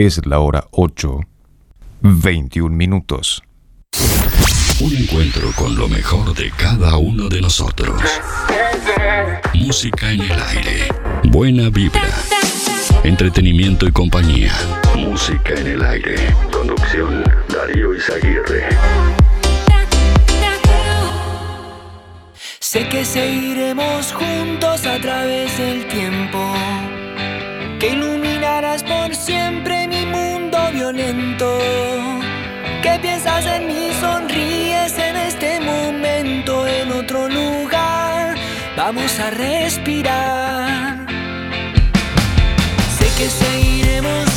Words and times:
Es 0.00 0.24
la 0.26 0.38
hora 0.38 0.64
8, 0.70 1.22
21 2.02 2.68
minutos. 2.70 3.42
Un 4.80 4.94
encuentro 4.94 5.50
con 5.56 5.76
lo 5.76 5.88
mejor 5.88 6.32
de 6.34 6.52
cada 6.52 6.96
uno 6.98 7.28
de 7.28 7.40
nosotros. 7.40 8.00
Música 9.54 10.12
en 10.12 10.20
el 10.20 10.40
aire. 10.40 10.86
Buena 11.24 11.68
vibra. 11.68 12.14
Entretenimiento 13.02 13.88
y 13.88 13.90
compañía. 13.90 14.52
Música 14.94 15.54
en 15.54 15.66
el 15.66 15.84
aire. 15.84 16.14
Conducción 16.52 17.24
Darío 17.48 17.92
Izaguirre. 17.92 18.68
Sé 22.60 22.88
que 22.88 23.04
seguiremos 23.04 24.12
juntos 24.12 24.86
a 24.86 25.00
través 25.00 25.58
del 25.58 25.88
tiempo, 25.88 26.38
que 27.78 27.90
iluminarás 27.90 28.82
por 28.82 29.14
siempre 29.14 29.86
mi 29.86 30.04
mundo 30.06 30.58
violento. 30.72 31.58
¿Qué 32.82 32.98
piensas 33.00 33.46
en 33.46 33.66
mí? 33.68 33.90
Sonríes 34.00 34.98
en 34.98 35.16
este 35.16 35.60
momento, 35.60 36.66
en 36.66 36.90
otro 36.92 37.28
lugar. 37.28 38.36
Vamos 38.76 39.18
a 39.20 39.30
respirar. 39.30 41.06
Sé 42.98 43.06
que 43.16 43.28
seguiremos 43.28 44.27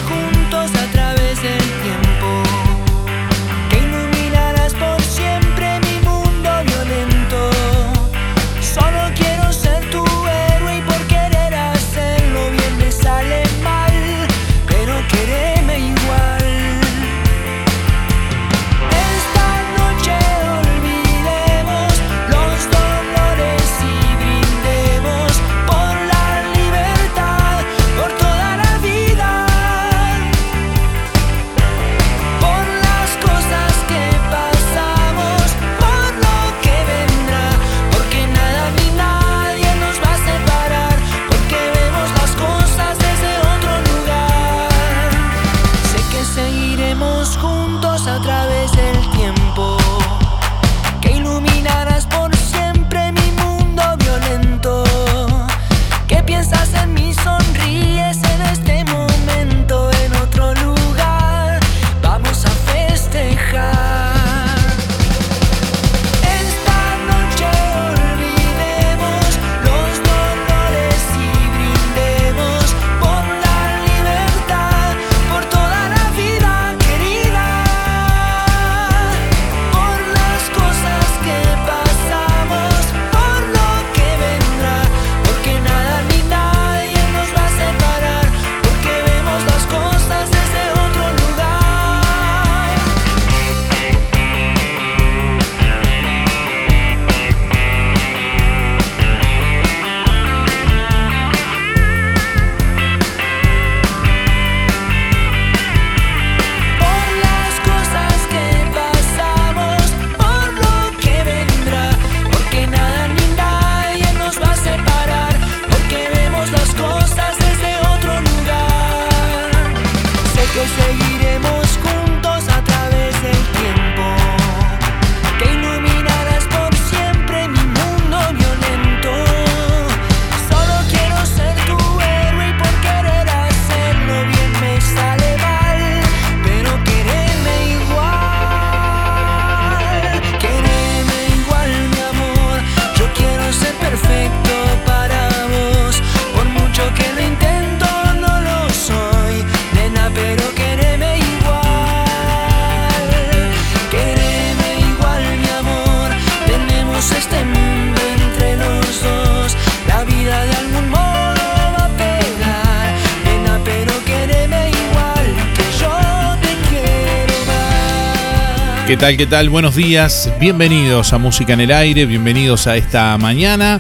¿Qué 168.92 168.98
tal? 168.98 169.16
¿Qué 169.16 169.26
tal? 169.26 169.50
Buenos 169.50 169.78
días. 169.78 170.30
Bienvenidos 170.38 171.14
a 171.14 171.18
Música 171.18 171.54
en 171.54 171.62
el 171.62 171.72
Aire. 171.72 172.06
Bienvenidos 172.06 172.68
a 172.68 172.76
esta 172.76 173.18
mañana, 173.18 173.80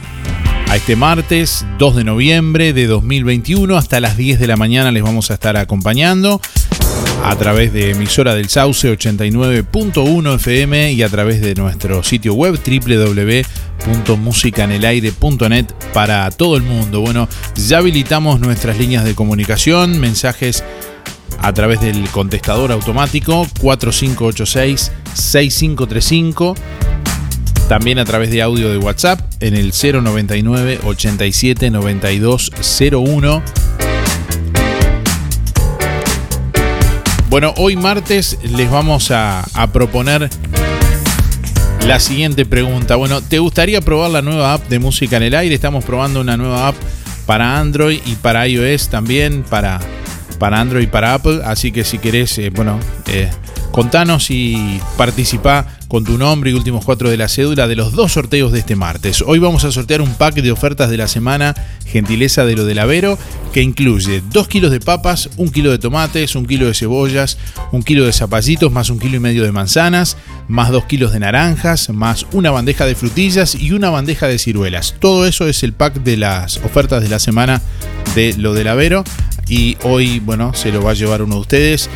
a 0.69 0.77
este 0.77 0.95
martes 0.95 1.66
2 1.79 1.97
de 1.97 2.05
noviembre 2.05 2.72
de 2.72 2.88
2021. 2.88 3.75
Hasta 3.75 4.00
las 4.00 4.16
10 4.16 4.39
de 4.39 4.47
la 4.47 4.55
mañana 4.55 4.89
les 4.89 5.03
vamos 5.03 5.29
a 5.29 5.33
estar 5.33 5.57
acompañando 5.57 6.39
a 7.25 7.35
través 7.35 7.73
de 7.73 7.91
emisora 7.91 8.35
del 8.35 8.47
Sauce 8.47 8.89
89.1 8.89 10.35
FM 10.35 10.94
y 10.94 11.03
a 11.03 11.09
través 11.09 11.41
de 11.41 11.55
nuestro 11.55 12.03
sitio 12.03 12.33
web 12.33 12.57
www.musicanelaire.net 12.66 15.66
para 15.94 16.31
todo 16.31 16.55
el 16.55 16.63
mundo. 16.63 17.01
Bueno, 17.01 17.27
ya 17.67 17.79
habilitamos 17.79 18.39
nuestras 18.39 18.77
líneas 18.77 19.03
de 19.03 19.13
comunicación, 19.13 20.00
mensajes 20.00 20.63
a 21.41 21.53
través 21.53 21.81
del 21.81 22.07
contestador 22.09 22.72
automático 22.72 23.46
4586-6535. 23.59 26.56
También 27.68 28.00
a 28.00 28.06
través 28.06 28.31
de 28.31 28.41
audio 28.41 28.69
de 28.69 28.78
WhatsApp 28.78 29.19
en 29.40 29.56
el 29.56 29.72
099 29.72 30.80
87 30.84 31.69
9201. 31.72 33.44
Bueno, 37.30 37.54
hoy 37.56 37.77
martes 37.77 38.38
les 38.44 38.69
vamos 38.69 39.10
a, 39.12 39.45
a 39.54 39.71
proponer 39.71 40.30
la 41.88 42.00
siguiente 42.00 42.45
pregunta. 42.45 42.98
Bueno, 42.98 43.21
¿te 43.21 43.39
gustaría 43.39 43.80
probar 43.81 44.12
la 44.12 44.21
nueva 44.21 44.54
app 44.54 44.68
de 44.68 44.77
música 44.80 45.18
en 45.18 45.24
el 45.24 45.33
aire? 45.36 45.56
Estamos 45.56 45.83
probando 45.86 46.21
una 46.21 46.38
nueva 46.38 46.68
app 46.68 46.75
para 47.25 47.57
Android 47.57 48.00
y 48.06 48.13
para 48.15 48.48
iOS 48.48 48.89
también, 48.89 49.44
para, 49.44 49.80
para 50.41 50.59
Android 50.59 50.85
y 50.85 50.88
para 50.88 51.13
Apple. 51.13 51.41
Así 51.45 51.71
que 51.71 51.83
si 51.83 51.99
querés, 51.99 52.35
eh, 52.39 52.49
bueno, 52.49 52.79
eh, 53.05 53.29
contanos 53.71 54.31
y 54.31 54.81
participá 54.97 55.77
con 55.88 56.03
tu 56.03 56.17
nombre 56.17 56.49
y 56.49 56.53
últimos 56.55 56.83
cuatro 56.83 57.11
de 57.11 57.17
la 57.17 57.27
cédula 57.27 57.67
de 57.67 57.75
los 57.75 57.91
dos 57.91 58.13
sorteos 58.13 58.51
de 58.51 58.59
este 58.59 58.75
martes. 58.75 59.21
Hoy 59.21 59.38
vamos 59.38 59.65
a 59.65 59.71
sortear 59.71 60.01
un 60.01 60.15
pack 60.15 60.35
de 60.35 60.51
ofertas 60.51 60.89
de 60.89 60.97
la 60.97 61.07
semana, 61.07 61.53
gentileza 61.85 62.43
de 62.43 62.55
lo 62.55 62.65
del 62.65 62.79
Avero, 62.79 63.19
que 63.53 63.61
incluye 63.61 64.23
2 64.31 64.47
kilos 64.47 64.71
de 64.71 64.79
papas, 64.79 65.29
1 65.38 65.51
kilo 65.51 65.69
de 65.69 65.77
tomates, 65.77 66.33
1 66.35 66.47
kilo 66.47 66.65
de 66.65 66.73
cebollas, 66.73 67.38
1 67.71 67.83
kilo 67.83 68.05
de 68.05 68.13
zapallitos, 68.13 68.71
más 68.71 68.89
1 68.89 68.99
kilo 68.99 69.17
y 69.17 69.19
medio 69.19 69.43
de 69.43 69.51
manzanas, 69.51 70.17
más 70.47 70.71
2 70.71 70.85
kilos 70.85 71.13
de 71.13 71.19
naranjas, 71.19 71.89
más 71.91 72.25
una 72.31 72.49
bandeja 72.49 72.85
de 72.85 72.95
frutillas 72.95 73.53
y 73.53 73.73
una 73.73 73.91
bandeja 73.91 74.27
de 74.27 74.39
ciruelas. 74.39 74.95
Todo 74.99 75.27
eso 75.27 75.47
es 75.47 75.61
el 75.61 75.73
pack 75.73 76.01
de 76.01 76.17
las 76.17 76.57
ofertas 76.57 77.03
de 77.03 77.09
la 77.09 77.19
semana 77.19 77.61
de 78.15 78.33
lo 78.38 78.53
del 78.53 78.69
Avero. 78.69 79.03
Y 79.51 79.77
hoy, 79.83 80.19
bueno, 80.19 80.53
se 80.53 80.71
lo 80.71 80.81
va 80.81 80.92
a 80.92 80.94
llevar 80.94 81.21
uno 81.21 81.36
de 81.36 81.42
ustedes. 81.42 81.89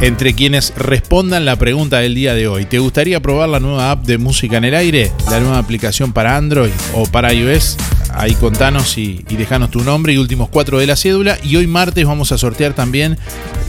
Entre 0.00 0.34
quienes 0.34 0.72
respondan 0.74 1.44
la 1.44 1.56
pregunta 1.56 1.98
del 1.98 2.14
día 2.14 2.34
de 2.34 2.48
hoy, 2.48 2.64
¿te 2.64 2.78
gustaría 2.78 3.20
probar 3.20 3.50
la 3.50 3.60
nueva 3.60 3.90
app 3.90 4.06
de 4.06 4.16
música 4.16 4.56
en 4.56 4.64
el 4.64 4.74
aire? 4.74 5.12
La 5.30 5.38
nueva 5.38 5.58
aplicación 5.58 6.14
para 6.14 6.36
Android 6.36 6.70
o 6.94 7.04
para 7.04 7.32
iOS. 7.34 7.76
Ahí 8.14 8.34
contanos 8.36 8.96
y, 8.96 9.22
y 9.28 9.36
dejanos 9.36 9.70
tu 9.70 9.84
nombre 9.84 10.14
y 10.14 10.18
últimos 10.18 10.48
cuatro 10.48 10.78
de 10.78 10.86
la 10.86 10.96
cédula. 10.96 11.38
Y 11.44 11.56
hoy 11.56 11.66
martes 11.66 12.06
vamos 12.06 12.32
a 12.32 12.38
sortear 12.38 12.72
también 12.72 13.18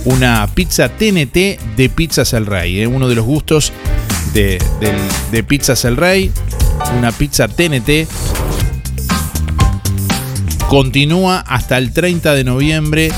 una 0.06 0.48
pizza 0.54 0.88
TNT 0.88 1.60
de 1.76 1.92
Pizzas 1.94 2.32
El 2.32 2.46
Rey. 2.46 2.80
¿eh? 2.80 2.88
Uno 2.88 3.10
de 3.10 3.16
los 3.16 3.26
gustos 3.26 3.74
de, 4.34 4.60
de 5.30 5.44
Pizzas 5.44 5.84
El 5.84 5.98
Rey. 5.98 6.32
Una 6.98 7.12
pizza 7.12 7.50
TNT. 7.50 8.08
Continúa 10.70 11.40
hasta 11.40 11.78
el 11.78 11.94
30 11.94 12.34
de 12.34 12.44
noviembre 12.44 13.12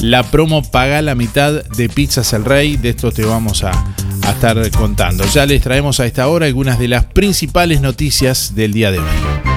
la 0.00 0.22
promo 0.22 0.62
Paga 0.62 1.02
la 1.02 1.14
mitad 1.14 1.64
de 1.64 1.88
Pizzas 1.88 2.32
El 2.32 2.44
Rey. 2.44 2.76
De 2.76 2.90
esto 2.90 3.10
te 3.10 3.24
vamos 3.24 3.64
a, 3.64 3.72
a 4.22 4.30
estar 4.30 4.70
contando. 4.70 5.24
Ya 5.26 5.44
les 5.44 5.60
traemos 5.62 6.00
a 6.00 6.06
esta 6.06 6.28
hora 6.28 6.46
algunas 6.46 6.78
de 6.78 6.88
las 6.88 7.04
principales 7.04 7.80
noticias 7.80 8.54
del 8.54 8.72
día 8.72 8.90
de 8.92 9.00
hoy. 9.00 9.47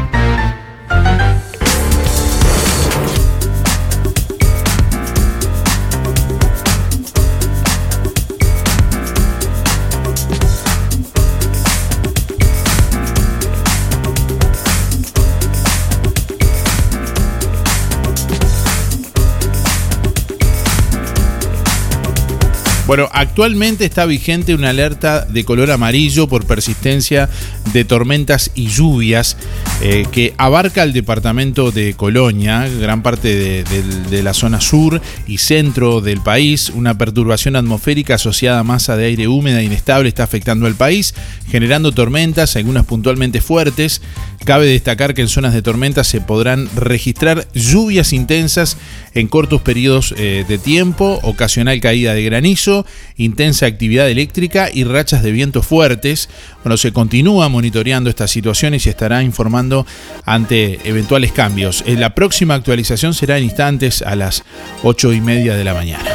Bueno, 22.92 23.08
actualmente 23.14 23.86
está 23.86 24.06
vigente 24.06 24.54
una 24.54 24.72
alerta 24.72 25.24
de 25.24 25.46
color 25.46 25.72
amarillo 25.72 26.28
por 26.28 26.46
persistencia 26.46 27.30
de 27.72 27.86
tormentas 27.86 28.52
y 28.54 28.68
lluvias 28.68 29.38
eh, 29.82 30.06
que 30.12 30.34
abarca 30.38 30.84
el 30.84 30.92
departamento 30.92 31.72
de 31.72 31.94
Colonia, 31.94 32.68
gran 32.68 33.02
parte 33.02 33.34
de, 33.34 33.64
de- 33.64 33.84
de 34.10 34.24
la 34.24 34.34
zona 34.34 34.60
sur 34.60 35.00
y 35.26 35.38
centro 35.38 36.02
del 36.02 36.20
país. 36.20 36.70
Una 36.76 36.98
perturbación 36.98 37.56
atmosférica 37.56 38.16
asociada 38.16 38.60
a 38.60 38.64
masa 38.66 38.98
de 38.98 39.06
aire 39.06 39.30
húmeda 39.30 39.62
e 39.62 39.64
inestable 39.64 40.10
está 40.10 40.24
afectando 40.24 40.66
al 40.68 40.76
país, 40.76 41.16
generando 41.50 41.94
tormentas, 41.94 42.58
algunas 42.58 42.86
puntualmente 42.86 43.40
fuertes. 43.40 44.02
Cabe 44.46 44.66
destacar 44.66 45.14
que 45.14 45.22
en 45.22 45.28
zonas 45.28 45.54
de 45.54 45.62
tormenta 45.62 46.04
se 46.04 46.20
podrán 46.20 46.68
registrar 46.76 47.48
lluvias 47.54 48.12
intensas 48.12 48.78
en 49.14 49.28
cortos 49.28 49.62
periodos 49.62 50.16
eh, 50.18 50.46
de 50.48 50.58
tiempo, 50.58 51.20
ocasional 51.22 51.80
caída 51.80 52.16
de 52.16 52.24
granizo, 52.24 52.86
intensa 53.18 53.68
actividad 53.68 54.10
eléctrica 54.10 54.70
y 54.74 54.84
rachas 54.84 55.22
de 55.22 55.32
viento 55.32 55.62
fuertes. 55.62 56.28
Bueno, 56.64 56.78
se 56.78 56.92
continúa 56.92 57.50
monitoreando 57.50 58.10
estas 58.10 58.32
situaciones 58.32 58.88
y 58.88 58.90
estará 58.90 59.22
informando 59.22 59.86
ante 60.26 60.80
eventuales 60.90 61.32
cambios. 61.32 61.84
Eh, 61.86 61.96
La 61.96 62.16
próxima 62.16 62.56
actualización 62.56 63.14
será 63.14 63.38
en 63.38 63.44
instantes 63.44 64.02
a 64.02 64.16
las 64.16 64.44
8 64.82 65.14
y 65.14 65.22
media 65.22 65.56
de 65.56 65.64
la 65.64 65.76
mañana. 65.76 66.10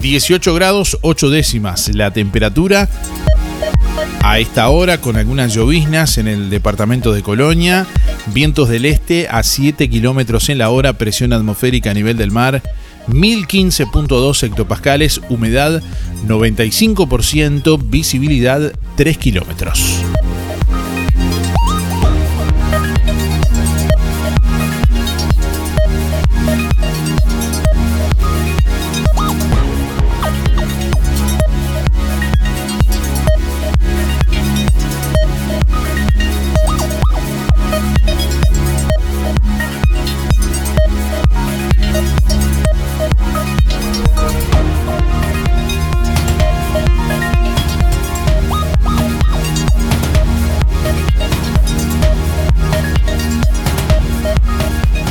18 0.00 0.54
grados 0.54 0.98
8 1.02 1.30
décimas 1.30 1.88
la 1.94 2.12
temperatura 2.12 2.88
a 4.22 4.38
esta 4.38 4.68
hora 4.68 4.98
con 5.00 5.16
algunas 5.16 5.52
lloviznas 5.52 6.16
en 6.16 6.28
el 6.28 6.48
departamento 6.48 7.12
de 7.12 7.22
Colonia, 7.22 7.86
vientos 8.32 8.68
del 8.68 8.84
este 8.84 9.28
a 9.28 9.42
7 9.42 9.90
kilómetros 9.90 10.48
en 10.48 10.58
la 10.58 10.70
hora, 10.70 10.92
presión 10.92 11.32
atmosférica 11.32 11.90
a 11.90 11.94
nivel 11.94 12.16
del 12.16 12.30
mar 12.30 12.62
1015.2 13.08 14.44
hectopascales, 14.44 15.20
humedad 15.28 15.82
95%, 16.26 17.80
visibilidad 17.84 18.72
3 18.96 19.18
kilómetros. 19.18 20.02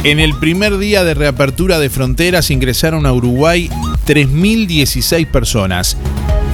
En 0.04 0.20
el 0.20 0.34
primer 0.34 0.80
día 0.80 1.04
de 1.04 1.14
reapertura 1.14 1.78
de 1.78 1.92
fronteras 1.92 2.50
ingresaron 2.50 3.06
a 3.06 3.14
Uruguay 3.14 3.70
3.016 4.08 5.28
personas. 5.28 5.96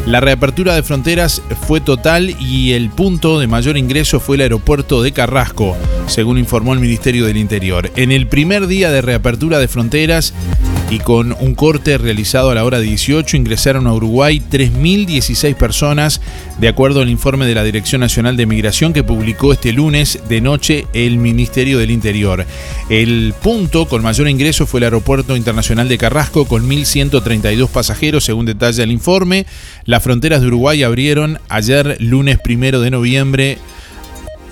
La 0.05 0.19
reapertura 0.19 0.75
de 0.75 0.83
fronteras 0.83 1.41
fue 1.65 1.79
total 1.79 2.35
y 2.41 2.73
el 2.73 2.89
punto 2.89 3.39
de 3.39 3.47
mayor 3.47 3.77
ingreso 3.77 4.19
fue 4.19 4.35
el 4.35 4.41
aeropuerto 4.41 5.01
de 5.01 5.13
Carrasco, 5.13 5.77
según 6.07 6.37
informó 6.37 6.73
el 6.73 6.81
Ministerio 6.81 7.25
del 7.25 7.37
Interior. 7.37 7.89
En 7.95 8.11
el 8.11 8.27
primer 8.27 8.67
día 8.67 8.91
de 8.91 9.01
reapertura 9.01 9.59
de 9.59 9.69
fronteras 9.69 10.33
y 10.89 10.99
con 10.99 11.35
un 11.39 11.53
corte 11.53 11.97
realizado 11.97 12.49
a 12.49 12.55
la 12.55 12.63
hora 12.63 12.79
18 12.79 13.35
ingresaron 13.35 13.87
a 13.87 13.93
Uruguay 13.93 14.41
3.016 14.49 15.55
personas, 15.55 16.21
de 16.59 16.67
acuerdo 16.69 17.01
al 17.01 17.09
informe 17.09 17.45
de 17.45 17.55
la 17.55 17.63
Dirección 17.63 18.01
Nacional 18.01 18.37
de 18.37 18.45
Migración 18.45 18.93
que 18.93 19.03
publicó 19.03 19.51
este 19.51 19.73
lunes 19.73 20.19
de 20.29 20.39
noche 20.39 20.87
el 20.93 21.17
Ministerio 21.17 21.77
del 21.77 21.91
Interior. 21.91 22.45
El 22.89 23.33
punto 23.41 23.87
con 23.87 24.01
mayor 24.01 24.29
ingreso 24.29 24.65
fue 24.65 24.79
el 24.79 24.85
Aeropuerto 24.85 25.35
Internacional 25.35 25.89
de 25.89 25.97
Carrasco 25.97 26.45
con 26.45 26.69
1.132 26.69 27.67
pasajeros, 27.67 28.23
según 28.23 28.45
detalla 28.45 28.83
el 28.83 28.91
informe. 28.91 29.45
Las 29.83 30.03
fronteras 30.03 30.41
de 30.41 30.47
Uruguay 30.47 30.83
abrieron 30.83 31.39
ayer 31.49 31.97
lunes 31.99 32.39
primero 32.39 32.79
de 32.79 32.91
noviembre 32.91 33.57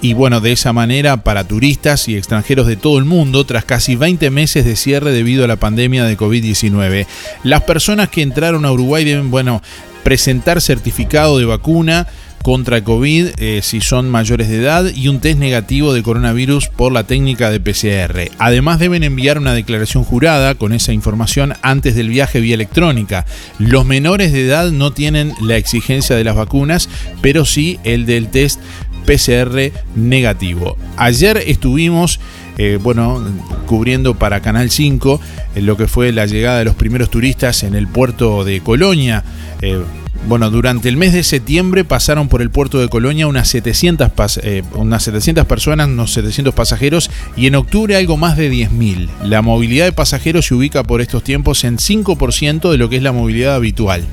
y 0.05 0.13
bueno, 0.13 0.39
de 0.39 0.51
esa 0.51 0.71
manera 0.71 1.23
para 1.23 1.47
turistas 1.47 2.07
y 2.07 2.15
extranjeros 2.15 2.67
de 2.67 2.75
todo 2.75 2.99
el 2.99 3.05
mundo 3.05 3.43
tras 3.43 3.65
casi 3.65 3.95
20 3.95 4.29
meses 4.29 4.63
de 4.63 4.75
cierre 4.75 5.11
debido 5.11 5.43
a 5.43 5.47
la 5.47 5.55
pandemia 5.55 6.05
de 6.05 6.15
COVID-19. 6.15 7.07
Las 7.43 7.63
personas 7.63 8.09
que 8.09 8.21
entraron 8.21 8.65
a 8.65 8.71
Uruguay 8.71 9.03
deben, 9.03 9.31
bueno, 9.31 9.63
presentar 10.03 10.61
certificado 10.61 11.39
de 11.39 11.45
vacuna 11.45 12.05
contra 12.45 12.83
COVID 12.83 13.29
eh, 13.39 13.61
si 13.63 13.81
son 13.81 14.07
mayores 14.07 14.49
de 14.49 14.57
edad 14.57 14.85
y 14.93 15.07
un 15.07 15.19
test 15.19 15.39
negativo 15.39 15.95
de 15.95 16.03
coronavirus 16.03 16.67
por 16.67 16.91
la 16.91 17.03
técnica 17.03 17.49
de 17.49 17.59
PCR. 17.59 18.29
Además 18.37 18.77
deben 18.77 19.01
enviar 19.01 19.39
una 19.39 19.55
declaración 19.55 20.03
jurada 20.03 20.53
con 20.53 20.71
esa 20.71 20.93
información 20.93 21.55
antes 21.63 21.95
del 21.95 22.09
viaje 22.09 22.41
vía 22.41 22.53
electrónica. 22.53 23.25
Los 23.57 23.87
menores 23.87 24.31
de 24.31 24.45
edad 24.45 24.69
no 24.69 24.93
tienen 24.93 25.33
la 25.41 25.57
exigencia 25.57 26.15
de 26.15 26.23
las 26.23 26.35
vacunas, 26.35 26.87
pero 27.19 27.45
sí 27.45 27.79
el 27.83 28.05
del 28.05 28.27
test 28.27 28.59
PCR 29.05 29.71
negativo. 29.95 30.77
Ayer 30.97 31.37
estuvimos, 31.45 32.19
eh, 32.57 32.79
bueno, 32.81 33.23
cubriendo 33.67 34.15
para 34.15 34.41
Canal 34.41 34.71
5 34.71 35.19
eh, 35.55 35.61
lo 35.61 35.77
que 35.77 35.87
fue 35.87 36.11
la 36.11 36.25
llegada 36.25 36.59
de 36.59 36.65
los 36.65 36.75
primeros 36.75 37.09
turistas 37.09 37.63
en 37.63 37.75
el 37.75 37.87
puerto 37.87 38.43
de 38.43 38.61
Colonia. 38.61 39.23
Eh, 39.61 39.81
bueno, 40.27 40.49
durante 40.49 40.89
el 40.89 40.97
mes 40.97 41.13
de 41.13 41.23
septiembre 41.23 41.83
pasaron 41.85 42.29
por 42.29 42.41
el 42.41 42.49
puerto 42.49 42.79
de 42.79 42.89
Colonia 42.89 43.27
unas 43.27 43.47
700, 43.47 44.09
pas- 44.09 44.39
eh, 44.43 44.63
unas 44.73 45.03
700 45.03 45.45
personas, 45.45 45.87
unos 45.87 46.13
700 46.13 46.53
pasajeros 46.53 47.11
y 47.37 47.45
en 47.45 47.53
octubre 47.55 47.95
algo 47.95 48.17
más 48.17 48.35
de 48.35 48.51
10.000. 48.51 49.07
La 49.23 49.41
movilidad 49.43 49.85
de 49.85 49.91
pasajeros 49.91 50.47
se 50.47 50.55
ubica 50.55 50.83
por 50.83 51.01
estos 51.01 51.23
tiempos 51.23 51.63
en 51.63 51.77
5% 51.77 52.71
de 52.71 52.77
lo 52.77 52.89
que 52.89 52.95
es 52.97 53.03
la 53.03 53.11
movilidad 53.11 53.53
habitual. 53.55 54.03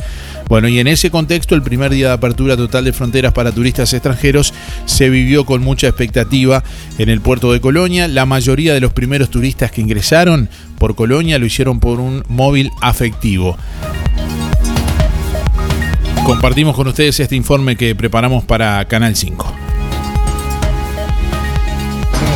Bueno, 0.49 0.69
y 0.69 0.78
en 0.81 0.87
ese 0.87 1.11
contexto, 1.11 1.54
el 1.54 1.62
primer 1.62 1.90
día 1.90 2.09
de 2.09 2.12
apertura 2.14 2.59
total 2.59 2.85
de 2.85 2.92
fronteras 2.92 3.33
para 3.33 3.52
turistas 3.52 3.92
extranjeros 3.95 4.52
se 4.85 5.09
vivió 5.09 5.47
con 5.47 5.62
mucha 5.62 5.88
expectativa 5.88 6.62
en 6.99 7.09
el 7.09 7.23
puerto 7.23 7.52
de 7.54 7.62
Colonia. 7.62 8.07
La 8.07 8.26
mayoría 8.26 8.75
de 8.75 8.81
los 8.81 8.92
primeros 8.92 9.31
turistas 9.31 9.71
que 9.73 9.81
ingresaron 9.81 10.50
por 10.78 10.95
Colonia 10.95 11.38
lo 11.38 11.47
hicieron 11.47 11.81
por 11.81 12.00
un 12.00 12.23
móvil 12.28 12.71
afectivo. 12.83 13.57
Compartimos 16.25 16.75
con 16.76 16.87
ustedes 16.87 17.19
este 17.21 17.35
informe 17.37 17.76
que 17.76 17.95
preparamos 17.95 18.45
para 18.45 18.83
Canal 18.87 19.17
5. 19.17 19.45
¿Cómo 19.45 19.57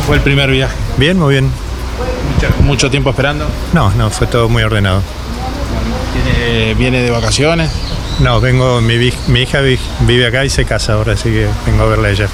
fue 0.05 0.17
el 0.17 0.21
primer 0.21 0.51
viaje? 0.51 0.75
Bien, 0.97 1.17
muy 1.17 1.33
bien. 1.35 1.49
Mucho, 2.35 2.47
mucho 2.63 2.91
tiempo 2.91 3.09
esperando. 3.11 3.45
No, 3.73 3.89
no, 3.91 4.09
fue 4.09 4.27
todo 4.27 4.49
muy 4.49 4.63
ordenado. 4.63 5.01
Tiene- 6.13 6.73
viene 6.75 7.01
de 7.01 7.11
vacaciones. 7.11 7.71
No, 8.19 8.41
vengo, 8.41 8.81
mi, 8.81 8.95
mi 9.27 9.41
hija 9.41 9.59
vive 9.61 10.25
acá 10.27 10.43
y 10.43 10.49
se 10.49 10.65
casa 10.65 10.93
ahora, 10.93 11.13
así 11.13 11.29
que 11.29 11.47
vengo 11.67 11.83
a 11.83 11.87
verla 11.87 12.09
ella. 12.09 12.27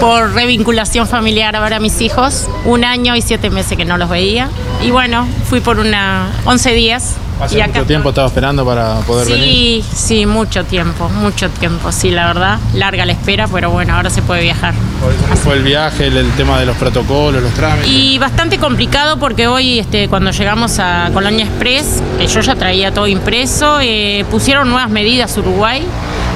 Por 0.00 0.34
revinculación 0.34 1.08
familiar 1.08 1.56
a 1.56 1.60
ver 1.60 1.72
a 1.74 1.80
mis 1.80 2.00
hijos, 2.02 2.46
un 2.66 2.84
año 2.84 3.16
y 3.16 3.22
siete 3.22 3.48
meses 3.50 3.76
que 3.76 3.84
no 3.86 3.96
los 3.96 4.10
veía. 4.10 4.50
Y 4.84 4.90
bueno, 4.90 5.26
fui 5.48 5.60
por 5.60 5.78
una 5.80 6.30
11 6.44 6.72
días 6.74 7.14
¿Hace 7.40 7.66
mucho 7.66 7.84
tiempo 7.84 8.08
estaba 8.08 8.26
esperando 8.26 8.64
para 8.64 8.96
poder 9.00 9.28
venir? 9.28 9.44
Sí, 9.44 9.84
sí, 9.94 10.26
mucho 10.26 10.64
tiempo, 10.64 11.08
mucho 11.08 11.48
tiempo, 11.50 11.92
sí, 11.92 12.10
la 12.10 12.26
verdad. 12.26 12.58
Larga 12.74 13.06
la 13.06 13.12
espera, 13.12 13.46
pero 13.48 13.70
bueno, 13.70 13.94
ahora 13.94 14.10
se 14.10 14.22
puede 14.22 14.42
viajar. 14.42 14.74
¿Cómo 15.00 15.36
fue 15.36 15.54
el 15.54 15.62
viaje, 15.62 16.06
el, 16.06 16.30
tema 16.32 16.58
de 16.58 16.66
los 16.66 16.76
protocolos, 16.76 17.42
los 17.42 17.52
trámites? 17.52 17.90
Y 17.90 18.18
bastante 18.18 18.58
complicado 18.58 19.18
porque 19.18 19.46
hoy, 19.46 19.78
este, 19.78 20.08
cuando 20.08 20.30
llegamos 20.30 20.78
a 20.78 21.10
Colonia 21.14 21.44
Express, 21.44 22.02
que 22.18 22.26
yo 22.26 22.40
ya 22.40 22.56
traía 22.56 22.92
todo 22.92 23.06
impreso, 23.06 23.78
eh, 23.80 24.24
pusieron 24.30 24.68
nuevas 24.68 24.90
medidas 24.90 25.36
Uruguay 25.36 25.86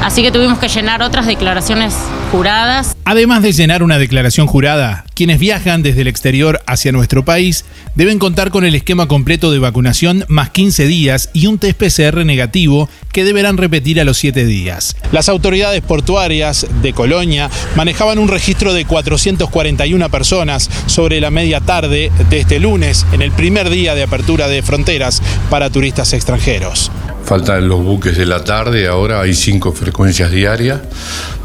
Así 0.02 0.20
que 0.22 0.32
tuvimos 0.32 0.58
que 0.58 0.66
llenar 0.66 1.00
otras 1.00 1.26
declaraciones 1.26 1.94
juradas. 2.32 2.96
Además 3.04 3.40
de 3.42 3.52
llenar 3.52 3.84
una 3.84 3.98
declaración 3.98 4.48
jurada, 4.48 5.04
quienes 5.14 5.38
viajan 5.38 5.84
desde 5.84 6.00
el 6.00 6.08
exterior 6.08 6.60
hacia 6.66 6.90
nuestro 6.90 7.24
país 7.24 7.64
deben 7.94 8.18
contar 8.18 8.50
con 8.50 8.64
el 8.64 8.74
esquema 8.74 9.06
completo 9.06 9.52
de 9.52 9.60
vacunación 9.60 10.24
más 10.26 10.50
15 10.50 10.86
días 10.86 11.30
y 11.32 11.46
un 11.46 11.58
test 11.58 11.78
PCR 11.78 12.24
negativo 12.26 12.88
que 13.12 13.22
deberán 13.22 13.58
repetir 13.58 14.00
a 14.00 14.04
los 14.04 14.18
7 14.18 14.44
días. 14.44 14.96
Las 15.12 15.28
autoridades 15.28 15.82
portuarias 15.82 16.66
de 16.82 16.92
Colonia 16.92 17.48
manejaban 17.76 18.18
un 18.18 18.26
registro 18.26 18.74
de 18.74 18.84
441 18.84 20.10
personas 20.10 20.68
sobre 20.86 21.20
la 21.20 21.30
media 21.30 21.60
tarde 21.60 22.10
de 22.28 22.40
este 22.40 22.58
lunes, 22.58 23.06
en 23.12 23.22
el 23.22 23.30
primer 23.30 23.70
día 23.70 23.94
de 23.94 24.02
apertura 24.02 24.48
de 24.48 24.62
fronteras 24.62 25.22
para 25.48 25.70
turistas 25.70 26.12
extranjeros. 26.12 26.90
Faltan 27.24 27.68
los 27.68 27.82
buques 27.82 28.16
de 28.16 28.26
la 28.26 28.44
tarde, 28.44 28.88
ahora 28.88 29.20
hay 29.20 29.34
cinco 29.34 29.72
frecuencias 29.72 30.30
diarias 30.30 30.80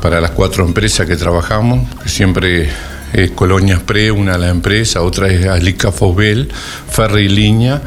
para 0.02 0.20
las 0.20 0.32
cuatro 0.32 0.66
empresas 0.66 1.08
que 1.08 1.16
trabajamos, 1.16 1.88
que 2.02 2.10
siempre 2.10 2.70
es 3.14 3.32
Colonias 3.32 3.82
Pre, 3.82 4.12
una 4.12 4.34
de 4.34 4.40
las 4.40 4.52
empresas, 4.52 5.02
otra 5.02 5.28
es 5.28 5.46
Alica 5.46 5.92
Fosbel, 5.92 6.50
Ferry 6.90 7.30
Línea 7.30 7.82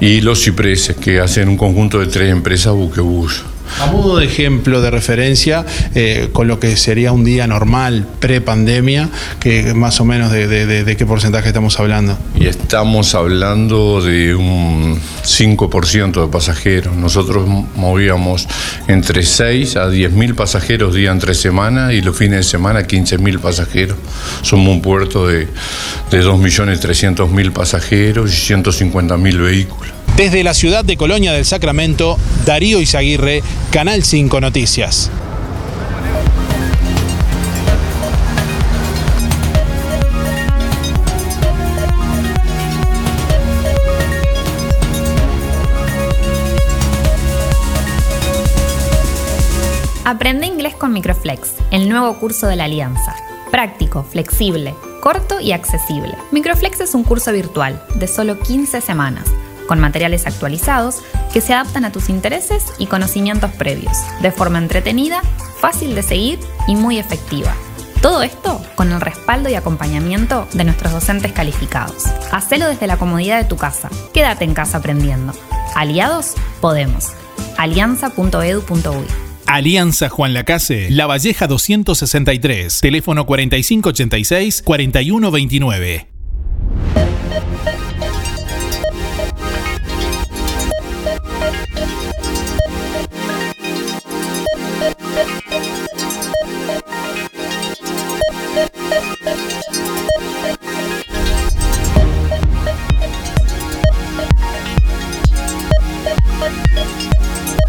y 0.00 0.20
Los 0.20 0.42
Cipreses, 0.42 0.96
que 0.96 1.20
hacen 1.20 1.48
un 1.48 1.56
conjunto 1.56 1.98
de 1.98 2.06
tres 2.06 2.30
empresas 2.30 2.72
buquebús. 2.72 3.42
A 3.80 3.86
modo 3.86 4.18
de 4.18 4.26
ejemplo, 4.26 4.80
de 4.80 4.90
referencia, 4.90 5.64
eh, 5.94 6.28
con 6.32 6.48
lo 6.48 6.58
que 6.58 6.76
sería 6.76 7.12
un 7.12 7.24
día 7.24 7.46
normal, 7.46 8.06
pre-pandemia, 8.20 9.08
que 9.40 9.74
más 9.74 10.00
o 10.00 10.04
menos 10.04 10.32
de, 10.32 10.94
qué 10.98 11.06
porcentaje 11.06 11.48
estamos 11.48 11.78
hablando. 11.78 12.18
Y 12.34 12.46
estamos 12.46 13.14
hablando 13.14 14.00
de 14.00 14.34
un 14.34 14.98
5% 15.24 16.22
de 16.22 16.28
pasajeros. 16.28 16.96
Nosotros 16.96 17.48
movíamos 17.76 18.46
entre 18.88 19.22
6 19.22 19.76
a 19.76 19.88
10 19.88 20.12
mil 20.12 20.34
pasajeros 20.34 20.94
día 20.94 21.10
entre 21.10 21.34
semana 21.34 21.92
y 21.92 22.00
los 22.00 22.16
fines 22.16 22.38
de 22.38 22.42
semana 22.44 22.84
15 22.84 23.18
mil 23.18 23.38
pasajeros. 23.38 23.96
Somos 24.42 24.68
un 24.68 24.82
puerto 24.82 25.26
de, 25.26 25.48
de 26.10 26.24
2.300.000 26.24 27.52
pasajeros 27.52 28.32
y 28.32 28.36
150 28.36 29.16
mil 29.16 29.38
vehículos. 29.38 29.97
Desde 30.18 30.42
la 30.42 30.52
ciudad 30.52 30.84
de 30.84 30.96
Colonia 30.96 31.32
del 31.32 31.44
Sacramento, 31.44 32.18
Darío 32.44 32.80
Izaguirre, 32.80 33.40
Canal 33.70 34.02
5 34.02 34.40
Noticias. 34.40 35.12
Aprende 50.04 50.48
inglés 50.48 50.74
con 50.74 50.92
Microflex, 50.92 51.50
el 51.70 51.88
nuevo 51.88 52.18
curso 52.18 52.48
de 52.48 52.56
la 52.56 52.64
Alianza. 52.64 53.14
Práctico, 53.52 54.02
flexible, 54.02 54.74
corto 55.00 55.38
y 55.38 55.52
accesible. 55.52 56.16
Microflex 56.32 56.80
es 56.80 56.96
un 56.96 57.04
curso 57.04 57.30
virtual 57.30 57.80
de 57.94 58.08
solo 58.08 58.40
15 58.40 58.80
semanas 58.80 59.32
con 59.68 59.78
materiales 59.78 60.26
actualizados 60.26 60.96
que 61.32 61.40
se 61.40 61.54
adaptan 61.54 61.84
a 61.84 61.92
tus 61.92 62.08
intereses 62.08 62.64
y 62.78 62.86
conocimientos 62.86 63.52
previos, 63.52 63.96
de 64.20 64.32
forma 64.32 64.58
entretenida, 64.58 65.22
fácil 65.60 65.94
de 65.94 66.02
seguir 66.02 66.40
y 66.66 66.74
muy 66.74 66.98
efectiva. 66.98 67.54
Todo 68.02 68.22
esto 68.22 68.60
con 68.74 68.90
el 68.90 69.00
respaldo 69.00 69.48
y 69.48 69.54
acompañamiento 69.54 70.48
de 70.54 70.64
nuestros 70.64 70.92
docentes 70.92 71.32
calificados. 71.32 72.04
Hacelo 72.32 72.68
desde 72.68 72.86
la 72.86 72.96
comodidad 72.96 73.42
de 73.42 73.48
tu 73.48 73.56
casa. 73.56 73.90
Quédate 74.12 74.44
en 74.44 74.54
casa 74.54 74.78
aprendiendo. 74.78 75.32
Aliados, 75.74 76.34
podemos. 76.60 77.12
alianza.edu.uy 77.56 79.28
Alianza 79.48 80.08
Juan 80.10 80.34
Lacase, 80.34 80.90
La 80.90 81.06
Valleja 81.06 81.46
263, 81.46 82.80
teléfono 82.80 83.24
4586-4129. 83.26 86.17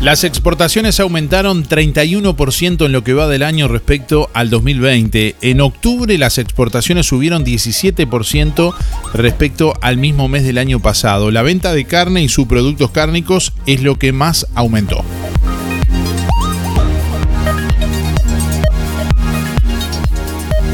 Las 0.09 0.23
exportaciones 0.23 0.99
aumentaron 0.99 1.63
31% 1.63 2.83
en 2.87 2.91
lo 2.91 3.03
que 3.03 3.13
va 3.13 3.27
del 3.27 3.43
año 3.43 3.67
respecto 3.67 4.31
al 4.33 4.49
2020. 4.49 5.35
En 5.41 5.61
octubre 5.61 6.17
las 6.17 6.39
exportaciones 6.39 7.05
subieron 7.05 7.45
17% 7.45 8.73
respecto 9.13 9.75
al 9.81 9.97
mismo 9.97 10.27
mes 10.27 10.43
del 10.45 10.57
año 10.57 10.79
pasado. 10.79 11.29
La 11.29 11.43
venta 11.43 11.75
de 11.75 11.85
carne 11.85 12.23
y 12.23 12.27
subproductos 12.27 12.89
cárnicos 12.89 13.53
es 13.67 13.83
lo 13.83 13.99
que 13.99 14.11
más 14.11 14.47
aumentó. 14.55 15.05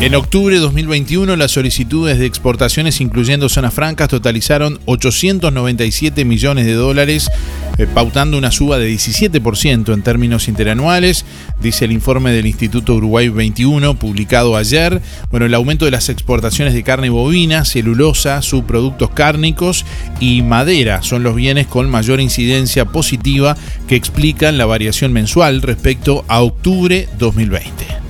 En 0.02 0.14
octubre 0.14 0.54
de 0.54 0.62
2021, 0.62 1.36
las 1.38 1.52
solicitudes 1.52 2.20
de 2.20 2.26
exportaciones, 2.26 3.00
incluyendo 3.00 3.48
zonas 3.48 3.74
francas, 3.74 4.10
totalizaron 4.10 4.78
897 4.86 6.26
millones 6.26 6.66
de 6.66 6.74
dólares, 6.74 7.32
eh, 7.78 7.88
pautando 7.92 8.38
una 8.38 8.52
suba 8.52 8.78
de 8.78 8.92
17% 8.92 9.94
en 9.94 10.04
términos 10.04 10.50
interanuales, 10.50 11.26
dice 11.62 11.86
el 11.86 11.94
informe 11.94 12.34
del 12.34 12.46
Instituto 12.46 12.94
Uruguay 12.94 13.30
21, 13.30 13.98
publicado 13.98 14.58
ayer. 14.58 15.02
Bueno, 15.32 15.46
el 15.46 15.54
aumento 15.54 15.86
de 15.86 15.92
las 15.92 16.10
exportaciones 16.10 16.74
de 16.74 16.84
carne 16.84 17.10
bovina, 17.10 17.64
celulosa, 17.64 18.42
subproductos 18.42 19.12
cárnicos 19.12 19.86
y 20.20 20.42
madera 20.42 21.04
son 21.04 21.24
los 21.24 21.36
bienes 21.36 21.68
con 21.68 21.90
mayor 21.90 22.20
incidencia 22.20 22.84
positiva 22.84 23.56
que 23.88 23.96
explican 23.96 24.58
la 24.58 24.66
variación 24.66 25.14
mensual 25.14 25.62
respecto 25.62 26.26
a 26.28 26.42
octubre 26.42 27.08
2020. 27.18 28.05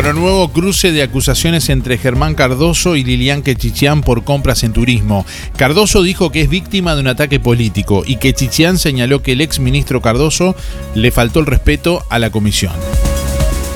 Bueno, 0.00 0.12
nuevo 0.12 0.52
cruce 0.52 0.92
de 0.92 1.02
acusaciones 1.02 1.68
entre 1.70 1.98
Germán 1.98 2.36
Cardoso 2.36 2.94
y 2.94 3.02
Lilian 3.02 3.42
Quechichián 3.42 4.02
por 4.02 4.22
compras 4.22 4.62
en 4.62 4.72
turismo. 4.72 5.26
Cardoso 5.56 6.04
dijo 6.04 6.30
que 6.30 6.42
es 6.42 6.48
víctima 6.48 6.94
de 6.94 7.00
un 7.00 7.08
ataque 7.08 7.40
político 7.40 8.04
y 8.06 8.14
que 8.14 8.32
Chichián 8.32 8.78
señaló 8.78 9.22
que 9.22 9.32
el 9.32 9.40
ex 9.40 9.58
ministro 9.58 10.00
Cardoso 10.00 10.54
le 10.94 11.10
faltó 11.10 11.40
el 11.40 11.46
respeto 11.46 12.04
a 12.10 12.20
la 12.20 12.30
comisión. 12.30 12.74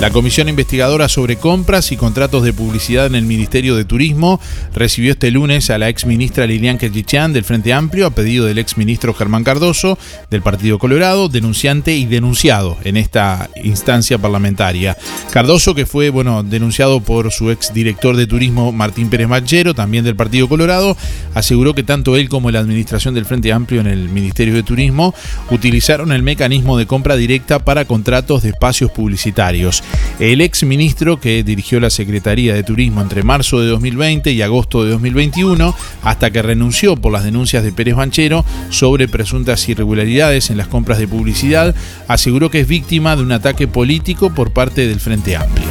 La 0.02 0.10
Comisión 0.10 0.48
Investigadora 0.48 1.08
sobre 1.08 1.36
Compras 1.36 1.92
y 1.92 1.96
Contratos 1.96 2.42
de 2.42 2.52
Publicidad 2.52 3.06
en 3.06 3.14
el 3.14 3.24
Ministerio 3.24 3.76
de 3.76 3.84
Turismo 3.84 4.40
recibió 4.74 5.12
este 5.12 5.30
lunes 5.30 5.70
a 5.70 5.78
la 5.78 5.88
ex 5.88 6.06
ministra 6.06 6.44
Lilian 6.44 6.76
Quechichán 6.76 7.32
del 7.32 7.44
Frente 7.44 7.72
Amplio 7.72 8.08
a 8.08 8.10
pedido 8.10 8.46
del 8.46 8.58
ex 8.58 8.76
ministro 8.76 9.14
Germán 9.14 9.44
Cardoso 9.44 9.96
del 10.28 10.42
Partido 10.42 10.80
Colorado, 10.80 11.28
denunciante 11.28 11.94
y 11.94 12.06
denunciado 12.06 12.76
en 12.82 12.96
esta 12.96 13.48
instancia 13.62 14.18
parlamentaria. 14.18 14.98
Cardoso, 15.30 15.72
que 15.76 15.86
fue 15.86 16.10
bueno, 16.10 16.42
denunciado 16.42 16.98
por 16.98 17.30
su 17.30 17.52
ex 17.52 17.72
director 17.72 18.16
de 18.16 18.26
turismo 18.26 18.72
Martín 18.72 19.08
Pérez 19.08 19.28
Machero, 19.28 19.72
también 19.72 20.04
del 20.04 20.16
Partido 20.16 20.48
Colorado, 20.48 20.96
aseguró 21.32 21.74
que 21.74 21.84
tanto 21.84 22.16
él 22.16 22.28
como 22.28 22.50
la 22.50 22.58
administración 22.58 23.14
del 23.14 23.24
Frente 23.24 23.52
Amplio 23.52 23.80
en 23.80 23.86
el 23.86 24.08
Ministerio 24.08 24.54
de 24.54 24.64
Turismo 24.64 25.14
utilizaron 25.52 26.10
el 26.10 26.24
mecanismo 26.24 26.76
de 26.76 26.86
compra 26.88 27.14
directa 27.14 27.60
para 27.60 27.84
contratos 27.84 28.42
de 28.42 28.48
espacios 28.48 28.90
publicitarios. 28.90 29.84
El 30.18 30.40
ex 30.40 30.64
ministro 30.64 31.18
que 31.18 31.42
dirigió 31.42 31.80
la 31.80 31.90
Secretaría 31.90 32.54
de 32.54 32.62
Turismo 32.62 33.00
entre 33.00 33.22
marzo 33.22 33.60
de 33.60 33.68
2020 33.68 34.32
y 34.32 34.42
agosto 34.42 34.84
de 34.84 34.90
2021, 34.90 35.74
hasta 36.02 36.30
que 36.30 36.42
renunció 36.42 36.96
por 36.96 37.12
las 37.12 37.24
denuncias 37.24 37.64
de 37.64 37.72
Pérez 37.72 37.96
Banchero 37.96 38.44
sobre 38.70 39.08
presuntas 39.08 39.68
irregularidades 39.68 40.50
en 40.50 40.58
las 40.58 40.68
compras 40.68 40.98
de 40.98 41.08
publicidad, 41.08 41.74
aseguró 42.08 42.50
que 42.50 42.60
es 42.60 42.68
víctima 42.68 43.16
de 43.16 43.22
un 43.22 43.32
ataque 43.32 43.68
político 43.68 44.34
por 44.34 44.52
parte 44.52 44.86
del 44.86 45.00
Frente 45.00 45.36
Amplio. 45.36 45.66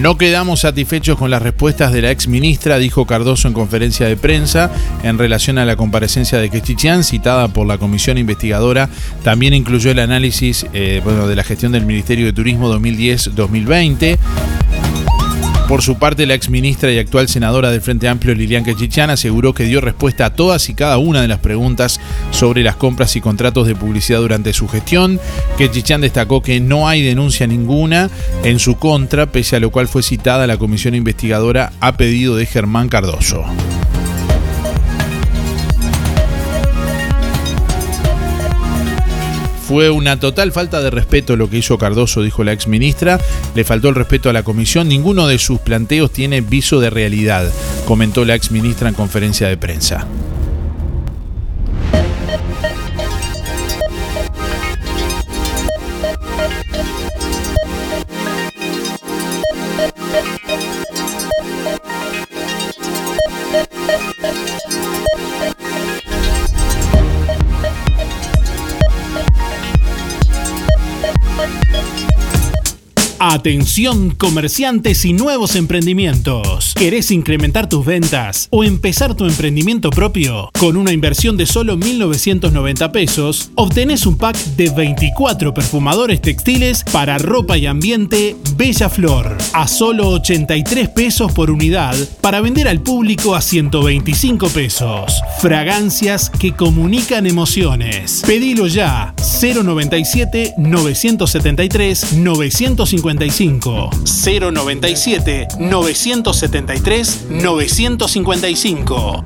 No 0.00 0.16
quedamos 0.16 0.60
satisfechos 0.60 1.18
con 1.18 1.28
las 1.28 1.42
respuestas 1.42 1.92
de 1.92 2.02
la 2.02 2.12
ex 2.12 2.28
ministra, 2.28 2.78
dijo 2.78 3.04
Cardoso 3.04 3.48
en 3.48 3.54
conferencia 3.54 4.06
de 4.06 4.16
prensa 4.16 4.70
en 5.02 5.18
relación 5.18 5.58
a 5.58 5.64
la 5.64 5.74
comparecencia 5.74 6.38
de 6.38 6.50
Quechichián, 6.50 7.02
citada 7.02 7.48
por 7.48 7.66
la 7.66 7.78
comisión 7.78 8.16
investigadora. 8.16 8.88
También 9.24 9.54
incluyó 9.54 9.90
el 9.90 9.98
análisis 9.98 10.66
eh, 10.72 11.00
bueno, 11.02 11.26
de 11.26 11.34
la 11.34 11.42
gestión 11.42 11.72
del 11.72 11.84
Ministerio 11.84 12.26
de 12.26 12.32
Turismo 12.32 12.72
2010-2020. 12.72 14.18
Por 15.68 15.82
su 15.82 15.98
parte, 15.98 16.24
la 16.24 16.32
ex 16.32 16.48
ministra 16.48 16.90
y 16.90 16.98
actual 16.98 17.28
senadora 17.28 17.70
del 17.70 17.82
Frente 17.82 18.08
Amplio, 18.08 18.34
Lilian 18.34 18.64
Quechichán, 18.64 19.10
aseguró 19.10 19.52
que 19.52 19.64
dio 19.64 19.82
respuesta 19.82 20.24
a 20.24 20.32
todas 20.32 20.66
y 20.70 20.74
cada 20.74 20.96
una 20.96 21.20
de 21.20 21.28
las 21.28 21.40
preguntas 21.40 22.00
sobre 22.30 22.62
las 22.62 22.76
compras 22.76 23.16
y 23.16 23.20
contratos 23.20 23.66
de 23.66 23.76
publicidad 23.76 24.20
durante 24.20 24.54
su 24.54 24.66
gestión. 24.66 25.20
Quechichán 25.58 26.00
destacó 26.00 26.40
que 26.40 26.58
no 26.58 26.88
hay 26.88 27.02
denuncia 27.02 27.46
ninguna 27.46 28.08
en 28.44 28.58
su 28.58 28.76
contra, 28.76 29.30
pese 29.30 29.56
a 29.56 29.60
lo 29.60 29.68
cual 29.68 29.88
fue 29.88 30.02
citada 30.02 30.46
la 30.46 30.56
comisión 30.56 30.94
investigadora 30.94 31.70
a 31.80 31.98
pedido 31.98 32.34
de 32.34 32.46
Germán 32.46 32.88
Cardoso. 32.88 33.44
Fue 39.68 39.90
una 39.90 40.18
total 40.18 40.50
falta 40.50 40.80
de 40.80 40.88
respeto 40.88 41.36
lo 41.36 41.50
que 41.50 41.58
hizo 41.58 41.76
Cardoso, 41.76 42.22
dijo 42.22 42.42
la 42.42 42.54
ex 42.54 42.68
ministra. 42.68 43.20
Le 43.54 43.64
faltó 43.64 43.90
el 43.90 43.96
respeto 43.96 44.30
a 44.30 44.32
la 44.32 44.42
comisión. 44.42 44.88
Ninguno 44.88 45.26
de 45.26 45.38
sus 45.38 45.60
planteos 45.60 46.10
tiene 46.10 46.40
viso 46.40 46.80
de 46.80 46.88
realidad, 46.88 47.52
comentó 47.84 48.24
la 48.24 48.34
ex 48.34 48.50
ministra 48.50 48.88
en 48.88 48.94
conferencia 48.94 49.46
de 49.46 49.58
prensa. 49.58 50.06
Atención 73.38 74.10
comerciantes 74.10 75.04
y 75.04 75.12
nuevos 75.12 75.54
emprendimientos. 75.54 76.74
¿Querés 76.74 77.12
incrementar 77.12 77.68
tus 77.68 77.86
ventas 77.86 78.48
o 78.50 78.64
empezar 78.64 79.14
tu 79.14 79.26
emprendimiento 79.26 79.90
propio? 79.90 80.50
Con 80.58 80.76
una 80.76 80.92
inversión 80.92 81.36
de 81.36 81.46
solo 81.46 81.76
1.990 81.76 82.90
pesos, 82.90 83.52
obtenés 83.54 84.06
un 84.06 84.18
pack 84.18 84.36
de 84.56 84.70
24 84.70 85.54
perfumadores 85.54 86.20
textiles 86.20 86.82
para 86.90 87.16
ropa 87.18 87.56
y 87.56 87.66
ambiente 87.66 88.34
Bella 88.56 88.88
Flor 88.88 89.38
a 89.52 89.68
solo 89.68 90.08
83 90.08 90.88
pesos 90.88 91.30
por 91.30 91.52
unidad 91.52 91.94
para 92.20 92.40
vender 92.40 92.66
al 92.66 92.80
público 92.80 93.36
a 93.36 93.40
125 93.40 94.48
pesos. 94.48 95.22
Fragancias 95.40 96.28
que 96.28 96.54
comunican 96.54 97.24
emociones. 97.24 98.24
Pedilo 98.26 98.66
ya 98.66 99.14
097 99.40 100.54
973 100.58 102.14
950 103.30 103.90
097 104.04 105.46
973 105.58 107.26
955. 107.28 109.24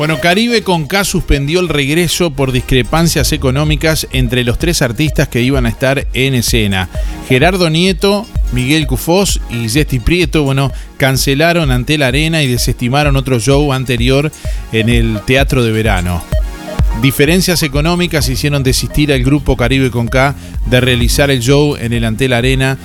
Bueno, 0.00 0.18
Caribe 0.18 0.62
con 0.62 0.86
K 0.86 1.04
suspendió 1.04 1.60
el 1.60 1.68
regreso 1.68 2.30
por 2.30 2.52
discrepancias 2.52 3.32
económicas 3.32 4.08
entre 4.12 4.44
los 4.44 4.58
tres 4.58 4.80
artistas 4.80 5.28
que 5.28 5.42
iban 5.42 5.66
a 5.66 5.68
estar 5.68 6.06
en 6.14 6.32
escena. 6.32 6.88
Gerardo 7.28 7.68
Nieto, 7.68 8.26
Miguel 8.52 8.86
Cufós 8.86 9.42
y 9.50 9.68
Jesti 9.68 9.98
Prieto, 9.98 10.42
bueno, 10.42 10.72
cancelaron 10.96 11.70
ante 11.70 11.98
la 11.98 12.06
arena 12.06 12.42
y 12.42 12.46
desestimaron 12.46 13.14
otro 13.14 13.40
show 13.40 13.74
anterior 13.74 14.32
en 14.72 14.88
el 14.88 15.20
Teatro 15.26 15.62
de 15.62 15.70
Verano. 15.70 16.24
Diferencias 17.02 17.62
económicas 17.62 18.26
hicieron 18.30 18.62
desistir 18.62 19.12
al 19.12 19.22
grupo 19.22 19.54
Caribe 19.54 19.90
con 19.90 20.08
K 20.08 20.34
de 20.64 20.80
realizar 20.80 21.30
el 21.30 21.40
show 21.40 21.76
en 21.76 21.92
el 21.92 22.06
Antel 22.06 22.32
Arena 22.32 22.78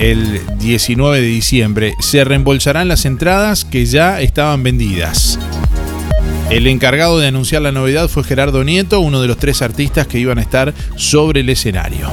el 0.00 0.40
19 0.58 1.20
de 1.20 1.28
diciembre. 1.28 1.94
Se 2.00 2.24
reembolsarán 2.24 2.88
las 2.88 3.04
entradas 3.04 3.64
que 3.64 3.86
ya 3.86 4.20
estaban 4.20 4.64
vendidas. 4.64 5.38
El 6.48 6.68
encargado 6.68 7.18
de 7.18 7.26
anunciar 7.26 7.62
la 7.62 7.72
novedad 7.72 8.08
fue 8.08 8.22
Gerardo 8.22 8.62
Nieto, 8.62 9.00
uno 9.00 9.20
de 9.20 9.26
los 9.26 9.36
tres 9.36 9.62
artistas 9.62 10.06
que 10.06 10.20
iban 10.20 10.38
a 10.38 10.42
estar 10.42 10.72
sobre 10.94 11.40
el 11.40 11.48
escenario. 11.48 12.08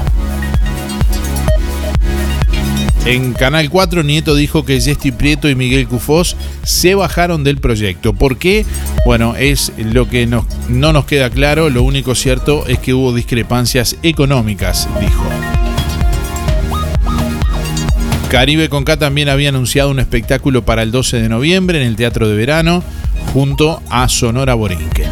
En 3.06 3.34
Canal 3.34 3.70
4, 3.70 4.02
Nieto 4.02 4.34
dijo 4.34 4.66
que 4.66 4.82
Jesti 4.82 5.12
Prieto 5.12 5.50
y 5.50 5.56
Miguel 5.56 5.88
Cufós 5.88 6.36
se 6.64 6.96
bajaron 6.96 7.44
del 7.44 7.58
proyecto. 7.58 8.14
¿Por 8.14 8.38
qué? 8.38 8.66
Bueno, 9.06 9.36
es 9.36 9.72
lo 9.78 10.10
que 10.10 10.26
no 10.26 10.48
nos 10.70 11.06
queda 11.06 11.30
claro. 11.30 11.70
Lo 11.70 11.84
único 11.84 12.16
cierto 12.16 12.66
es 12.66 12.80
que 12.80 12.94
hubo 12.94 13.14
discrepancias 13.14 13.98
económicas, 14.02 14.90
dijo. 15.00 15.24
Caribe 18.32 18.68
con 18.68 18.84
K 18.84 18.98
también 18.98 19.30
había 19.30 19.50
anunciado 19.50 19.92
un 19.92 20.00
espectáculo 20.00 20.66
para 20.66 20.82
el 20.82 20.90
12 20.90 21.22
de 21.22 21.30
noviembre 21.30 21.80
en 21.80 21.88
el 21.88 21.96
Teatro 21.96 22.28
de 22.28 22.36
Verano 22.36 22.84
junto 23.34 23.82
a 23.90 24.08
Sonora 24.10 24.54
Borinque. 24.54 25.08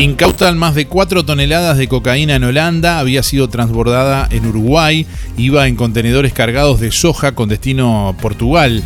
Incautan 0.00 0.56
más 0.56 0.74
de 0.74 0.86
4 0.86 1.26
toneladas 1.26 1.76
de 1.76 1.86
cocaína 1.86 2.36
en 2.36 2.44
Holanda, 2.44 3.00
había 3.00 3.22
sido 3.22 3.50
transbordada 3.50 4.26
en 4.30 4.46
Uruguay, 4.46 5.06
iba 5.36 5.68
en 5.68 5.76
contenedores 5.76 6.32
cargados 6.32 6.80
de 6.80 6.90
soja 6.90 7.32
con 7.32 7.50
destino 7.50 8.08
a 8.08 8.16
Portugal. 8.16 8.82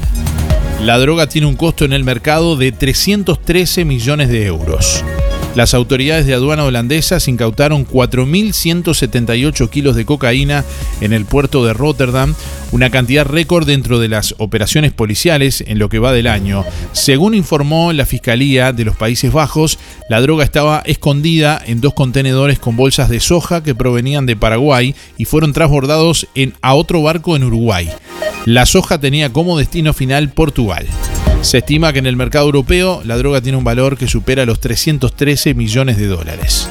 La 0.83 0.99
droga 0.99 1.29
tiene 1.29 1.47
un 1.47 1.55
costo 1.55 1.85
en 1.85 1.93
el 1.93 2.03
mercado 2.03 2.57
de 2.57 2.73
313 2.73 3.85
millones 3.85 4.29
de 4.29 4.47
euros. 4.47 5.05
Las 5.55 5.73
autoridades 5.73 6.27
de 6.27 6.35
aduana 6.35 6.65
holandesas 6.65 7.29
incautaron 7.29 7.87
4.178 7.87 9.71
kilos 9.71 9.95
de 9.95 10.05
cocaína 10.05 10.65
en 11.01 11.13
el 11.13 11.27
puerto 11.27 11.65
de 11.65 11.73
Rotterdam, 11.73 12.35
una 12.73 12.91
cantidad 12.91 13.25
récord 13.25 13.65
dentro 13.65 14.01
de 14.01 14.09
las 14.09 14.35
operaciones 14.39 14.93
policiales 14.93 15.63
en 15.65 15.79
lo 15.79 15.89
que 15.89 16.01
va 16.01 16.13
del 16.13 16.27
año. 16.27 16.65
Según 16.91 17.35
informó 17.35 17.93
la 17.93 18.05
Fiscalía 18.05 18.73
de 18.73 18.85
los 18.85 18.97
Países 18.97 19.33
Bajos, 19.33 19.79
la 20.09 20.21
droga 20.21 20.43
estaba 20.43 20.83
escondida 20.87 21.63
en 21.65 21.81
dos 21.81 21.95
contenedores 21.95 22.59
con 22.59 22.77
bolsas 22.77 23.09
de 23.09 23.21
soja 23.21 23.63
que 23.63 23.77
provenían 23.77 24.27
de 24.27 24.35
Paraguay 24.35 24.97
y 25.19 25.25
fueron 25.25 25.53
transbordados 25.53 26.27
en, 26.35 26.55
a 26.63 26.75
otro 26.75 27.01
barco 27.01 27.37
en 27.37 27.45
Uruguay. 27.45 27.89
La 28.45 28.67
soja 28.67 28.99
tenía 28.99 29.33
como 29.33 29.57
destino 29.57 29.93
final 29.93 30.31
Portugal. 30.31 30.85
Se 31.45 31.59
estima 31.59 31.93
que 31.93 31.99
en 31.99 32.07
el 32.07 32.17
mercado 32.17 32.47
europeo 32.47 33.03
la 33.05 33.19
droga 33.19 33.43
tiene 33.43 33.59
un 33.59 33.65
valor 33.65 33.99
que 33.99 34.09
supera 34.09 34.47
los 34.47 34.61
313 34.61 35.53
millones 35.53 35.99
de 35.99 36.07
dólares. 36.07 36.71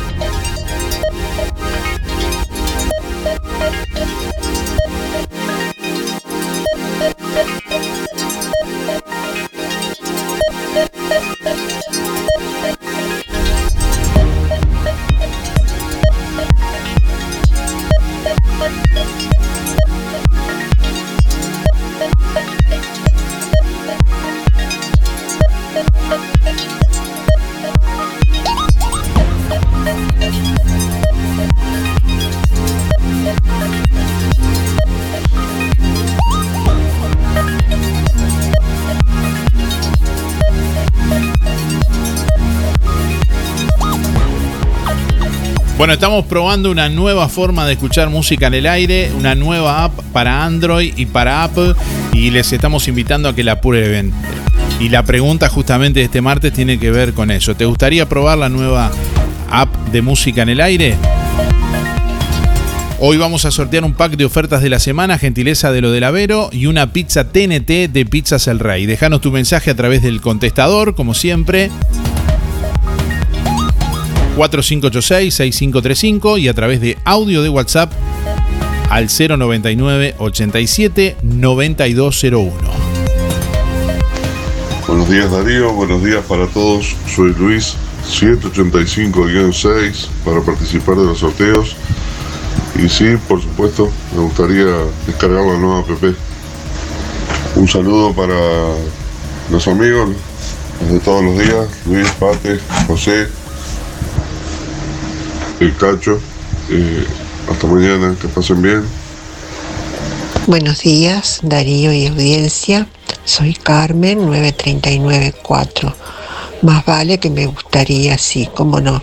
Bueno, 45.81 45.95
estamos 45.95 46.27
probando 46.27 46.69
una 46.69 46.89
nueva 46.89 47.27
forma 47.27 47.65
de 47.65 47.73
escuchar 47.73 48.11
música 48.11 48.45
en 48.45 48.53
el 48.53 48.67
aire, 48.67 49.11
una 49.17 49.33
nueva 49.33 49.83
app 49.83 49.99
para 50.13 50.45
Android 50.45 50.93
y 50.95 51.07
para 51.07 51.43
Apple 51.43 51.73
y 52.13 52.29
les 52.29 52.53
estamos 52.53 52.87
invitando 52.87 53.27
a 53.27 53.33
que 53.33 53.43
la 53.43 53.61
prueben. 53.61 54.13
Y 54.79 54.89
la 54.89 55.01
pregunta 55.01 55.49
justamente 55.49 56.01
de 56.01 56.05
este 56.05 56.21
martes 56.21 56.53
tiene 56.53 56.77
que 56.77 56.91
ver 56.91 57.13
con 57.13 57.31
eso. 57.31 57.55
¿Te 57.55 57.65
gustaría 57.65 58.07
probar 58.07 58.37
la 58.37 58.47
nueva 58.47 58.91
app 59.49 59.75
de 59.87 60.03
música 60.03 60.43
en 60.43 60.49
el 60.49 60.61
aire? 60.61 60.95
Hoy 62.99 63.17
vamos 63.17 63.45
a 63.45 63.49
sortear 63.49 63.83
un 63.83 63.95
pack 63.95 64.17
de 64.17 64.25
ofertas 64.25 64.61
de 64.61 64.69
la 64.69 64.77
semana, 64.77 65.17
gentileza 65.17 65.71
de 65.71 65.81
lo 65.81 65.91
del 65.91 66.03
Avero 66.03 66.51
y 66.51 66.67
una 66.67 66.93
pizza 66.93 67.23
TNT 67.23 67.89
de 67.91 68.05
Pizzas 68.07 68.45
El 68.45 68.59
Rey. 68.59 68.85
Déjanos 68.85 69.21
tu 69.21 69.31
mensaje 69.31 69.71
a 69.71 69.75
través 69.75 70.03
del 70.03 70.21
contestador, 70.21 70.93
como 70.93 71.15
siempre. 71.15 71.71
4586-6535 74.37 76.39
y 76.39 76.47
a 76.47 76.53
través 76.53 76.79
de 76.81 76.97
audio 77.03 77.43
de 77.43 77.49
WhatsApp 77.49 77.91
al 78.89 79.07
099 79.07 80.15
87 80.17 81.17
9201. 81.21 82.53
Buenos 84.87 85.09
días 85.09 85.29
Darío, 85.31 85.73
buenos 85.73 86.01
días 86.03 86.23
para 86.27 86.47
todos. 86.47 86.95
Soy 87.07 87.33
Luis, 87.33 87.75
185-6 88.09 90.07
para 90.25 90.41
participar 90.41 90.97
de 90.97 91.05
los 91.05 91.19
sorteos. 91.19 91.77
Y 92.75 92.89
sí, 92.89 93.15
por 93.27 93.41
supuesto, 93.41 93.89
me 94.13 94.21
gustaría 94.21 94.65
descargar 95.07 95.45
la 95.45 95.57
nueva 95.57 95.79
app. 95.79 95.89
Un 97.55 97.67
saludo 97.67 98.13
para 98.13 98.35
los 99.49 99.67
amigos 99.67 100.11
de 100.89 100.99
todos 100.99 101.23
los 101.23 101.37
días, 101.37 101.67
Luis, 101.85 102.09
Pate, 102.19 102.59
José, 102.87 103.27
el 105.61 105.75
Cacho. 105.75 106.19
Eh, 106.69 107.05
hasta 107.49 107.67
mañana, 107.67 108.15
que 108.19 108.27
pasen 108.27 108.61
bien. 108.61 108.83
Buenos 110.47 110.81
días, 110.81 111.39
Darío 111.43 111.93
y 111.93 112.07
audiencia. 112.07 112.87
Soy 113.25 113.53
Carmen 113.53 114.25
9394. 114.25 115.95
Más 116.63 116.85
vale 116.85 117.19
que 117.19 117.29
me 117.29 117.45
gustaría, 117.45 118.17
sí, 118.17 118.49
cómo 118.53 118.81
no, 118.81 119.01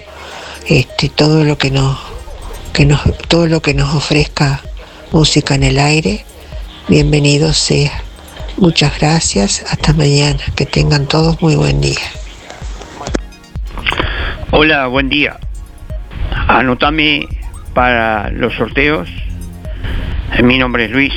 este, 0.67 1.09
todo 1.09 1.45
lo 1.45 1.57
que 1.57 1.71
nos, 1.71 1.97
que 2.73 2.85
nos, 2.85 3.01
todo 3.29 3.47
lo 3.47 3.63
que 3.63 3.75
nos 3.75 3.95
ofrezca 3.95 4.61
música 5.13 5.55
en 5.55 5.63
el 5.63 5.79
aire, 5.79 6.25
bienvenido 6.89 7.53
sea. 7.53 8.03
Muchas 8.57 8.99
gracias, 8.99 9.65
hasta 9.71 9.93
mañana, 9.93 10.41
que 10.57 10.67
tengan 10.67 11.07
todos 11.07 11.41
muy 11.41 11.55
buen 11.55 11.81
día. 11.81 11.99
Hola, 14.51 14.87
buen 14.89 15.09
día. 15.09 15.39
Anotame 16.49 17.29
para 17.75 18.31
los 18.31 18.55
sorteos. 18.55 19.09
Mi 20.43 20.59
nombre 20.59 20.87
es 20.87 20.91
Luis, 20.91 21.13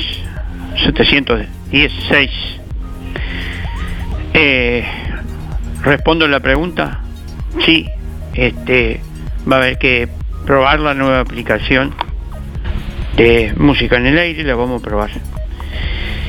716. 0.84 2.30
Eh, 4.34 4.84
Respondo 5.82 6.28
la 6.28 6.40
pregunta. 6.40 7.00
Sí, 7.64 7.88
este, 8.34 9.00
va 9.50 9.56
a 9.56 9.58
haber 9.60 9.78
que 9.78 10.08
probar 10.46 10.80
la 10.80 10.94
nueva 10.94 11.20
aplicación 11.20 11.94
de 13.16 13.52
música 13.56 13.96
en 13.96 14.06
el 14.06 14.18
aire, 14.18 14.44
la 14.44 14.54
vamos 14.54 14.80
a 14.80 14.84
probar. 14.84 15.10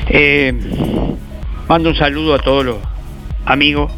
Eh, 0.08 0.52
mando 1.68 1.90
un 1.90 1.96
saludo 1.96 2.34
a 2.34 2.38
todos 2.38 2.64
los 2.64 2.78
amigos, 3.46 3.92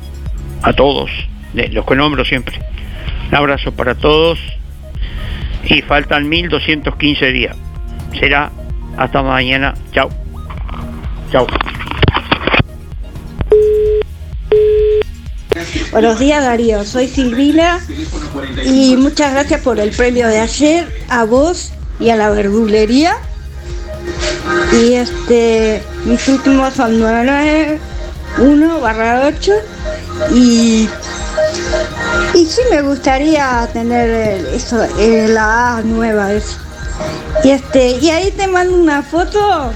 a 0.62 0.72
todos, 0.72 1.10
los 1.54 1.86
que 1.86 1.94
nombro 1.94 2.24
siempre. 2.24 2.60
Un 3.28 3.34
abrazo 3.34 3.72
para 3.72 3.94
todos 3.94 4.38
y 5.68 5.82
faltan 5.82 6.28
1215 6.28 7.26
días. 7.32 7.56
Será 8.18 8.50
hasta 8.96 9.22
mañana. 9.22 9.74
Chao. 9.92 10.08
Chao. 11.30 11.46
Buenos 15.90 16.18
días 16.18 16.44
Darío, 16.44 16.84
soy 16.84 17.08
Silvina 17.08 17.80
y 18.64 18.96
muchas 18.96 19.32
gracias 19.32 19.62
por 19.62 19.80
el 19.80 19.90
premio 19.90 20.28
de 20.28 20.40
ayer 20.40 20.86
a 21.08 21.24
vos 21.24 21.72
y 21.98 22.10
a 22.10 22.16
la 22.16 22.28
verdulería. 22.30 23.16
Y 24.72 24.94
este, 24.94 25.82
mis 26.04 26.28
últimos 26.28 26.74
son 26.74 27.00
991 27.00 28.80
barra 28.80 29.26
8 29.26 29.52
y, 30.34 30.88
y 32.34 32.46
sí 32.46 32.60
me 32.70 32.82
gustaría 32.82 33.68
tener 33.72 34.44
eso, 34.54 34.76
la 35.28 35.78
A 35.78 35.82
nueva 35.82 36.32
eso. 36.32 36.58
Y 37.44 37.50
este, 37.50 37.98
y 38.00 38.10
ahí 38.10 38.30
te 38.30 38.46
mando 38.46 38.76
una 38.76 39.02
foto 39.02 39.72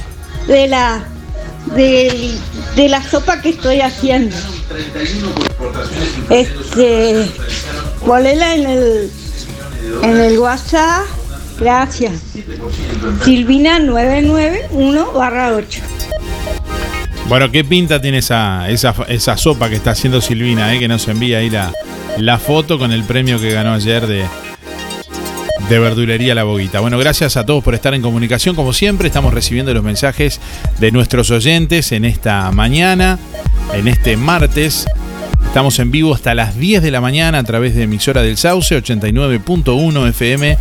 de 0.46 0.68
la 0.68 1.04
de, 1.74 2.32
de 2.76 2.88
la 2.88 3.02
sopa 3.02 3.40
que 3.40 3.50
estoy 3.50 3.80
haciendo. 3.80 4.36
Este, 6.30 7.30
ponela 8.04 8.54
en 8.54 8.66
el, 8.66 9.12
en 10.02 10.20
el 10.20 10.38
WhatsApp. 10.38 11.04
Gracias. 11.58 12.14
Silvina 13.24 13.78
991 13.78 15.12
barra 15.12 15.54
8. 15.54 15.82
Bueno, 17.30 17.50
¿qué 17.52 17.62
pinta 17.62 18.02
tiene 18.02 18.18
esa, 18.18 18.68
esa, 18.68 18.92
esa 19.06 19.36
sopa 19.36 19.68
que 19.68 19.76
está 19.76 19.92
haciendo 19.92 20.20
Silvina, 20.20 20.74
eh, 20.74 20.80
que 20.80 20.88
nos 20.88 21.06
envía 21.06 21.38
ahí 21.38 21.48
la, 21.48 21.72
la 22.18 22.38
foto 22.38 22.76
con 22.76 22.90
el 22.90 23.04
premio 23.04 23.40
que 23.40 23.52
ganó 23.52 23.72
ayer 23.72 24.04
de, 24.08 24.24
de 25.68 25.78
Verdulería 25.78 26.34
La 26.34 26.42
Boguita. 26.42 26.80
Bueno, 26.80 26.98
gracias 26.98 27.36
a 27.36 27.46
todos 27.46 27.62
por 27.62 27.76
estar 27.76 27.94
en 27.94 28.02
comunicación. 28.02 28.56
Como 28.56 28.72
siempre, 28.72 29.06
estamos 29.06 29.32
recibiendo 29.32 29.72
los 29.72 29.84
mensajes 29.84 30.40
de 30.80 30.90
nuestros 30.90 31.30
oyentes 31.30 31.92
en 31.92 32.04
esta 32.04 32.50
mañana, 32.50 33.20
en 33.74 33.86
este 33.86 34.16
martes. 34.16 34.88
Estamos 35.46 35.78
en 35.78 35.92
vivo 35.92 36.12
hasta 36.12 36.34
las 36.34 36.58
10 36.58 36.82
de 36.82 36.90
la 36.90 37.00
mañana 37.00 37.38
a 37.38 37.44
través 37.44 37.76
de 37.76 37.84
emisora 37.84 38.22
del 38.22 38.38
Sauce 38.38 38.76
89.1 38.76 40.08
FM 40.08 40.58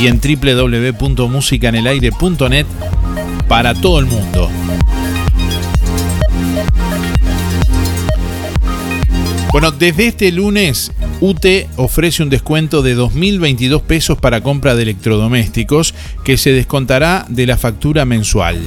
y 0.00 0.06
en 0.06 0.18
www.musicanelaire.net 0.18 2.66
para 3.48 3.74
todo 3.74 3.98
el 3.98 4.06
mundo. 4.06 4.50
Bueno, 9.52 9.70
desde 9.70 10.06
este 10.06 10.32
lunes 10.32 10.92
UTE 11.20 11.68
ofrece 11.76 12.22
un 12.22 12.30
descuento 12.30 12.80
de 12.80 12.96
2.022 12.96 13.82
pesos 13.82 14.16
para 14.16 14.40
compra 14.40 14.74
de 14.74 14.84
electrodomésticos 14.84 15.94
que 16.24 16.38
se 16.38 16.52
descontará 16.52 17.26
de 17.28 17.46
la 17.46 17.58
factura 17.58 18.06
mensual. 18.06 18.58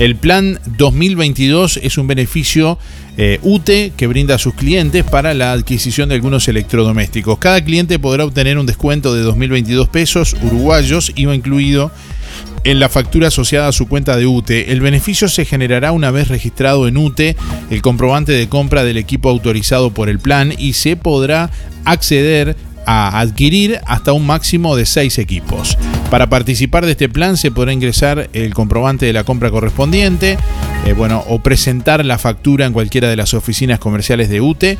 El 0.00 0.16
plan 0.16 0.58
2022 0.78 1.78
es 1.80 1.96
un 1.96 2.08
beneficio 2.08 2.76
eh, 3.18 3.38
UTE 3.42 3.92
que 3.96 4.08
brinda 4.08 4.34
a 4.34 4.38
sus 4.38 4.54
clientes 4.54 5.04
para 5.04 5.32
la 5.32 5.52
adquisición 5.52 6.08
de 6.08 6.16
algunos 6.16 6.48
electrodomésticos. 6.48 7.38
Cada 7.38 7.62
cliente 7.62 8.00
podrá 8.00 8.24
obtener 8.24 8.58
un 8.58 8.66
descuento 8.66 9.14
de 9.14 9.24
2.022 9.24 9.88
pesos 9.90 10.34
uruguayos, 10.42 11.12
IVA 11.14 11.36
incluido, 11.36 11.92
en 12.64 12.80
la 12.80 12.88
factura 12.88 13.28
asociada 13.28 13.68
a 13.68 13.72
su 13.72 13.88
cuenta 13.88 14.16
de 14.16 14.26
UTE. 14.26 14.72
El 14.72 14.80
beneficio 14.80 15.28
se 15.28 15.44
generará 15.44 15.92
una 15.92 16.10
vez 16.10 16.28
registrado 16.28 16.88
en 16.88 16.96
UTE 16.96 17.36
el 17.70 17.82
comprobante 17.82 18.32
de 18.32 18.48
compra 18.48 18.84
del 18.84 18.96
equipo 18.96 19.28
autorizado 19.28 19.92
por 19.92 20.08
el 20.08 20.18
plan 20.18 20.52
y 20.56 20.74
se 20.74 20.96
podrá 20.96 21.50
acceder 21.84 22.56
a 22.86 23.20
adquirir 23.20 23.80
hasta 23.86 24.12
un 24.12 24.26
máximo 24.26 24.76
de 24.76 24.86
6 24.86 25.18
equipos. 25.18 25.76
Para 26.10 26.28
participar 26.28 26.84
de 26.84 26.92
este 26.92 27.08
plan 27.08 27.36
se 27.36 27.50
podrá 27.50 27.72
ingresar 27.72 28.28
el 28.32 28.52
comprobante 28.54 29.06
de 29.06 29.12
la 29.12 29.24
compra 29.24 29.50
correspondiente, 29.50 30.38
eh, 30.86 30.92
bueno, 30.92 31.22
o 31.28 31.40
presentar 31.40 32.04
la 32.04 32.18
factura 32.18 32.66
en 32.66 32.72
cualquiera 32.72 33.08
de 33.08 33.16
las 33.16 33.34
oficinas 33.34 33.78
comerciales 33.78 34.28
de 34.28 34.40
UTE 34.40 34.78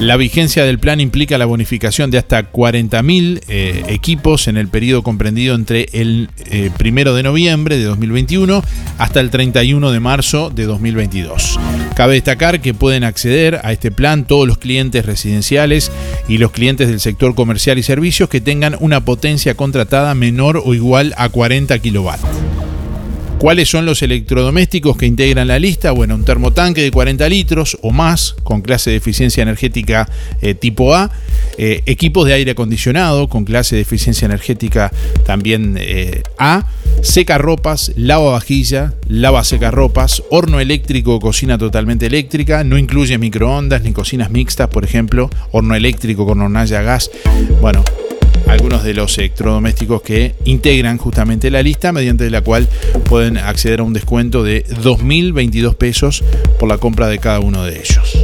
la 0.00 0.16
vigencia 0.16 0.64
del 0.64 0.78
plan 0.78 1.00
implica 1.00 1.38
la 1.38 1.44
bonificación 1.44 2.10
de 2.10 2.18
hasta 2.18 2.52
40.000 2.52 3.42
eh, 3.48 3.82
equipos 3.88 4.46
en 4.46 4.56
el 4.56 4.68
periodo 4.68 5.02
comprendido 5.02 5.56
entre 5.56 5.88
el 5.92 6.28
1 6.40 6.50
eh, 6.50 7.14
de 7.14 7.22
noviembre 7.22 7.78
de 7.78 7.84
2021 7.84 8.62
hasta 8.98 9.18
el 9.18 9.30
31 9.30 9.90
de 9.90 10.00
marzo 10.00 10.50
de 10.50 10.66
2022. 10.66 11.58
Cabe 11.96 12.14
destacar 12.14 12.60
que 12.60 12.74
pueden 12.74 13.02
acceder 13.02 13.60
a 13.64 13.72
este 13.72 13.90
plan 13.90 14.24
todos 14.24 14.46
los 14.46 14.58
clientes 14.58 15.04
residenciales 15.04 15.90
y 16.28 16.38
los 16.38 16.52
clientes 16.52 16.88
del 16.88 17.00
sector 17.00 17.34
comercial 17.34 17.76
y 17.78 17.82
servicios 17.82 18.28
que 18.28 18.40
tengan 18.40 18.76
una 18.78 19.04
potencia 19.04 19.54
contratada 19.54 20.14
menor 20.14 20.62
o 20.64 20.74
igual 20.74 21.12
a 21.16 21.28
40 21.28 21.76
kilovatios. 21.80 22.67
¿Cuáles 23.38 23.68
son 23.68 23.86
los 23.86 24.02
electrodomésticos 24.02 24.96
que 24.96 25.06
integran 25.06 25.46
la 25.46 25.60
lista? 25.60 25.92
Bueno, 25.92 26.16
un 26.16 26.24
termotanque 26.24 26.82
de 26.82 26.90
40 26.90 27.28
litros 27.28 27.78
o 27.82 27.92
más 27.92 28.34
con 28.42 28.62
clase 28.62 28.90
de 28.90 28.96
eficiencia 28.96 29.42
energética 29.42 30.08
eh, 30.42 30.54
tipo 30.54 30.92
A, 30.92 31.12
eh, 31.56 31.82
equipos 31.86 32.26
de 32.26 32.32
aire 32.32 32.50
acondicionado 32.50 33.28
con 33.28 33.44
clase 33.44 33.76
de 33.76 33.82
eficiencia 33.82 34.26
energética 34.26 34.90
también 35.24 35.76
eh, 35.78 36.24
A, 36.36 36.66
secarropas, 37.02 37.92
lavavajilla, 37.94 38.94
lava 39.06 39.44
secarropas, 39.44 40.24
horno 40.30 40.58
eléctrico 40.58 41.20
cocina 41.20 41.56
totalmente 41.58 42.06
eléctrica, 42.06 42.64
no 42.64 42.76
incluye 42.76 43.18
microondas 43.18 43.82
ni 43.82 43.92
cocinas 43.92 44.32
mixtas, 44.32 44.66
por 44.68 44.84
ejemplo, 44.84 45.30
horno 45.52 45.76
eléctrico 45.76 46.26
con 46.26 46.40
hornalla 46.40 46.80
a 46.80 46.82
gas. 46.82 47.08
Bueno, 47.60 47.84
algunos 48.46 48.84
de 48.84 48.94
los 48.94 49.18
electrodomésticos 49.18 50.02
que 50.02 50.34
integran 50.44 50.98
justamente 50.98 51.50
la 51.50 51.62
lista, 51.62 51.92
mediante 51.92 52.30
la 52.30 52.42
cual 52.42 52.68
pueden 53.04 53.38
acceder 53.38 53.80
a 53.80 53.82
un 53.82 53.92
descuento 53.92 54.42
de 54.42 54.64
2.022 54.66 55.74
pesos 55.74 56.24
por 56.58 56.68
la 56.68 56.78
compra 56.78 57.08
de 57.08 57.18
cada 57.18 57.40
uno 57.40 57.64
de 57.64 57.78
ellos. 57.78 58.18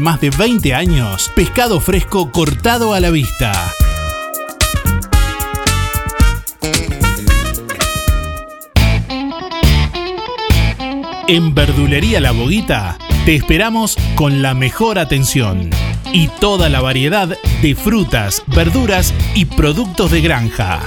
más 0.00 0.20
de 0.20 0.30
20 0.30 0.74
años, 0.74 1.30
pescado 1.34 1.78
fresco 1.80 2.30
cortado 2.30 2.94
a 2.94 3.00
la 3.00 3.10
vista. 3.10 3.52
En 11.28 11.54
Verdulería 11.54 12.20
La 12.20 12.32
Boguita 12.32 12.96
te 13.24 13.34
esperamos 13.34 13.96
con 14.14 14.40
la 14.40 14.54
mejor 14.54 14.98
atención 14.98 15.70
y 16.12 16.28
toda 16.28 16.68
la 16.68 16.80
variedad 16.80 17.36
de 17.60 17.74
frutas, 17.74 18.42
verduras 18.46 19.12
y 19.34 19.44
productos 19.44 20.10
de 20.10 20.20
granja. 20.20 20.80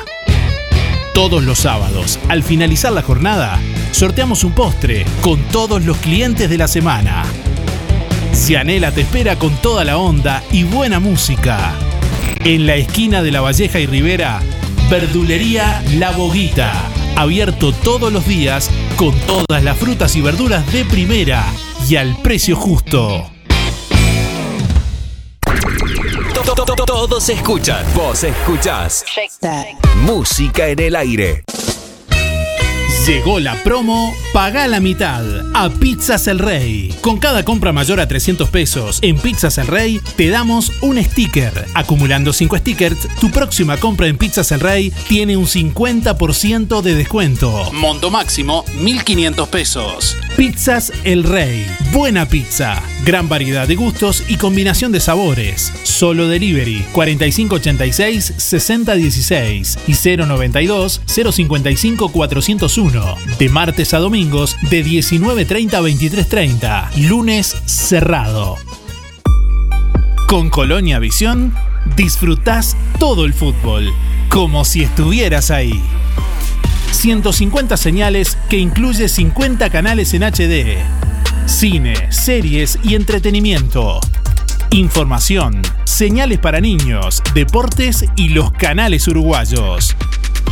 Todos 1.13 1.43
los 1.43 1.59
sábados, 1.59 2.19
al 2.27 2.43
finalizar 2.43 2.91
la 2.91 3.01
jornada, 3.01 3.59
sorteamos 3.91 4.43
un 4.43 4.53
postre 4.53 5.05
con 5.21 5.39
todos 5.49 5.85
los 5.85 5.97
clientes 5.97 6.49
de 6.49 6.57
la 6.57 6.67
semana. 6.67 7.23
Cianela 8.35 8.91
te 8.91 9.01
espera 9.01 9.39
con 9.39 9.55
toda 9.61 9.83
la 9.85 9.97
onda 9.97 10.43
y 10.51 10.63
buena 10.63 10.99
música. 10.99 11.73
En 12.43 12.67
la 12.67 12.75
esquina 12.75 13.23
de 13.23 13.31
La 13.31 13.41
Valleja 13.41 13.79
y 13.79 13.87
Rivera, 13.87 14.41
Verdulería 14.89 15.81
La 15.93 16.11
Boguita. 16.11 16.71
Abierto 17.15 17.71
todos 17.71 18.11
los 18.11 18.27
días 18.27 18.69
con 18.97 19.17
todas 19.21 19.63
las 19.63 19.77
frutas 19.77 20.15
y 20.15 20.21
verduras 20.21 20.71
de 20.71 20.83
primera 20.85 21.45
y 21.87 21.95
al 21.95 22.15
precio 22.21 22.55
justo. 22.55 23.31
Todos 26.85 27.29
escuchan, 27.29 27.83
vos 27.95 28.23
escuchás. 28.23 29.05
Música 30.03 30.67
en 30.67 30.79
el 30.79 30.95
aire. 30.95 31.43
Llegó 33.05 33.39
la 33.39 33.53
promo 33.61 34.15
Paga 34.33 34.67
la 34.67 34.81
mitad 34.81 35.23
a 35.53 35.69
Pizzas 35.69 36.27
El 36.27 36.39
Rey. 36.39 36.93
Con 36.99 37.19
cada 37.19 37.45
compra 37.45 37.71
mayor 37.71 38.01
a 38.01 38.07
300 38.07 38.49
pesos 38.49 38.99
en 39.01 39.17
Pizzas 39.17 39.57
El 39.59 39.67
Rey, 39.67 40.01
te 40.17 40.27
damos 40.27 40.73
un 40.81 41.01
sticker. 41.01 41.67
Acumulando 41.73 42.33
5 42.33 42.57
stickers, 42.57 43.07
tu 43.21 43.31
próxima 43.31 43.77
compra 43.77 44.07
en 44.07 44.17
Pizzas 44.17 44.51
El 44.51 44.59
Rey 44.59 44.91
tiene 45.07 45.37
un 45.37 45.45
50% 45.45 46.81
de 46.81 46.95
descuento. 46.95 47.71
Monto 47.71 48.11
máximo 48.11 48.65
1500 48.77 49.47
pesos. 49.47 50.17
Pizzas 50.35 50.91
El 51.05 51.23
Rey. 51.23 51.65
Buena 51.93 52.27
pizza. 52.27 52.83
Gran 53.05 53.29
variedad 53.29 53.69
de 53.69 53.75
gustos 53.75 54.23
y 54.27 54.35
combinación 54.35 54.91
de 54.91 54.99
sabores. 54.99 55.71
Solo 55.83 56.27
delivery 56.27 56.83
4586 56.91 58.33
6016 58.35 59.77
y 59.87 60.17
092 60.17 61.01
055 62.95 63.15
401 63.25 63.37
de 63.37 63.49
martes 63.49 63.93
a 63.93 63.99
domingos 63.99 64.57
de 64.69 64.83
19.30 64.83 65.73
a 65.73 65.81
23.30. 65.81 67.07
Lunes 67.07 67.55
cerrado. 67.65 68.57
Con 70.27 70.49
Colonia 70.49 70.99
Visión 70.99 71.53
disfrutás 71.95 72.75
todo 72.99 73.25
el 73.25 73.33
fútbol, 73.33 73.91
como 74.29 74.65
si 74.65 74.83
estuvieras 74.83 75.51
ahí. 75.51 75.81
150 76.91 77.77
señales 77.77 78.37
que 78.49 78.57
incluye 78.57 79.09
50 79.09 79.69
canales 79.69 80.13
en 80.13 80.23
HD. 80.23 80.77
cine, 81.45 82.11
series 82.11 82.79
y 82.83 82.95
entretenimiento. 82.95 83.99
Información, 84.71 85.61
señales 85.83 86.39
para 86.39 86.59
niños, 86.59 87.21
deportes 87.35 88.05
y 88.15 88.29
los 88.29 88.51
canales 88.51 89.07
uruguayos. 89.07 89.95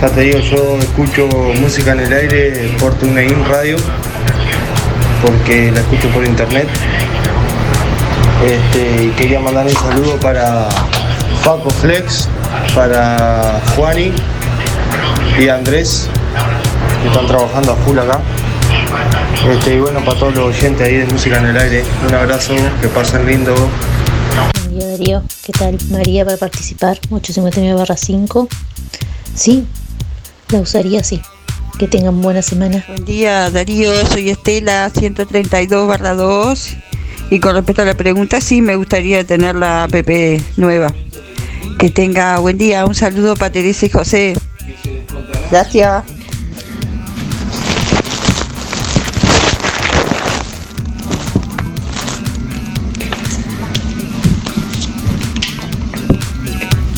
Ya 0.00 0.08
te 0.10 0.20
digo, 0.20 0.38
yo 0.38 0.78
escucho 0.78 1.26
música 1.60 1.92
en 1.92 2.00
el 2.00 2.12
aire 2.12 2.76
por 2.78 2.94
TuneIn 2.94 3.44
Radio 3.46 3.76
porque 5.22 5.70
la 5.72 5.80
escucho 5.80 6.08
por 6.10 6.24
internet. 6.24 6.68
Este, 8.44 9.04
y 9.04 9.08
quería 9.16 9.40
mandar 9.40 9.66
un 9.66 9.72
saludo 9.72 10.16
para 10.20 10.68
Paco 11.48 11.70
Flex, 11.70 12.28
para 12.74 13.58
Juani 13.74 14.12
y 15.40 15.48
Andrés, 15.48 16.06
que 17.00 17.08
están 17.08 17.26
trabajando 17.26 17.72
a 17.72 17.76
full 17.76 17.98
acá. 17.98 18.20
Este, 19.50 19.76
y 19.76 19.80
bueno, 19.80 20.04
para 20.04 20.18
todos 20.18 20.34
los 20.34 20.54
oyentes 20.54 20.86
ahí 20.86 20.96
de 20.96 21.06
Música 21.06 21.38
en 21.38 21.46
el 21.46 21.56
Aire, 21.56 21.84
un 22.06 22.14
abrazo, 22.14 22.52
que 22.82 22.88
pasen 22.88 23.24
lindo. 23.24 23.54
Buen 24.66 24.78
día 24.78 24.88
Darío, 24.88 25.22
¿qué 25.42 25.52
tal? 25.52 25.78
María 25.90 26.26
para 26.26 26.36
participar, 26.36 26.98
859 27.08 27.78
barra 27.78 27.96
5. 27.96 28.46
Sí, 29.34 29.66
la 30.50 30.60
usaría 30.60 31.02
sí. 31.02 31.22
Que 31.78 31.88
tengan 31.88 32.20
buena 32.20 32.42
semana. 32.42 32.84
Buen 32.88 33.06
día 33.06 33.50
Darío, 33.50 33.90
soy 34.04 34.28
Estela 34.28 34.90
132 34.90 35.88
barra 35.88 36.12
2 36.12 36.76
y 37.30 37.40
con 37.40 37.54
respecto 37.54 37.80
a 37.80 37.84
la 37.86 37.94
pregunta 37.94 38.42
sí 38.42 38.60
me 38.60 38.76
gustaría 38.76 39.24
tener 39.24 39.54
la 39.54 39.84
app 39.84 39.94
nueva. 40.58 40.92
Que 41.78 41.90
tenga 41.90 42.40
buen 42.40 42.58
día, 42.58 42.84
un 42.86 42.94
saludo 42.96 43.36
para 43.36 43.52
Teresa 43.52 43.86
y 43.86 43.88
José. 43.88 44.34
Gracias. 45.48 46.02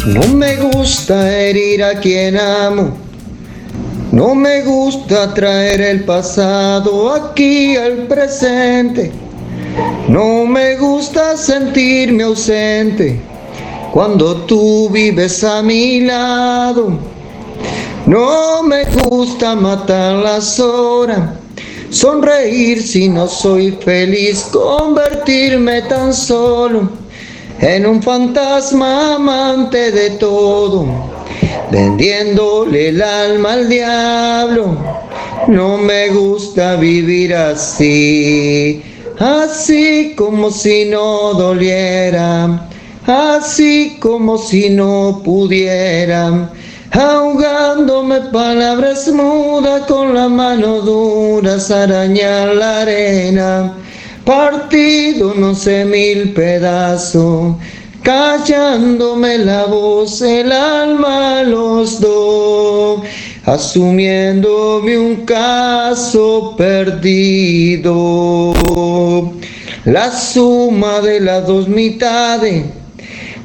No 0.06 0.26
me 0.28 0.56
gusta 0.56 1.30
herir 1.30 1.84
a 1.84 2.00
quien 2.00 2.38
amo. 2.38 2.96
No 4.12 4.34
me 4.34 4.62
gusta 4.62 5.34
traer 5.34 5.82
el 5.82 6.04
pasado 6.04 7.12
aquí 7.12 7.76
al 7.76 8.06
presente. 8.06 9.12
No 10.08 10.46
me 10.46 10.76
gusta 10.76 11.36
sentirme 11.36 12.22
ausente 12.22 13.20
cuando 13.92 14.36
tú 14.46 14.88
vives 14.90 15.42
a 15.42 15.62
mi 15.62 16.00
lado. 16.00 16.98
No 18.06 18.62
me 18.62 18.84
gusta 18.84 19.54
matar 19.54 20.16
las 20.16 20.58
horas, 20.58 21.30
sonreír 21.90 22.82
si 22.82 23.08
no 23.08 23.28
soy 23.28 23.72
feliz, 23.72 24.48
convertirme 24.52 25.82
tan 25.82 26.14
solo 26.14 26.88
en 27.60 27.86
un 27.86 28.02
fantasma 28.02 29.16
amante 29.16 29.92
de 29.92 30.10
todo, 30.10 30.86
vendiéndole 31.70 32.88
el 32.88 33.02
alma 33.02 33.52
al 33.52 33.68
diablo. 33.68 34.76
No 35.46 35.76
me 35.76 36.08
gusta 36.08 36.76
vivir 36.76 37.34
así, 37.34 38.82
así 39.18 40.14
como 40.16 40.50
si 40.50 40.86
no 40.86 41.34
doliera, 41.34 42.69
así 43.06 43.96
como 44.00 44.38
si 44.38 44.70
no 44.70 45.20
pudiera. 45.24 46.50
Ahogándome 46.92 48.20
palabras 48.32 49.08
mudas 49.12 49.82
con 49.86 50.14
la 50.14 50.28
mano 50.28 50.80
duras, 50.80 51.70
arañar 51.70 52.54
la 52.54 52.80
arena 52.80 53.74
partido 54.30 55.34
no 55.34 55.54
sé 55.56 55.84
mil 55.84 56.32
pedazos, 56.32 57.56
callándome 58.02 59.38
la 59.38 59.64
voz, 59.66 60.22
el 60.22 60.52
alma 60.52 61.42
los 61.42 62.00
dos, 62.00 63.00
asumiéndome 63.44 64.98
un 64.98 65.16
caso 65.26 66.54
perdido. 66.56 68.52
La 69.84 70.12
suma 70.12 71.00
de 71.00 71.20
las 71.20 71.46
dos 71.46 71.66
mitades, 71.66 72.66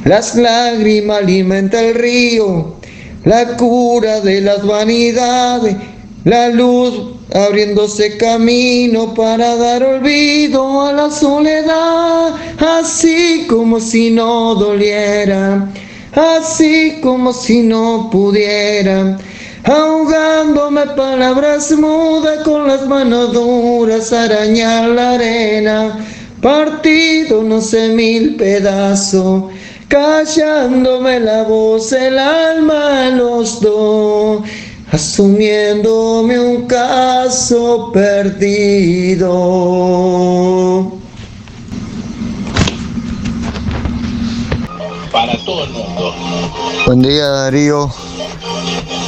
las 0.05 0.35
lágrimas 0.35 1.17
alimenta 1.23 1.81
el 1.81 1.95
río, 1.95 2.75
la 3.23 3.57
cura 3.57 4.21
de 4.21 4.39
las 4.39 4.65
vanidades, 4.65 5.75
la 6.23 6.49
luz 6.49 7.15
abriéndose 7.33 8.15
camino 8.17 9.13
para 9.15 9.55
dar 9.55 9.83
olvido 9.83 10.85
a 10.85 10.93
la 10.93 11.09
soledad, 11.09 12.35
así 12.59 13.45
como 13.49 13.79
si 13.79 14.11
no 14.11 14.53
doliera, 14.55 15.69
así 16.13 16.99
como 17.01 17.33
si 17.33 17.61
no 17.61 18.09
pudiera. 18.11 19.17
Ahogándome 19.63 20.85
palabras 20.95 21.71
mudas 21.71 22.43
con 22.43 22.67
las 22.67 22.87
manos 22.87 23.33
duras, 23.33 24.13
arañar 24.13 24.89
la 24.89 25.13
arena, 25.13 26.05
partido 26.39 27.41
no 27.41 27.59
sé 27.59 27.89
mil 27.89 28.35
pedazos, 28.35 29.45
callándome 29.95 31.21
la 31.21 31.43
voz, 31.43 31.93
el 31.93 32.19
alma, 32.19 33.09
los 33.11 33.61
dos 33.61 34.41
asumiéndome 34.91 36.37
un 36.37 36.67
caso 36.67 37.93
perdido. 37.93 39.31
Para 45.13 45.37
todo 45.45 45.63
el 45.63 45.69
mundo. 45.69 46.13
Buen 46.87 47.01
día 47.01 47.29
Darío. 47.29 47.89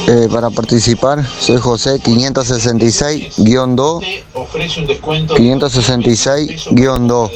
Eh, 0.06 0.26
para 0.32 0.48
participar 0.48 1.22
soy 1.38 1.58
José 1.58 2.00
566-2 2.00 4.24
566-2 4.32 7.30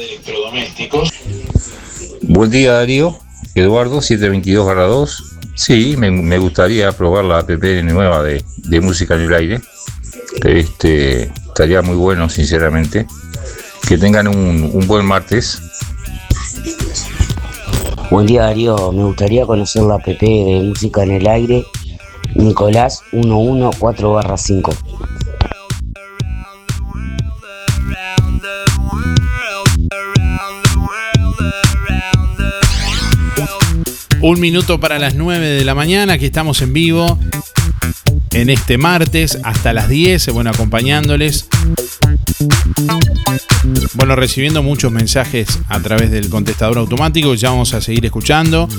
Buen 2.23 2.49
día 2.49 2.73
Darío, 2.73 3.15
Eduardo 3.55 4.01
722 4.01 4.67
2 4.75 5.33
Sí, 5.55 5.95
me, 5.97 6.37
gustaría 6.39 6.91
probar 6.91 7.25
la 7.25 7.39
app 7.39 7.49
nueva 7.49 8.23
de, 8.23 8.81
música 8.81 9.13
en 9.15 9.21
el 9.21 9.33
aire. 9.33 9.61
Este, 10.43 11.23
estaría 11.23 11.83
muy 11.83 11.95
bueno, 11.95 12.27
sinceramente. 12.27 13.05
Que 13.87 13.97
tengan 13.97 14.27
un, 14.27 14.71
un 14.73 14.87
buen 14.87 15.05
martes. 15.05 15.61
Buen 18.09 18.25
día 18.25 18.43
Darío, 18.43 18.91
me 18.91 19.03
gustaría 19.03 19.45
conocer 19.45 19.83
la 19.83 19.95
app 19.95 20.07
de 20.07 20.61
música 20.69 21.03
en 21.03 21.11
el 21.11 21.27
aire. 21.27 21.65
Nicolás 22.35 23.03
114 23.11 24.37
5. 24.37 24.73
Un 34.23 34.39
minuto 34.39 34.79
para 34.79 34.99
las 34.99 35.15
9 35.15 35.45
de 35.45 35.65
la 35.65 35.75
mañana, 35.75 36.13
aquí 36.13 36.27
estamos 36.27 36.61
en 36.61 36.71
vivo 36.71 37.19
en 38.31 38.49
este 38.49 38.77
martes 38.77 39.37
hasta 39.43 39.73
las 39.73 39.89
10, 39.89 40.29
bueno, 40.29 40.49
acompañándoles. 40.49 41.49
Bueno, 43.95 44.15
recibiendo 44.15 44.63
muchos 44.63 44.93
mensajes 44.93 45.59
a 45.67 45.81
través 45.81 46.09
del 46.09 46.29
contestador 46.29 46.77
automático, 46.77 47.33
ya 47.33 47.49
vamos 47.49 47.73
a 47.73 47.81
seguir 47.81 48.05
escuchando 48.05 48.69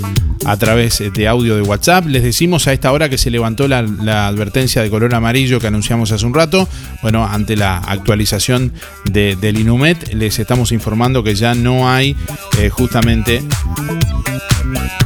a 0.47 0.57
través 0.57 1.03
de 1.13 1.29
audio 1.29 1.57
de 1.57 1.63
WhatsApp. 1.63 2.07
Les 2.07 2.23
decimos 2.23 2.67
a 2.67 2.73
esta 2.73 2.91
hora 2.91 3.11
que 3.11 3.19
se 3.19 3.31
levantó 3.31 3.69
la, 3.69 3.81
advertencia 4.27 4.81
de 4.81 4.89
color 4.89 5.15
amarillo 5.15 5.61
que 5.61 5.67
anunciamos 5.67 6.11
hace 6.11 6.25
un 6.25 6.33
rato. 6.33 6.67
Bueno, 7.03 7.27
ante 7.27 7.55
la 7.55 7.77
actualización 7.77 8.73
del 9.13 9.61
Inumet, 9.61 10.15
les 10.15 10.39
estamos 10.39 10.73
informando 10.73 11.23
que 11.23 11.35
ya 11.35 11.55
no 11.55 11.91
hay 11.91 12.17
eh, 12.59 12.71
justamente 12.71 13.43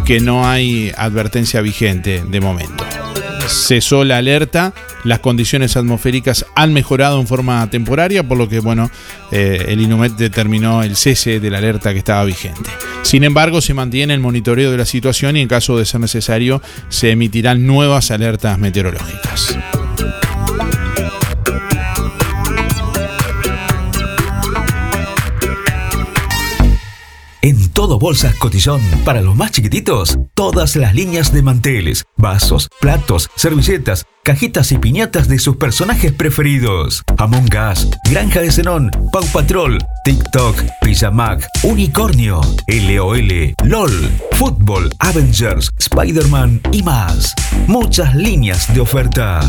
que 0.09 0.21
no 0.21 0.49
hay 0.49 0.91
advertencia 0.97 1.61
vigente 1.61 2.25
de 2.27 2.41
momento. 2.41 2.83
Cesó 3.47 4.05
la 4.05 4.17
alerta, 4.17 4.73
las 5.05 5.19
condiciones 5.19 5.77
atmosféricas 5.77 6.47
han 6.55 6.73
mejorado 6.73 7.21
en 7.21 7.27
forma 7.27 7.69
temporaria, 7.69 8.27
por 8.27 8.39
lo 8.39 8.49
que 8.49 8.61
bueno, 8.61 8.91
eh, 9.33 9.67
el 9.69 9.83
INUMET 9.83 10.13
determinó 10.13 10.83
el 10.83 10.97
cese 10.97 11.41
de 11.41 11.51
la 11.51 11.59
alerta 11.59 11.93
que 11.93 11.99
estaba 11.99 12.25
vigente. 12.25 12.71
Sin 13.03 13.23
embargo, 13.23 13.61
se 13.61 13.75
mantiene 13.75 14.15
el 14.15 14.21
monitoreo 14.21 14.71
de 14.71 14.79
la 14.79 14.87
situación 14.87 15.37
y 15.37 15.43
en 15.43 15.49
caso 15.49 15.77
de 15.77 15.85
ser 15.85 16.01
necesario 16.01 16.63
se 16.89 17.11
emitirán 17.11 17.67
nuevas 17.67 18.11
alertas 18.11 18.59
meteorológicas. 18.59 19.59
Todo 27.89 27.99
Bolsas 27.99 28.34
Cotillón, 28.34 28.82
para 29.03 29.22
los 29.22 29.34
más 29.34 29.51
chiquititos, 29.51 30.18
todas 30.34 30.76
las 30.76 30.95
líneas 30.95 31.32
de 31.32 31.41
manteles, 31.41 32.05
vasos, 32.18 32.68
platos, 32.82 33.30
servilletas, 33.34 34.05
cajitas 34.29 34.72
y 34.72 34.76
piñatas 34.76 35.26
de 35.26 35.39
sus 35.39 35.57
personajes 35.57 36.12
preferidos. 36.12 37.03
Among 37.16 37.49
Us, 37.72 37.89
Granja 38.11 38.43
de 38.43 38.53
Zenón, 38.53 38.91
Pau 39.11 39.24
Patrol, 39.33 39.79
TikTok, 40.05 40.64
Pijamac, 40.83 41.49
Unicornio, 41.62 42.43
LOL, 42.66 43.55
LOL, 43.64 44.11
Fútbol, 44.33 44.91
Avengers, 44.99 45.70
Spider-Man 45.79 46.61
y 46.72 46.83
más. 46.83 47.33
Muchas 47.68 48.14
líneas 48.14 48.70
de 48.74 48.83
oferta. 48.83 49.41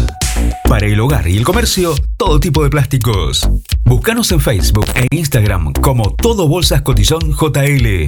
Para 0.64 0.88
el 0.88 0.98
hogar 1.02 1.28
y 1.28 1.36
el 1.36 1.44
comercio, 1.44 1.94
todo 2.16 2.40
tipo 2.40 2.64
de 2.64 2.70
plásticos. 2.70 3.50
Búscanos 3.84 4.32
en 4.32 4.40
Facebook 4.40 4.86
e 4.96 5.08
Instagram 5.14 5.74
como 5.74 6.14
Todo 6.14 6.48
Bolsas 6.48 6.84
Cotillón 6.84 7.34
JL. 7.34 8.08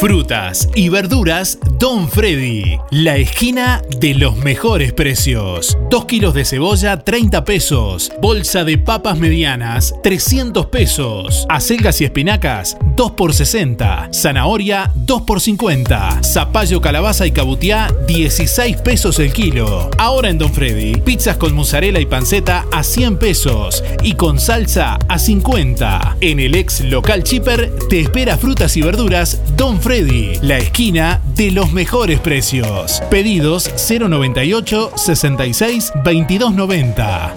Frutas 0.00 0.70
y 0.74 0.88
verduras 0.88 1.58
Don 1.78 2.08
Freddy, 2.08 2.78
la 2.90 3.18
esquina 3.18 3.82
de 3.98 4.14
los 4.14 4.34
mejores 4.38 4.94
precios. 4.94 5.76
2 5.90 6.06
kilos 6.06 6.32
de 6.32 6.46
cebolla, 6.46 7.04
30 7.04 7.44
pesos. 7.44 8.10
Bolsa 8.18 8.64
de 8.64 8.78
papas 8.78 9.18
medianas, 9.18 9.94
300 10.02 10.66
pesos. 10.66 11.44
Acelgas 11.50 12.00
y 12.00 12.06
espinacas, 12.06 12.78
2 12.96 13.10
por 13.10 13.34
60. 13.34 14.08
Zanahoria, 14.14 14.90
2 14.94 15.22
por 15.22 15.42
50. 15.42 16.22
Zapallo, 16.24 16.80
calabaza 16.80 17.26
y 17.26 17.32
cabutiá, 17.32 17.92
16 18.06 18.78
pesos 18.78 19.18
el 19.18 19.34
kilo. 19.34 19.90
Ahora 19.98 20.30
en 20.30 20.38
Don 20.38 20.54
Freddy, 20.54 20.94
pizzas 20.96 21.36
con 21.36 21.54
mozzarella 21.54 22.00
y 22.00 22.06
panceta 22.06 22.64
a 22.72 22.84
100 22.84 23.18
pesos 23.18 23.84
y 24.02 24.14
con 24.14 24.40
salsa 24.40 24.98
a 25.08 25.18
50. 25.18 26.16
En 26.22 26.40
el 26.40 26.54
ex 26.54 26.80
local 26.80 27.22
Chipper 27.22 27.70
te 27.90 28.00
espera 28.00 28.38
frutas 28.38 28.78
y 28.78 28.80
verduras 28.80 29.42
Don 29.58 29.78
Freddy. 29.78 29.89
La 29.90 30.58
esquina 30.58 31.20
de 31.34 31.50
los 31.50 31.72
mejores 31.72 32.20
precios. 32.20 33.02
Pedidos 33.10 33.68
098 33.90 34.92
66 34.94 35.92
2290. 36.04 37.34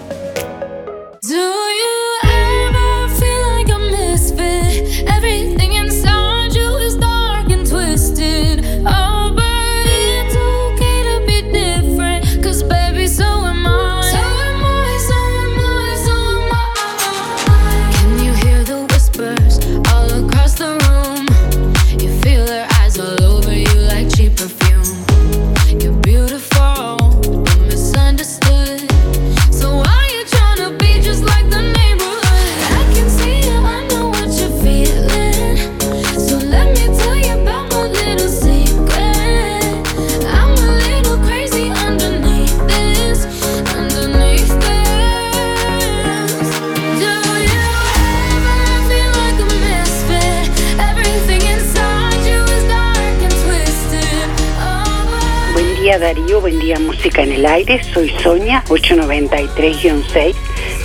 Darío, 56.24 56.40
buen 56.40 56.58
día 56.58 56.78
Música 56.78 57.22
en 57.22 57.32
el 57.32 57.44
Aire, 57.44 57.82
soy 57.92 58.10
Sonia, 58.22 58.64
893-6. 58.68 60.34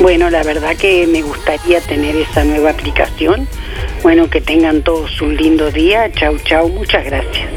Bueno, 0.01 0.29
la 0.29 0.43
verdad 0.43 0.75
que 0.75 1.07
me 1.07 1.21
gustaría 1.21 1.79
tener 1.79 2.17
esa 2.17 2.43
nueva 2.43 2.71
aplicación. 2.71 3.47
Bueno, 4.03 4.29
que 4.29 4.41
tengan 4.41 4.81
todos 4.81 5.21
un 5.21 5.37
lindo 5.37 5.71
día. 5.71 6.11
Chau, 6.11 6.37
chau, 6.39 6.67
muchas 6.67 7.05
gracias. 7.05 7.47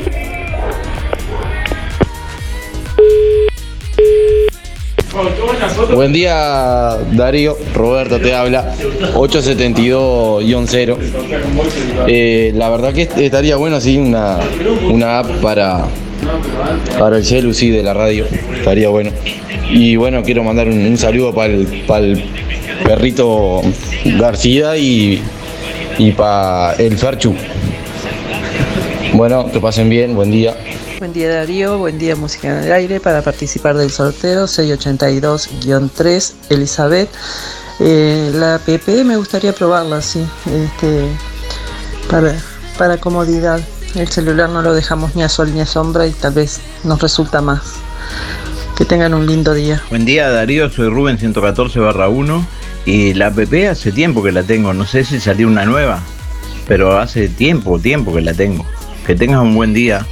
Buen 5.92 6.12
día 6.12 6.98
Darío, 7.10 7.58
Roberto 7.74 8.20
te 8.20 8.32
habla, 8.32 8.76
872-0. 9.14 10.98
Eh, 12.06 12.52
la 12.54 12.70
verdad 12.70 12.94
que 12.94 13.08
estaría 13.16 13.56
bueno 13.56 13.74
así 13.76 13.98
una, 13.98 14.38
una 14.88 15.18
app 15.18 15.26
para, 15.42 15.88
para 16.98 17.16
el 17.18 17.24
celu, 17.24 17.52
sí, 17.54 17.70
de 17.70 17.82
la 17.82 17.94
radio. 17.94 18.26
Estaría 18.56 18.88
bueno. 18.88 19.10
Y 19.70 19.96
bueno, 19.96 20.22
quiero 20.22 20.42
mandar 20.44 20.68
un, 20.68 20.96
saludo 20.98 21.34
para 21.34 21.52
el, 21.52 22.24
perrito 22.84 23.62
García 24.18 24.76
y, 24.76 25.22
y 25.98 26.12
para 26.12 26.74
el 26.74 26.96
Ferchu. 26.98 27.34
Bueno, 29.14 29.50
que 29.50 29.60
pasen 29.60 29.88
bien, 29.88 30.14
buen 30.14 30.30
día. 30.30 30.56
Buen 30.98 31.12
día 31.12 31.34
Darío, 31.34 31.78
buen 31.78 31.98
día 31.98 32.14
Música 32.14 32.46
en 32.48 32.64
el 32.64 32.72
Aire 32.72 33.00
para 33.00 33.22
participar 33.22 33.76
del 33.76 33.90
sorteo 33.90 34.44
682-3 34.44 36.32
Elizabeth. 36.48 37.08
Eh, 37.80 38.30
la 38.34 38.60
PP 38.64 39.02
me 39.02 39.16
gustaría 39.16 39.52
probarla, 39.52 40.00
sí, 40.00 40.24
este, 40.46 41.08
para, 42.08 42.36
para 42.78 42.98
comodidad. 42.98 43.60
El 43.94 44.08
celular 44.08 44.48
no 44.48 44.62
lo 44.62 44.72
dejamos 44.72 45.14
ni 45.14 45.22
a 45.22 45.28
sol 45.28 45.52
ni 45.52 45.60
a 45.60 45.66
sombra 45.66 46.06
y 46.06 46.12
tal 46.12 46.32
vez 46.32 46.60
nos 46.82 47.00
resulta 47.02 47.42
más. 47.42 47.60
Que 48.76 48.86
tengan 48.86 49.12
un 49.12 49.26
lindo 49.26 49.52
día. 49.52 49.82
Buen 49.90 50.06
día 50.06 50.30
Darío, 50.30 50.70
soy 50.70 50.88
Rubén 50.88 51.18
114 51.18 51.78
barra 51.78 52.08
1 52.08 52.46
y 52.86 53.14
la 53.14 53.28
app 53.28 53.38
hace 53.70 53.92
tiempo 53.92 54.22
que 54.22 54.32
la 54.32 54.42
tengo, 54.42 54.72
no 54.72 54.86
sé 54.86 55.04
si 55.04 55.20
salió 55.20 55.46
una 55.46 55.64
nueva, 55.66 56.02
pero 56.66 56.98
hace 56.98 57.28
tiempo, 57.28 57.78
tiempo 57.78 58.14
que 58.14 58.22
la 58.22 58.32
tengo. 58.32 58.64
Que 59.06 59.14
tengas 59.14 59.42
un 59.42 59.54
buen 59.54 59.74
día. 59.74 60.06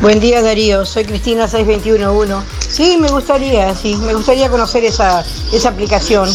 Buen 0.00 0.20
día 0.20 0.42
Darío, 0.42 0.84
soy 0.86 1.04
Cristina 1.04 1.48
6211. 1.48 2.46
Sí, 2.60 2.96
me 3.00 3.08
gustaría, 3.08 3.74
sí, 3.74 3.96
me 3.96 4.14
gustaría 4.14 4.48
conocer 4.48 4.84
esa, 4.84 5.24
esa 5.52 5.70
aplicación. 5.70 6.28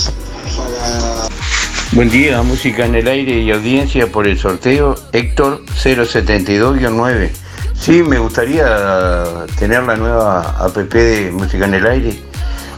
Buen 1.93 2.09
día, 2.09 2.41
música 2.41 2.85
en 2.85 2.95
el 2.95 3.05
aire 3.09 3.39
y 3.39 3.51
audiencia 3.51 4.07
por 4.07 4.25
el 4.25 4.39
sorteo 4.39 4.95
Héctor 5.11 5.65
072-9. 5.65 7.29
Sí, 7.73 8.01
me 8.01 8.17
gustaría 8.17 9.45
tener 9.59 9.83
la 9.83 9.97
nueva 9.97 10.39
app 10.57 10.77
de 10.77 11.31
música 11.31 11.65
en 11.65 11.73
el 11.73 11.85
aire. 11.85 12.17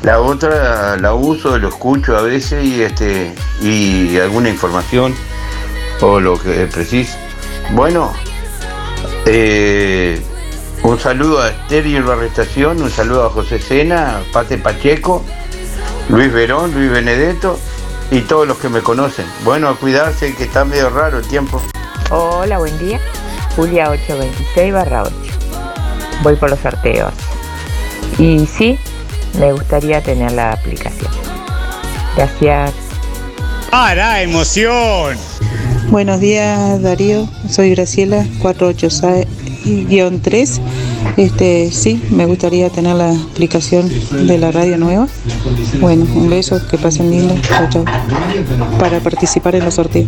La 0.01 0.19
otra 0.19 0.97
la 0.97 1.13
uso, 1.13 1.59
lo 1.59 1.67
escucho 1.67 2.17
a 2.17 2.23
veces 2.23 2.65
y 2.65 2.81
este 2.81 3.31
y 3.61 4.17
alguna 4.17 4.49
información 4.49 5.13
o 6.01 6.19
lo 6.19 6.41
que 6.41 6.65
precise. 6.65 7.15
Bueno, 7.73 8.11
eh, 9.27 10.19
un 10.81 10.99
saludo 10.99 11.39
a 11.43 11.49
Esther 11.49 11.85
y 11.85 11.99
Barrestación, 11.99 12.81
un 12.81 12.89
saludo 12.89 13.27
a 13.27 13.29
José 13.29 13.59
Sena, 13.59 14.23
Pate 14.31 14.57
Pacheco 14.57 15.23
Luis 16.09 16.33
Verón, 16.33 16.73
Luis 16.73 16.89
Benedetto 16.91 17.59
y 18.11 18.21
todos 18.21 18.47
los 18.47 18.57
que 18.57 18.69
me 18.69 18.81
conocen. 18.81 19.25
Bueno, 19.43 19.69
a 19.69 19.75
cuidarse 19.75 20.35
que 20.35 20.43
está 20.43 20.65
medio 20.65 20.89
raro 20.89 21.19
el 21.19 21.27
tiempo. 21.27 21.61
Hola, 22.09 22.59
buen 22.59 22.77
día. 22.79 22.99
Julia 23.55 23.89
826 23.89 24.73
barra 24.73 25.03
8. 25.03 25.15
Voy 26.21 26.35
por 26.35 26.49
los 26.49 26.59
sorteos. 26.59 27.13
Y 28.17 28.45
sí, 28.45 28.77
me 29.39 29.51
gustaría 29.51 30.01
tener 30.01 30.31
la 30.31 30.51
aplicación. 30.53 31.11
Gracias. 32.15 32.73
¡Para 33.71 34.21
emoción! 34.21 35.17
Buenos 35.93 36.19
días 36.19 36.81
Darío, 36.81 37.29
soy 37.47 37.69
Graciela 37.69 38.25
486-3. 38.41 40.59
Este, 41.17 41.69
sí, 41.69 42.01
me 42.09 42.25
gustaría 42.25 42.71
tener 42.71 42.95
la 42.95 43.11
aplicación 43.11 43.91
de 44.25 44.39
la 44.39 44.51
radio 44.51 44.79
nueva. 44.79 45.07
Bueno, 45.79 46.07
un 46.15 46.31
beso, 46.31 46.59
que 46.67 46.79
pasen 46.79 47.11
lindo. 47.11 47.35
Chao, 47.47 47.69
chao. 47.69 47.85
Para 48.79 49.01
participar 49.01 49.53
en 49.53 49.65
los 49.65 49.75
sorteos. 49.75 50.07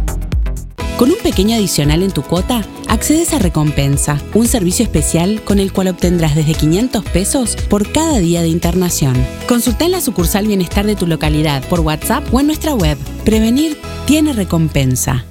Con 1.01 1.09
un 1.09 1.17
pequeño 1.17 1.55
adicional 1.55 2.03
en 2.03 2.11
tu 2.11 2.21
cuota, 2.21 2.61
accedes 2.87 3.33
a 3.33 3.39
Recompensa, 3.39 4.21
un 4.35 4.47
servicio 4.47 4.83
especial 4.83 5.41
con 5.43 5.57
el 5.57 5.73
cual 5.73 5.87
obtendrás 5.87 6.35
desde 6.35 6.53
500 6.53 7.03
pesos 7.05 7.55
por 7.55 7.91
cada 7.91 8.19
día 8.19 8.43
de 8.43 8.49
internación. 8.49 9.15
Consulta 9.47 9.85
en 9.85 9.93
la 9.93 10.01
sucursal 10.01 10.45
Bienestar 10.45 10.85
de 10.85 10.95
tu 10.95 11.07
localidad 11.07 11.67
por 11.69 11.79
WhatsApp 11.79 12.31
o 12.31 12.39
en 12.39 12.45
nuestra 12.45 12.75
web. 12.75 12.99
Prevenir 13.25 13.79
tiene 14.05 14.33
recompensa. 14.33 15.25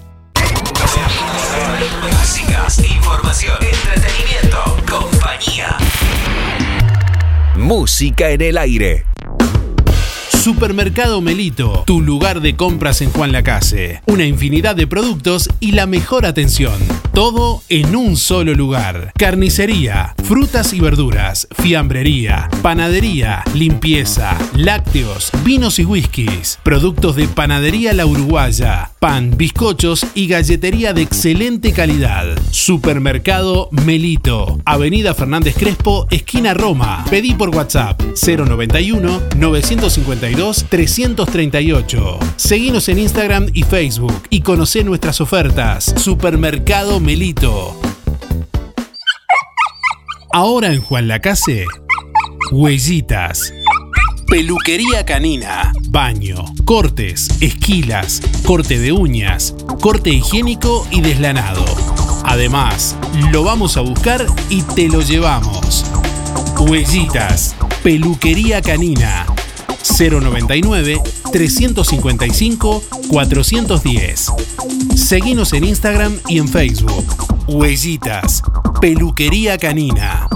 Información, 2.83 3.57
entretenimiento, 3.63 4.77
compañía. 4.91 5.77
Música 7.55 8.31
en 8.31 8.41
el 8.41 8.59
aire. 8.59 9.05
Supermercado 10.41 11.21
Melito, 11.21 11.85
tu 11.87 12.01
lugar 12.01 12.41
de 12.41 12.57
compras 12.57 13.03
en 13.03 13.11
Juan 13.11 13.31
Lacase. 13.31 14.01
Una 14.07 14.25
infinidad 14.25 14.75
de 14.75 14.87
productos 14.87 15.51
y 15.61 15.73
la 15.73 15.85
mejor 15.85 16.25
atención. 16.25 16.73
Todo 17.13 17.63
en 17.69 17.95
un 17.95 18.17
solo 18.17 18.55
lugar. 18.55 19.13
Carnicería, 19.19 20.15
frutas 20.25 20.73
y 20.73 20.81
verduras, 20.81 21.47
fiambrería, 21.51 22.49
panadería, 22.63 23.45
limpieza, 23.53 24.39
lácteos, 24.57 25.31
vinos 25.45 25.79
y 25.79 25.85
whiskies, 25.85 26.59
productos 26.63 27.17
de 27.17 27.29
panadería 27.29 27.93
La 27.93 28.07
Uruguaya, 28.07 28.93
pan, 28.99 29.37
bizcochos 29.37 30.07
y 30.15 30.27
galletería 30.27 30.95
de 30.95 31.03
excelente 31.03 31.73
calidad. 31.73 32.39
Supermercado 32.51 33.69
Melito, 33.73 34.59
Avenida 34.65 35.13
Fernández 35.13 35.55
Crespo, 35.55 36.07
esquina 36.11 36.55
Roma. 36.55 37.05
Pedí 37.11 37.35
por 37.35 37.51
WhatsApp 37.51 38.01
091 38.27 39.21
952 39.37 40.30
338. 40.37 42.19
Seguinos 42.37 42.89
en 42.89 42.99
Instagram 42.99 43.51
y 43.53 43.65
Facebook 43.65 44.23
y 44.31 44.43
conoce 44.43 44.85
nuestras 44.85 45.21
ofertas. 45.21 45.93
Supermercado 45.97 47.01
Melito. 47.01 47.79
Ahora 50.33 50.73
en 50.73 50.81
Juan 50.81 51.09
Lacase, 51.09 51.65
Huellitas. 52.53 53.53
Peluquería 54.29 55.05
canina, 55.05 55.73
baño, 55.89 56.45
cortes, 56.65 57.29
esquilas, 57.41 58.23
corte 58.47 58.79
de 58.79 58.93
uñas, 58.93 59.57
corte 59.81 60.11
higiénico 60.11 60.87
y 60.93 61.01
deslanado. 61.01 61.65
Además, 62.25 62.97
lo 63.33 63.43
vamos 63.43 63.77
a 63.77 63.81
buscar 63.81 64.25
y 64.49 64.63
te 64.63 64.89
lo 64.89 65.01
llevamos. 65.01 65.85
Huellitas, 66.61 67.57
peluquería 67.83 68.63
canina. 68.63 69.27
099 69.83 71.01
355 71.33 72.83
410. 73.09 74.33
Seguinos 74.95 75.53
en 75.53 75.65
Instagram 75.65 76.13
y 76.29 76.39
en 76.39 76.49
Facebook. 76.49 77.05
Huellitas, 77.49 78.43
peluquería 78.81 79.59
canina. 79.59 80.29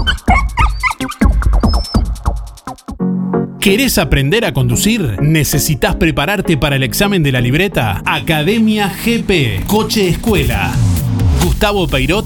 ¿Querés 3.59 3.97
aprender 3.97 4.45
a 4.45 4.53
conducir? 4.53 5.17
¿Necesitas 5.21 5.95
prepararte 5.95 6.55
para 6.55 6.75
el 6.75 6.83
examen 6.83 7.23
de 7.23 7.31
la 7.31 7.41
libreta? 7.41 8.03
Academia 8.05 8.93
GP, 9.03 9.65
Coche 9.65 10.07
Escuela. 10.09 10.71
Gustavo 11.43 11.87
Peirot 11.87 12.25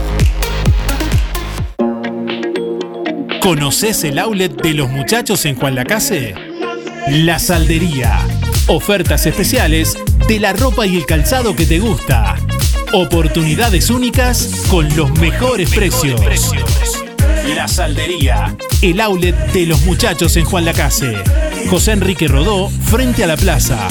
¿Conoces 3.41 4.03
el 4.03 4.19
outlet 4.19 4.53
de 4.61 4.75
los 4.75 4.87
muchachos 4.91 5.45
en 5.45 5.55
Juan 5.55 5.73
Lacase? 5.73 6.35
La 7.07 7.39
Saldería. 7.39 8.19
Ofertas 8.67 9.25
especiales 9.25 9.97
de 10.27 10.39
la 10.39 10.53
ropa 10.53 10.85
y 10.85 10.95
el 10.95 11.07
calzado 11.07 11.55
que 11.55 11.65
te 11.65 11.79
gusta. 11.79 12.35
Oportunidades 12.93 13.89
únicas 13.89 14.63
con 14.69 14.95
los 14.95 15.09
mejores 15.19 15.73
precios. 15.73 16.21
La 17.55 17.67
Saldería. 17.67 18.55
El 18.83 19.01
outlet 19.01 19.35
de 19.53 19.65
los 19.65 19.81
muchachos 19.85 20.37
en 20.37 20.45
Juan 20.45 20.63
Lacase. 20.63 21.17
José 21.67 21.93
Enrique 21.93 22.27
Rodó, 22.27 22.69
frente 22.69 23.23
a 23.23 23.27
la 23.27 23.37
plaza. 23.37 23.87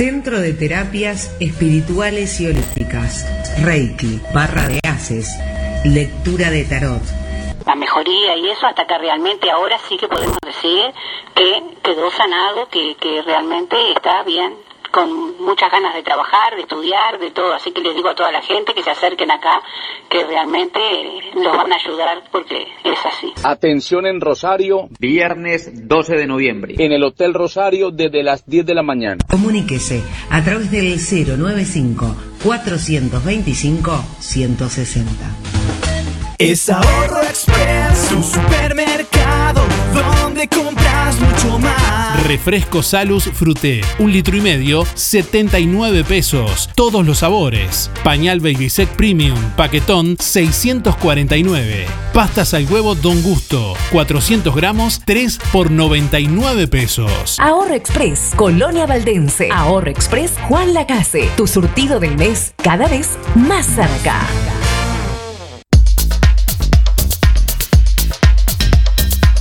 Centro 0.00 0.40
de 0.40 0.54
Terapias 0.54 1.36
Espirituales 1.40 2.40
y 2.40 2.46
Holísticas. 2.46 3.26
Reiki, 3.62 4.18
barra 4.32 4.66
de 4.66 4.80
haces, 4.88 5.28
lectura 5.84 6.48
de 6.48 6.64
tarot. 6.64 7.02
La 7.66 7.74
mejoría 7.74 8.34
y 8.34 8.48
eso 8.48 8.66
hasta 8.66 8.86
que 8.86 8.96
realmente 8.96 9.50
ahora 9.50 9.78
sí 9.90 9.98
que 9.98 10.08
podemos 10.08 10.38
decir 10.42 10.94
que 11.34 11.62
quedó 11.82 12.10
sanado, 12.12 12.66
que, 12.70 12.94
que 12.94 13.20
realmente 13.20 13.76
está 13.94 14.22
bien, 14.22 14.54
con 14.90 15.38
muchas 15.38 15.70
ganas 15.70 15.94
de 15.94 16.02
trabajar, 16.02 16.54
de 16.56 16.62
estudiar, 16.62 17.18
de 17.18 17.30
todo. 17.30 17.52
Así 17.54 17.72
que 17.72 17.80
les 17.80 17.94
digo 17.94 18.08
a 18.08 18.14
toda 18.14 18.32
la 18.32 18.42
gente 18.42 18.74
que 18.74 18.82
se 18.82 18.90
acerquen 18.90 19.30
acá, 19.30 19.62
que 20.08 20.24
realmente 20.24 20.80
los 21.34 21.56
van 21.56 21.72
a 21.72 21.76
ayudar 21.76 22.22
porque 22.30 22.66
es 22.84 23.06
así. 23.06 23.32
Atención 23.44 24.06
en 24.06 24.20
Rosario, 24.20 24.88
viernes 24.98 25.88
12 25.88 26.16
de 26.16 26.26
noviembre, 26.26 26.74
en 26.78 26.92
el 26.92 27.04
Hotel 27.04 27.34
Rosario 27.34 27.90
desde 27.90 28.22
las 28.22 28.46
10 28.46 28.66
de 28.66 28.74
la 28.74 28.82
mañana. 28.82 29.18
Comuníquese 29.28 30.02
a 30.30 30.42
través 30.42 30.70
del 30.70 30.96
095 30.96 32.16
425 32.42 34.04
160. 34.18 35.12
Es 36.38 36.70
Ahorro 36.70 37.22
Express, 37.22 38.08
su 38.08 38.22
supermercado 38.22 39.19
donde 40.40 40.48
compras 40.48 41.20
mucho 41.20 41.58
más. 41.58 42.22
Refresco 42.24 42.82
Salus 42.82 43.24
Fruté, 43.24 43.82
un 43.98 44.12
litro 44.12 44.36
y 44.36 44.40
medio, 44.40 44.86
79 44.94 46.04
pesos. 46.04 46.70
Todos 46.74 47.04
los 47.04 47.18
sabores. 47.18 47.90
Pañal 48.02 48.40
Baby 48.40 48.70
Sec 48.70 48.88
Premium, 48.90 49.38
paquetón, 49.56 50.16
649. 50.18 51.86
Pastas 52.14 52.54
al 52.54 52.66
huevo 52.66 52.94
Don 52.94 53.22
Gusto, 53.22 53.74
400 53.92 54.54
gramos, 54.54 55.02
3 55.04 55.38
por 55.52 55.70
99 55.70 56.68
pesos. 56.68 57.36
Ahorro 57.38 57.74
Express, 57.74 58.32
Colonia 58.36 58.86
Valdense. 58.86 59.48
Ahorro 59.52 59.90
Express, 59.90 60.32
Juan 60.48 60.72
Lacase. 60.72 61.28
Tu 61.36 61.46
surtido 61.46 62.00
del 62.00 62.16
mes, 62.16 62.54
cada 62.62 62.88
vez 62.88 63.18
más 63.34 63.66
cerca. 63.66 64.20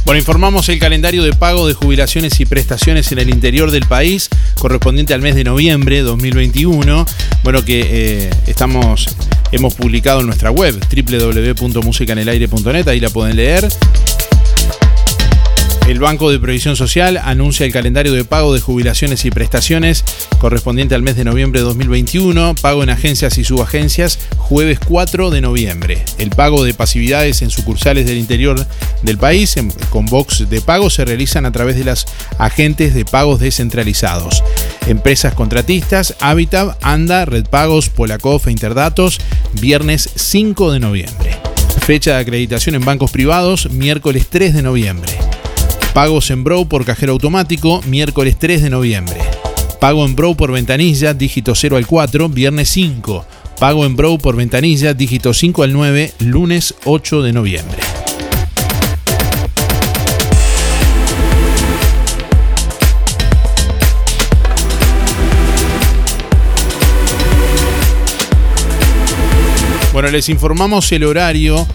Bueno, 0.10 0.22
informamos 0.22 0.68
el 0.70 0.80
calendario 0.80 1.22
de 1.22 1.34
pago 1.34 1.68
de 1.68 1.76
jubilaciones 1.76 2.40
y 2.40 2.46
prestaciones 2.48 3.12
en 3.12 3.20
el 3.20 3.30
interior 3.30 3.70
del 3.70 3.86
país 3.86 4.28
correspondiente 4.58 5.14
al 5.14 5.22
mes 5.22 5.36
de 5.36 5.44
noviembre 5.44 6.02
2021. 6.02 7.06
Bueno, 7.44 7.64
que 7.64 8.26
eh, 8.26 8.30
estamos, 8.48 9.16
hemos 9.52 9.76
publicado 9.76 10.22
en 10.22 10.26
nuestra 10.26 10.50
web 10.50 10.74
www.musicanelaire.net, 10.90 12.88
ahí 12.88 13.00
la 13.00 13.12
pueden 13.12 13.36
leer. 13.36 13.70
El 15.90 16.00
Banco 16.00 16.30
de 16.30 16.38
Previsión 16.38 16.76
Social 16.76 17.18
anuncia 17.18 17.66
el 17.66 17.74
calendario 17.74 18.14
de 18.14 18.24
pago 18.24 18.54
de 18.54 18.62
jubilaciones 18.62 19.26
y 19.26 19.32
prestaciones 19.32 20.06
correspondiente 20.38 20.94
al 20.94 21.02
mes 21.02 21.16
de 21.16 21.24
noviembre 21.24 21.62
de 21.62 21.66
2021, 21.66 22.54
pago 22.62 22.84
en 22.84 22.92
agencias 22.92 23.40
y 23.40 23.44
subagencias 23.44 24.20
jueves 24.38 24.78
4 24.88 25.32
de 25.32 25.42
noviembre. 25.42 26.06
El 26.20 26.30
pago 26.30 26.64
de 26.64 26.76
pasividades 26.76 27.42
en 27.42 27.50
sucursales 27.50 28.06
del 28.06 28.20
interior 28.20 28.68
del 29.02 29.18
país 29.18 29.56
con 29.90 30.06
box 30.06 30.48
de 30.48 30.62
pago 30.62 30.92
se 30.92 31.06
realizan 31.06 31.48
a 31.48 31.52
través 31.52 31.76
de 31.76 31.86
las 31.86 32.06
agentes 32.38 32.94
de 32.94 33.04
pagos 33.04 33.40
descentralizados. 33.40 34.44
Empresas 34.86 35.34
contratistas, 35.34 36.14
Habitat, 36.20 36.78
Anda, 36.84 37.26
Red 37.26 37.48
Pagos, 37.48 37.90
Polacof 37.90 38.46
e 38.46 38.52
Interdatos, 38.52 39.20
viernes 39.60 40.08
5 40.14 40.72
de 40.72 40.80
noviembre. 40.80 41.36
Fecha 41.82 42.12
de 42.12 42.20
acreditación 42.20 42.76
en 42.76 42.86
bancos 42.86 43.10
privados, 43.10 43.72
miércoles 43.72 44.28
3 44.30 44.54
de 44.54 44.62
noviembre. 44.62 45.29
Pagos 45.94 46.30
en 46.30 46.44
Brow 46.44 46.68
por 46.68 46.86
cajero 46.86 47.14
automático, 47.14 47.82
miércoles 47.88 48.38
3 48.38 48.62
de 48.62 48.70
noviembre. 48.70 49.20
Pago 49.80 50.06
en 50.06 50.16
Brow 50.16 50.36
por 50.36 50.52
ventanilla, 50.52 51.14
dígito 51.14 51.56
0 51.56 51.78
al 51.78 51.88
4, 51.88 52.30
viernes 52.30 52.70
5. 52.70 53.26
Pago 53.60 53.86
en 53.86 53.96
Brow 53.96 54.18
por 54.20 54.36
ventanilla, 54.36 54.94
dígito 54.94 55.34
5 55.34 55.64
al 55.64 55.74
9, 55.74 56.14
lunes 56.20 56.76
8 56.86 57.24
de 57.24 57.34
noviembre. 57.34 57.80
Bueno, 69.92 70.12
les 70.12 70.30
informamos 70.30 70.92
el 70.92 71.04
horario 71.04 71.68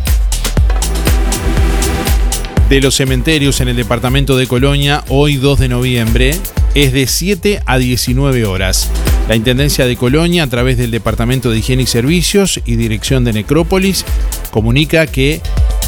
de 2.69 2.81
los 2.81 2.97
cementerios 2.97 3.61
en 3.61 3.69
el 3.69 3.77
departamento 3.77 4.37
de 4.37 4.47
Colonia 4.47 5.05
hoy 5.09 5.37
2 5.37 5.61
de 5.61 5.69
noviembre 5.69 6.35
es 6.75 6.93
de 6.93 7.07
7 7.07 7.63
a 7.67 7.79
19 7.79 8.47
horas. 8.47 8.91
La 9.29 9.37
Intendencia 9.37 9.87
de 9.87 9.97
Colonia, 9.97 10.43
a 10.43 10.47
través 10.47 10.77
del 10.77 10.91
Departamento 10.91 11.51
de 11.51 11.59
Higiene 11.59 11.85
y 11.85 11.87
Servicios 11.87 12.61
y 12.65 12.77
Dirección 12.77 13.25
de 13.25 13.33
Necrópolis, 13.33 14.05
comunica 14.51 15.07
que 15.07 15.41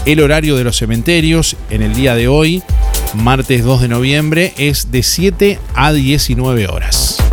el 0.05 0.20
horario 0.20 0.57
de 0.57 0.64
los 0.64 0.77
cementerios 0.77 1.57
en 1.70 1.83
el 1.83 1.95
día 1.95 2.14
de 2.14 2.29
hoy, 2.29 2.62
martes 3.14 3.64
2 3.64 3.83
de 3.83 3.89
noviembre, 3.89 4.55
es 4.57 4.91
de 4.91 5.03
7 5.03 5.59
a 5.74 5.93
19 5.93 6.68
horas. 6.68 7.26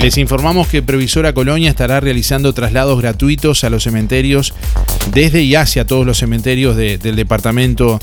Les 0.00 0.16
informamos 0.16 0.66
que 0.66 0.82
Previsora 0.82 1.34
Colonia 1.34 1.68
estará 1.68 2.00
realizando 2.00 2.54
traslados 2.54 2.98
gratuitos 3.02 3.64
a 3.64 3.70
los 3.70 3.82
cementerios 3.82 4.54
desde 5.12 5.42
y 5.42 5.54
hacia 5.56 5.86
todos 5.86 6.06
los 6.06 6.16
cementerios 6.18 6.74
de- 6.74 6.96
del 6.96 7.16
departamento 7.16 7.98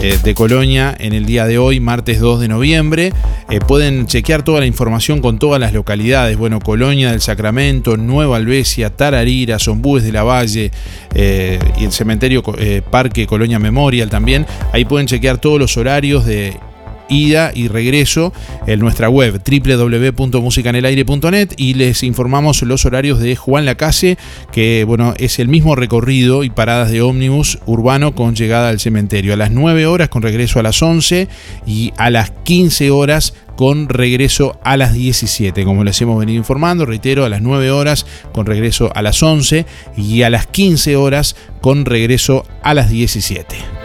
eh, 0.00 0.18
de 0.22 0.34
Colonia 0.34 0.94
en 0.98 1.14
el 1.14 1.24
día 1.24 1.46
de 1.46 1.56
hoy, 1.56 1.80
martes 1.80 2.20
2 2.20 2.40
de 2.40 2.48
noviembre. 2.48 3.12
Eh, 3.48 3.60
pueden 3.60 4.06
chequear 4.06 4.42
toda 4.42 4.60
la 4.60 4.66
información 4.66 5.20
con 5.22 5.38
todas 5.38 5.58
las 5.58 5.72
localidades. 5.72 6.36
Bueno, 6.36 6.60
Colonia 6.60 7.12
del 7.12 7.22
Sacramento, 7.22 7.96
Nueva 7.96 8.36
Albesia, 8.36 8.90
Tararira, 8.90 9.58
Zombúes 9.58 10.04
de 10.04 10.12
la 10.12 10.24
Valle 10.24 10.70
eh, 11.14 11.58
y 11.78 11.84
el 11.84 11.92
cementerio 11.92 12.42
Parque 12.90 13.26
Colonia 13.26 13.58
Memorial 13.58 14.10
también. 14.10 14.44
Ahí 14.74 14.84
pueden 14.84 15.06
chequear 15.06 15.38
todos 15.38 15.58
los 15.58 15.76
horarios 15.78 16.26
de 16.26 16.58
ida 17.08 17.52
y 17.54 17.68
regreso 17.68 18.32
en 18.66 18.80
nuestra 18.80 19.08
web 19.08 19.40
www.musicanelaire.net 19.42 21.52
y 21.56 21.74
les 21.74 22.02
informamos 22.02 22.62
los 22.62 22.84
horarios 22.84 23.20
de 23.20 23.36
Juan 23.36 23.64
Lacase, 23.64 24.18
que 24.52 24.84
bueno, 24.84 25.14
es 25.18 25.38
el 25.38 25.48
mismo 25.48 25.74
recorrido 25.74 26.44
y 26.44 26.50
paradas 26.50 26.90
de 26.90 27.02
ómnibus 27.02 27.58
urbano 27.66 28.14
con 28.14 28.34
llegada 28.34 28.68
al 28.68 28.80
cementerio. 28.80 29.34
A 29.34 29.36
las 29.36 29.50
9 29.50 29.86
horas 29.86 30.08
con 30.08 30.22
regreso 30.22 30.60
a 30.60 30.62
las 30.62 30.82
11 30.82 31.28
y 31.66 31.92
a 31.96 32.10
las 32.10 32.30
15 32.30 32.90
horas 32.90 33.34
con 33.56 33.88
regreso 33.88 34.58
a 34.62 34.76
las 34.76 34.92
17. 34.92 35.64
Como 35.64 35.82
les 35.82 36.00
hemos 36.00 36.20
venido 36.20 36.38
informando, 36.38 36.86
reitero, 36.86 37.24
a 37.24 37.28
las 37.28 37.42
9 37.42 37.72
horas 37.72 38.06
con 38.32 38.46
regreso 38.46 38.92
a 38.94 39.02
las 39.02 39.20
11 39.20 39.66
y 39.96 40.22
a 40.22 40.30
las 40.30 40.46
15 40.46 40.94
horas 40.94 41.34
con 41.60 41.84
regreso 41.84 42.46
a 42.62 42.74
las 42.74 42.88
17. 42.88 43.77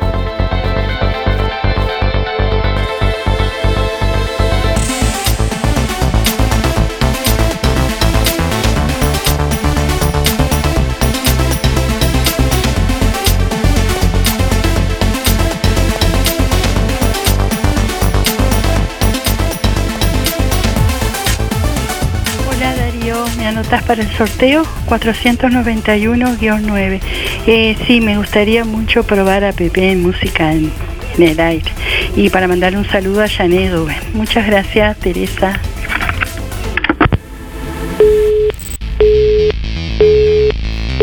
Darío, 23.74 23.74
¿me 23.74 23.74
anotas 23.74 23.84
para 23.84 24.02
el 24.02 24.10
sorteo? 24.12 24.64
491-9. 24.88 27.02
Eh, 27.48 27.76
sí, 27.88 28.02
me 28.02 28.18
gustaría 28.18 28.66
mucho 28.66 29.04
probar 29.04 29.44
a 29.44 29.52
Pepe 29.52 29.92
en 29.92 30.04
música 30.04 30.54
en, 30.54 30.72
en 31.18 31.24
el 31.24 31.40
aire. 31.40 31.72
Y 32.16 32.30
para 32.30 32.48
mandar 32.48 32.76
un 32.76 32.86
saludo 32.86 33.24
a 33.24 33.28
Janet. 33.28 33.74
Muchas 34.14 34.46
gracias, 34.46 34.98
Teresa. 34.98 35.60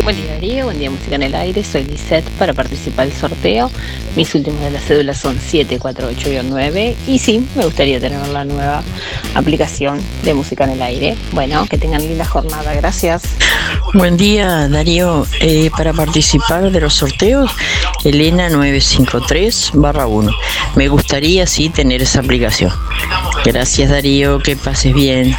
Buen 0.03 0.15
día 0.15 0.33
Darío, 0.33 0.65
buen 0.65 0.79
día 0.79 0.89
Música 0.89 1.15
en 1.15 1.21
el 1.21 1.35
Aire, 1.35 1.63
soy 1.63 1.83
Lisette 1.83 2.27
para 2.39 2.53
participar 2.53 3.07
del 3.07 3.15
sorteo. 3.15 3.69
Mis 4.15 4.33
últimos 4.33 4.59
de 4.61 4.71
las 4.71 4.83
cédulas 4.83 5.19
son 5.19 5.37
748-9 5.37 6.95
y 7.07 7.19
sí, 7.19 7.45
me 7.55 7.65
gustaría 7.65 7.99
tener 7.99 8.27
la 8.29 8.43
nueva 8.43 8.81
aplicación 9.35 10.01
de 10.23 10.33
Música 10.33 10.63
en 10.63 10.71
el 10.71 10.81
Aire. 10.81 11.15
Bueno, 11.33 11.67
que 11.69 11.77
tengan 11.77 12.01
linda 12.01 12.25
jornada, 12.25 12.73
gracias. 12.73 13.21
Buen 13.93 14.17
día, 14.17 14.67
Darío. 14.69 15.27
Eh, 15.39 15.69
para 15.77 15.93
participar 15.93 16.71
de 16.71 16.81
los 16.81 16.95
sorteos, 16.95 17.51
Elena 18.03 18.49
953 18.49 19.73
1. 19.75 20.31
Me 20.75 20.87
gustaría 20.87 21.45
sí 21.45 21.69
tener 21.69 22.01
esa 22.01 22.21
aplicación. 22.21 22.71
Gracias, 23.45 23.91
Darío. 23.91 24.39
Que 24.39 24.55
pases 24.55 24.93
bien. 24.95 25.35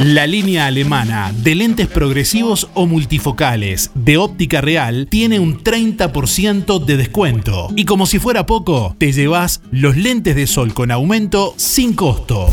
La 0.00 0.26
línea 0.26 0.64
alemana 0.64 1.30
de 1.42 1.54
lentes 1.54 1.86
progresivos 1.86 2.70
o 2.72 2.86
multifocales 2.86 3.90
de 3.94 4.16
óptica 4.16 4.62
real 4.62 5.06
tiene 5.10 5.38
un 5.38 5.62
30% 5.62 6.82
de 6.82 6.96
descuento. 6.96 7.68
Y 7.76 7.84
como 7.84 8.06
si 8.06 8.18
fuera 8.18 8.46
poco, 8.46 8.96
te 8.96 9.12
llevas 9.12 9.60
los 9.70 9.98
lentes 9.98 10.36
de 10.36 10.46
sol 10.46 10.72
con 10.72 10.90
aumento 10.90 11.52
sin 11.58 11.92
costo. 11.92 12.48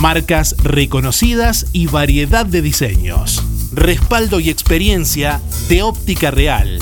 Marcas 0.00 0.56
reconocidas 0.62 1.66
y 1.74 1.88
variedad 1.88 2.46
de 2.46 2.62
diseños. 2.62 3.44
Respaldo 3.74 4.40
y 4.40 4.48
experiencia 4.48 5.42
de 5.68 5.82
óptica 5.82 6.30
real 6.30 6.78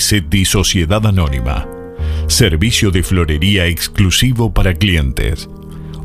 SETI 0.00 0.44
Sociedad 0.44 1.06
Anónima. 1.06 1.68
Servicio 2.26 2.90
de 2.90 3.04
florería 3.04 3.66
exclusivo 3.66 4.52
para 4.52 4.74
clientes. 4.74 5.48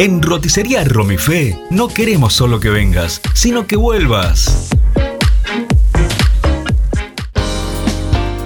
En 0.00 0.22
Roticería 0.22 0.82
Romifé 0.82 1.58
no 1.68 1.88
queremos 1.88 2.32
solo 2.32 2.58
que 2.58 2.70
vengas, 2.70 3.20
sino 3.34 3.66
que 3.66 3.76
vuelvas. 3.76 4.70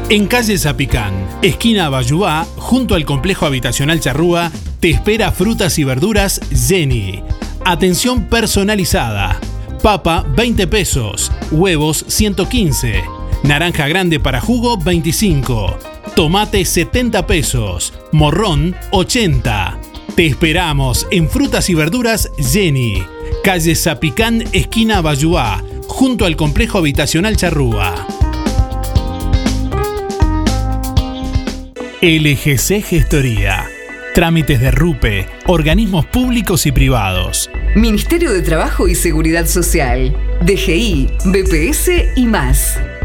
En 0.09 0.27
calle 0.27 0.59
Zapicán, 0.59 1.15
esquina 1.43 1.89
Bayubá, 1.91 2.45
junto 2.57 2.97
al 2.97 3.05
complejo 3.05 3.47
habitacional 3.47 4.01
Charrúa, 4.01 4.51
te 4.81 4.91
espera 4.91 5.31
frutas 5.31 5.79
y 5.79 5.85
verduras 5.85 6.41
Jenny. 6.51 7.23
Atención 7.65 8.25
personalizada. 8.25 9.39
Papa 9.81 10.27
20 10.35 10.67
pesos, 10.67 11.31
huevos 11.53 12.05
115, 12.09 13.05
naranja 13.45 13.87
grande 13.87 14.19
para 14.19 14.41
jugo 14.41 14.77
25, 14.77 15.79
tomate 16.17 16.65
70 16.65 17.29
pesos, 17.29 17.93
morrón 18.11 18.75
80. 18.91 19.84
Te 20.15 20.27
esperamos 20.27 21.09
en 21.11 21.29
Frutas 21.29 21.69
y 21.69 21.75
Verduras 21.75 22.31
Jenny, 22.39 23.03
calle 23.43 23.75
Zapicán, 23.75 24.45
esquina 24.53 25.01
Bayuá, 25.01 25.65
junto 25.89 26.25
al 26.25 26.37
complejo 26.37 26.79
habitacional 26.79 27.37
Charrúa. 27.37 28.07
LGC 32.01 32.81
Gestoría. 32.85 33.67
Trámites 34.15 34.61
de 34.61 34.71
RUPE, 34.71 35.27
organismos 35.47 36.07
públicos 36.07 36.65
y 36.67 36.71
privados. 36.71 37.51
Ministerio 37.75 38.33
de 38.33 38.43
Trabajo 38.43 38.87
y 38.87 38.95
Seguridad 38.95 39.49
Social, 39.49 40.17
DGI, 40.43 41.09
BPS 41.25 41.91
y 42.15 42.27
más. 42.27 42.79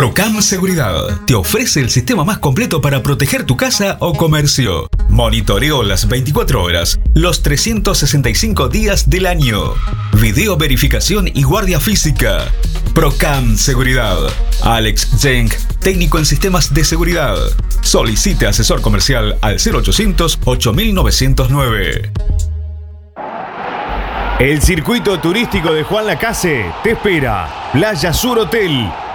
Procam 0.00 0.40
Seguridad 0.40 1.20
te 1.26 1.34
ofrece 1.34 1.78
el 1.78 1.90
sistema 1.90 2.24
más 2.24 2.38
completo 2.38 2.80
para 2.80 3.02
proteger 3.02 3.44
tu 3.44 3.58
casa 3.58 3.98
o 4.00 4.14
comercio. 4.14 4.88
Monitoreo 5.10 5.82
las 5.82 6.08
24 6.08 6.62
horas, 6.62 6.98
los 7.12 7.42
365 7.42 8.70
días 8.70 9.10
del 9.10 9.26
año. 9.26 9.74
Video 10.14 10.56
verificación 10.56 11.28
y 11.28 11.42
guardia 11.42 11.80
física. 11.80 12.50
Procam 12.94 13.58
Seguridad. 13.58 14.16
Alex 14.62 15.06
Zeng, 15.18 15.50
técnico 15.80 16.16
en 16.16 16.24
sistemas 16.24 16.72
de 16.72 16.82
seguridad. 16.82 17.36
Solicite 17.82 18.46
asesor 18.46 18.80
comercial 18.80 19.36
al 19.42 19.56
0800 19.56 20.38
8909. 20.46 22.10
El 24.40 24.62
circuito 24.62 25.20
turístico 25.20 25.70
de 25.74 25.82
Juan 25.82 26.06
Lacase 26.06 26.64
te 26.82 26.92
espera. 26.92 27.68
Playa 27.74 28.14
Sur 28.14 28.38
Hotel, 28.38 28.90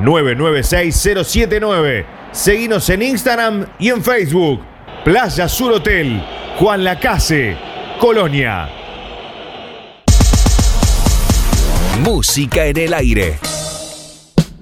996 0.00 0.94
079. 0.94 2.06
Seguinos 2.32 2.88
en 2.90 3.02
Instagram 3.02 3.66
y 3.78 3.88
en 3.88 4.02
Facebook. 4.02 4.60
Playa 5.04 5.48
Sur 5.48 5.72
Hotel, 5.72 6.22
Juan 6.58 6.84
Lacase, 6.84 7.56
Colonia. 7.98 8.68
Música 12.02 12.66
en 12.66 12.76
el 12.76 12.94
aire. 12.94 13.38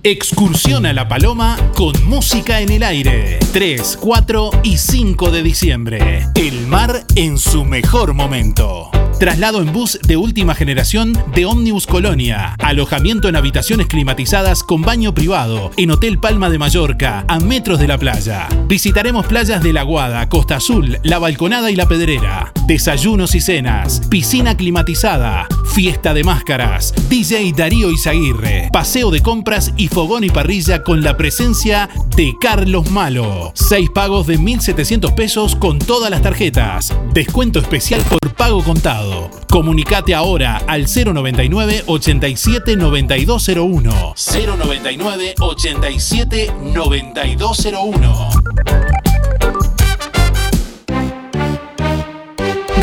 Excursión 0.03 0.87
a 0.87 0.93
La 0.93 1.09
Paloma 1.09 1.57
con 1.75 1.93
música 2.05 2.61
en 2.61 2.71
el 2.71 2.85
aire. 2.85 3.41
3, 3.53 3.99
4 4.01 4.51
y 4.63 4.79
5 4.79 5.31
de 5.33 5.43
diciembre. 5.43 6.27
El 6.37 6.69
mar 6.69 7.05
en 7.17 7.39
su 7.39 7.65
mejor 7.65 8.15
momento. 8.15 8.91
Traslado 9.19 9.63
en 9.63 9.73
bus 9.73 9.99
de 10.07 10.19
última 10.19 10.55
generación 10.55 11.15
de 11.35 11.47
Omnibus 11.47 11.87
Colonia. 11.87 12.55
Alojamiento 12.59 13.29
en 13.29 13.37
habitaciones 13.37 13.87
climatizadas 13.87 14.63
con 14.63 14.83
baño 14.83 15.15
privado 15.15 15.71
en 15.79 15.91
Hotel 15.91 16.19
Palma 16.19 16.51
de 16.51 16.59
Mallorca, 16.59 17.25
a 17.27 17.39
metros 17.39 17.81
de 17.81 17.89
la 17.89 17.97
playa. 17.97 18.47
Visitaremos 18.69 19.25
playas 19.25 19.63
de 19.63 19.73
La 19.73 19.85
Guada, 19.85 20.29
Costa 20.29 20.57
Azul, 20.57 20.99
La 21.03 21.19
Balconada 21.19 21.71
y 21.71 21.77
La 21.77 21.89
Pedrera. 21.89 22.53
Desayunos 22.67 23.35
y 23.35 23.41
cenas, 23.41 24.03
piscina 24.11 24.55
climatizada, 24.55 25.47
fiesta 25.73 26.13
de 26.13 26.23
máscaras, 26.23 26.93
DJ 27.09 27.55
Darío 27.57 27.91
Izaguirre, 27.91 28.69
paseo 28.71 29.11
de 29.11 29.23
compras 29.23 29.73
y 29.79 29.89
fogón 29.89 30.25
y 30.25 30.31
parrilla 30.31 30.83
con 30.83 31.03
la 31.03 31.17
presencia 31.17 31.89
de 32.17 32.35
Carlos 32.39 32.91
Malo. 32.91 33.53
Seis 33.55 33.89
pagos 33.89 34.27
de 34.27 34.39
1.700 34.39 35.15
pesos 35.15 35.57
con 35.57 35.79
todas 35.79 36.11
las 36.11 36.21
tarjetas. 36.21 36.95
Descuento 37.15 37.61
especial 37.61 38.03
por 38.03 38.19
pago 38.35 38.63
contado. 38.63 39.06
Comunicate 39.49 40.15
ahora 40.15 40.63
al 40.67 40.87
099 40.87 41.85
87 41.87 42.77
9201. 42.77 44.15
099 44.17 45.35
87 45.39 46.53
9201. 46.75 49.06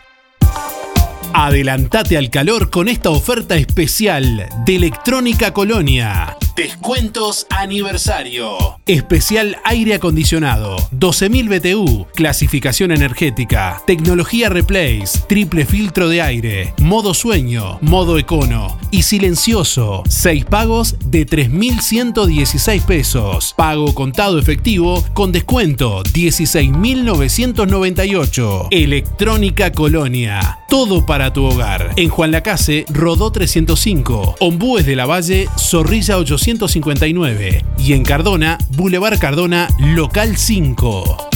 Adelantate 1.33 2.17
al 2.17 2.29
calor 2.29 2.69
con 2.69 2.87
esta 2.87 3.09
oferta 3.09 3.55
especial 3.55 4.47
de 4.65 4.75
Electrónica 4.75 5.51
Colonia. 5.51 6.37
Descuentos 6.55 7.47
aniversario. 7.49 8.77
Especial 8.85 9.57
aire 9.63 9.95
acondicionado. 9.95 10.77
12.000 10.91 11.49
BTU. 11.49 12.05
Clasificación 12.13 12.91
energética. 12.91 13.81
Tecnología 13.87 14.49
Replace. 14.49 15.21
Triple 15.27 15.65
filtro 15.65 16.09
de 16.09 16.21
aire. 16.21 16.75
Modo 16.77 17.15
sueño. 17.15 17.79
Modo 17.81 18.19
econo. 18.19 18.77
Y 18.91 19.01
silencioso. 19.01 20.03
6 20.07 20.45
pagos 20.45 20.95
de 21.03 21.25
3.116 21.25 22.85
pesos. 22.85 23.55
Pago 23.57 23.95
contado 23.95 24.37
efectivo 24.37 25.03
con 25.15 25.31
descuento 25.31 26.03
16.998. 26.03 28.67
Electrónica 28.69 29.71
Colonia. 29.71 30.59
Todo 30.69 31.03
para 31.05 31.33
tu 31.33 31.45
hogar. 31.45 31.93
En 31.95 32.09
Juan 32.09 32.31
Lacase, 32.31 32.85
Rodó 32.89 33.31
305. 33.31 34.35
Ombúes 34.39 34.85
de 34.85 34.95
la 34.95 35.07
Valle, 35.07 35.47
Zorrilla 35.57 36.17
859. 36.43 37.63
Y 37.77 37.93
en 37.93 38.03
Cardona, 38.03 38.57
Boulevard 38.75 39.17
Cardona, 39.17 39.69
Local 39.79 40.35
5. 40.35 41.29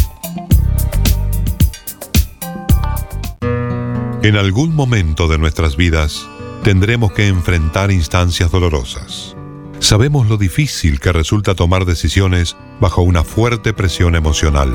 En 4.24 4.36
algún 4.36 4.76
momento 4.76 5.30
de 5.30 5.38
nuestras 5.38 5.78
vidas 5.78 6.28
tendremos 6.64 7.14
que 7.14 7.28
enfrentar 7.28 7.90
instancias 7.92 8.52
dolorosas. 8.52 9.38
Sabemos 9.80 10.28
lo 10.28 10.36
difícil 10.36 11.00
que 11.00 11.14
resulta 11.14 11.56
tomar 11.56 11.86
decisiones 11.86 12.58
bajo 12.82 13.02
una 13.02 13.24
fuerte 13.24 13.74
presión 13.74 14.16
emocional. 14.16 14.74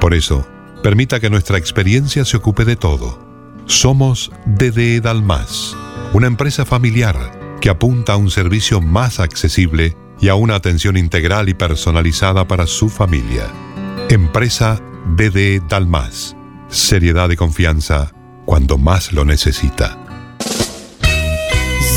Por 0.00 0.14
eso, 0.14 0.46
permita 0.82 1.20
que 1.20 1.28
nuestra 1.28 1.58
experiencia 1.58 2.24
se 2.24 2.38
ocupe 2.38 2.64
de 2.64 2.76
todo. 2.76 3.18
Somos 3.66 4.32
DDE 4.46 5.02
Dalmas, 5.02 5.76
una 6.14 6.26
empresa 6.26 6.64
familiar 6.64 7.41
que 7.62 7.70
apunta 7.70 8.14
a 8.14 8.16
un 8.16 8.28
servicio 8.28 8.80
más 8.80 9.20
accesible 9.20 9.96
y 10.20 10.28
a 10.28 10.34
una 10.34 10.56
atención 10.56 10.96
integral 10.96 11.48
y 11.48 11.54
personalizada 11.54 12.48
para 12.48 12.66
su 12.66 12.88
familia. 12.88 13.46
Empresa 14.10 14.82
DDE 15.16 15.62
Dalmas. 15.68 16.36
Seriedad 16.68 17.30
y 17.30 17.36
confianza 17.36 18.12
cuando 18.46 18.78
más 18.78 19.12
lo 19.12 19.24
necesita. 19.24 20.01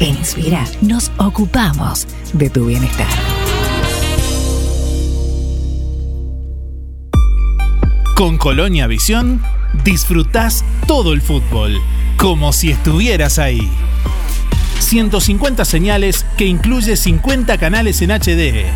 En 0.00 0.16
Inspira 0.16 0.64
nos 0.80 1.12
ocupamos 1.18 2.06
de 2.32 2.50
tu 2.50 2.66
bienestar. 2.66 3.06
Con 8.16 8.38
Colonia 8.38 8.86
Visión 8.86 9.42
disfrutás 9.84 10.64
todo 10.86 11.12
el 11.12 11.22
fútbol, 11.22 11.80
como 12.16 12.52
si 12.52 12.70
estuvieras 12.70 13.38
ahí. 13.38 13.70
150 14.78 15.64
señales 15.64 16.26
que 16.36 16.46
incluye 16.46 16.96
50 16.96 17.58
canales 17.58 18.02
en 18.02 18.10
HD. 18.10 18.66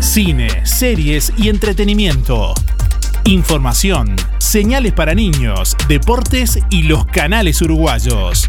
Cine, 0.00 0.64
series 0.64 1.32
y 1.36 1.48
entretenimiento. 1.48 2.54
Información, 3.24 4.16
señales 4.38 4.92
para 4.92 5.14
niños, 5.14 5.76
deportes 5.88 6.60
y 6.70 6.84
los 6.84 7.04
canales 7.06 7.60
uruguayos. 7.60 8.48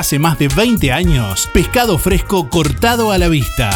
hace 0.00 0.18
más 0.18 0.38
de 0.38 0.48
20 0.48 0.92
años, 0.92 1.46
pescado 1.52 1.98
fresco 1.98 2.48
cortado 2.48 3.12
a 3.12 3.18
la 3.18 3.28
vista. 3.28 3.70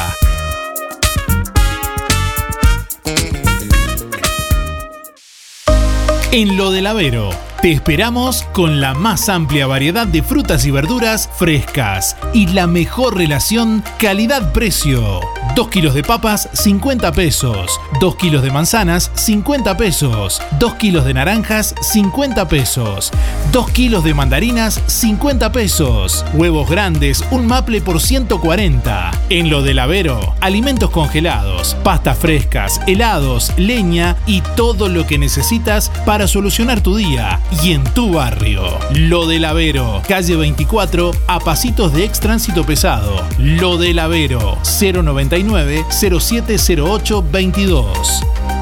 En 6.32 6.56
lo 6.56 6.70
del 6.70 6.86
Avero, 6.86 7.28
te 7.60 7.72
esperamos 7.72 8.42
con 8.54 8.80
la 8.80 8.94
más 8.94 9.28
amplia 9.28 9.66
variedad 9.66 10.06
de 10.06 10.22
frutas 10.22 10.64
y 10.64 10.70
verduras 10.70 11.28
frescas 11.36 12.16
y 12.32 12.46
la 12.46 12.66
mejor 12.66 13.18
relación 13.18 13.84
calidad-precio. 13.98 15.20
2 15.54 15.68
kilos 15.68 15.94
de 15.94 16.02
papas, 16.02 16.48
50 16.52 17.12
pesos. 17.12 17.80
2 18.00 18.16
kilos 18.16 18.42
de 18.42 18.50
manzanas, 18.50 19.12
50 19.14 19.76
pesos. 19.76 20.42
2 20.58 20.74
kilos 20.74 21.04
de 21.04 21.14
naranjas, 21.14 21.76
50 21.80 22.48
pesos. 22.48 23.12
2 23.52 23.70
kilos 23.70 24.02
de 24.02 24.14
mandarinas, 24.14 24.82
50 24.86 25.52
pesos. 25.52 26.24
Huevos 26.34 26.68
grandes, 26.68 27.22
un 27.30 27.46
maple 27.46 27.80
por 27.80 28.00
140. 28.00 29.12
En 29.30 29.48
lo 29.48 29.62
del 29.62 29.78
Avero, 29.78 30.34
alimentos 30.40 30.90
congelados, 30.90 31.76
pastas 31.84 32.18
frescas, 32.18 32.80
helados, 32.88 33.52
leña 33.56 34.16
y 34.26 34.40
todo 34.56 34.88
lo 34.88 35.06
que 35.06 35.18
necesitas 35.18 35.92
para 36.04 36.26
solucionar 36.26 36.80
tu 36.80 36.96
día 36.96 37.40
y 37.62 37.72
en 37.72 37.84
tu 37.84 38.14
barrio. 38.14 38.80
Lo 38.92 39.28
del 39.28 39.44
Avero, 39.44 40.02
calle 40.08 40.34
24, 40.34 41.12
a 41.28 41.38
pasitos 41.38 41.92
de 41.92 42.04
ex 42.04 42.18
tránsito 42.18 42.64
pesado. 42.64 43.22
Lo 43.38 43.78
del 43.78 44.00
Avero, 44.00 44.58
099 44.80 45.43
0708 45.50 47.22
22. 47.22 48.53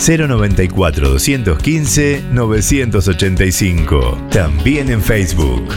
094 0.00 1.10
215 1.10 2.24
985. 2.32 4.28
También 4.30 4.90
en 4.90 5.02
Facebook. 5.02 5.68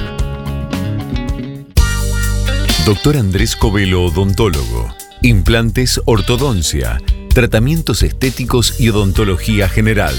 Doctor 2.85 3.17
Andrés 3.17 3.57
Covelo, 3.57 4.05
odontólogo. 4.05 4.93
Implantes, 5.21 6.01
ortodoncia, 6.05 7.01
tratamientos 7.33 8.01
estéticos 8.01 8.79
y 8.79 8.89
odontología 8.89 9.67
general. 9.67 10.15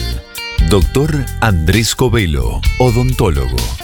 Doctor 0.69 1.25
Andrés 1.41 1.95
Covelo, 1.95 2.61
odontólogo. 2.79 3.84